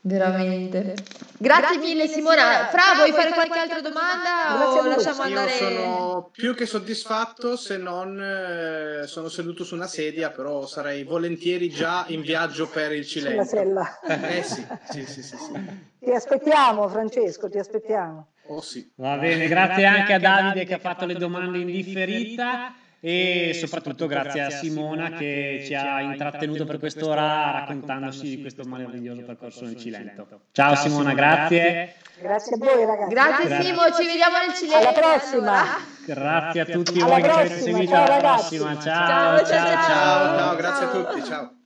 Veramente. 0.00 0.94
Grazie 1.38 1.78
mille 1.78 2.06
Simona. 2.06 2.68
Fra, 2.70 2.94
vuoi 2.96 3.12
fare 3.12 3.30
qualche 3.32 3.58
altra 3.58 3.80
domanda 3.80 4.70
o 4.70 4.86
lasciamo 4.86 5.22
andare? 5.22 5.50
Io 5.50 5.56
sono 5.56 6.30
più 6.32 6.54
che 6.54 6.66
soddisfatto 6.66 7.56
se 7.56 7.76
non 7.76 8.20
eh, 8.20 9.06
sono 9.06 9.28
seduto 9.28 9.64
su 9.64 9.74
una 9.74 9.86
sedia, 9.86 10.30
però 10.30 10.66
sarei 10.66 11.04
volentieri 11.04 11.68
già 11.68 12.04
in 12.08 12.20
viaggio 12.20 12.68
per 12.68 12.92
il 12.92 13.06
Cilento. 13.06 13.44
Sulla 13.44 13.62
sella. 13.62 14.00
Eh 14.00 14.42
sì, 14.42 14.66
sì, 14.90 15.04
sì, 15.04 15.22
sì, 15.22 15.36
sì. 15.36 15.52
Ti 16.00 16.10
aspettiamo 16.10 16.88
Francesco, 16.88 17.48
ti 17.50 17.58
aspettiamo. 17.58 18.28
Oh 18.46 18.60
sì. 18.60 18.90
Va 18.96 19.16
bene, 19.16 19.46
grazie 19.46 19.84
anche 19.84 20.14
a 20.14 20.18
Davide 20.18 20.64
che 20.64 20.74
ha 20.74 20.78
fatto 20.78 21.04
le 21.04 21.14
domande 21.14 21.58
in 21.58 21.66
differita 21.66 22.72
e 23.00 23.52
soprattutto 23.54 24.06
grazie 24.06 24.42
a 24.42 24.50
Simona 24.50 25.10
che 25.10 25.62
ci 25.64 25.74
ha 25.74 26.00
intrattenuto 26.00 26.64
per 26.64 26.78
quest'ora 26.78 27.50
raccontandoci 27.52 28.28
di 28.28 28.40
questo 28.40 28.64
meraviglioso 28.64 29.22
percorso 29.22 29.64
nel 29.64 29.76
Cilento. 29.76 30.26
Ciao 30.52 30.74
Simona, 30.74 31.14
grazie. 31.14 31.94
Grazie 32.20 32.54
a 32.54 32.58
voi 32.58 32.84
ragazzi. 32.84 33.14
Grazie, 33.14 33.46
grazie. 33.46 33.64
Simo, 33.64 33.82
ci 33.92 34.06
vediamo 34.06 34.36
nel 34.44 34.54
Cilento. 34.54 34.88
Alla 34.88 34.92
prossima. 34.92 35.64
Grazie 36.04 36.60
a 36.60 36.64
tutti 36.64 37.00
alla 37.00 37.10
voi 37.10 37.22
prossima, 37.22 37.42
che 37.42 37.48
ci 37.48 37.54
avete 37.54 37.62
seguito. 37.62 37.94
Alla 37.94 38.16
prossima. 38.16 38.78
Ciao, 38.78 38.82
ciao, 38.82 39.36
ciao. 39.36 39.46
ciao, 39.46 39.82
ciao. 39.84 40.38
ciao 40.38 40.56
grazie 40.56 40.86
a 40.86 40.90
tutti. 40.90 41.24
Ciao. 41.24 41.57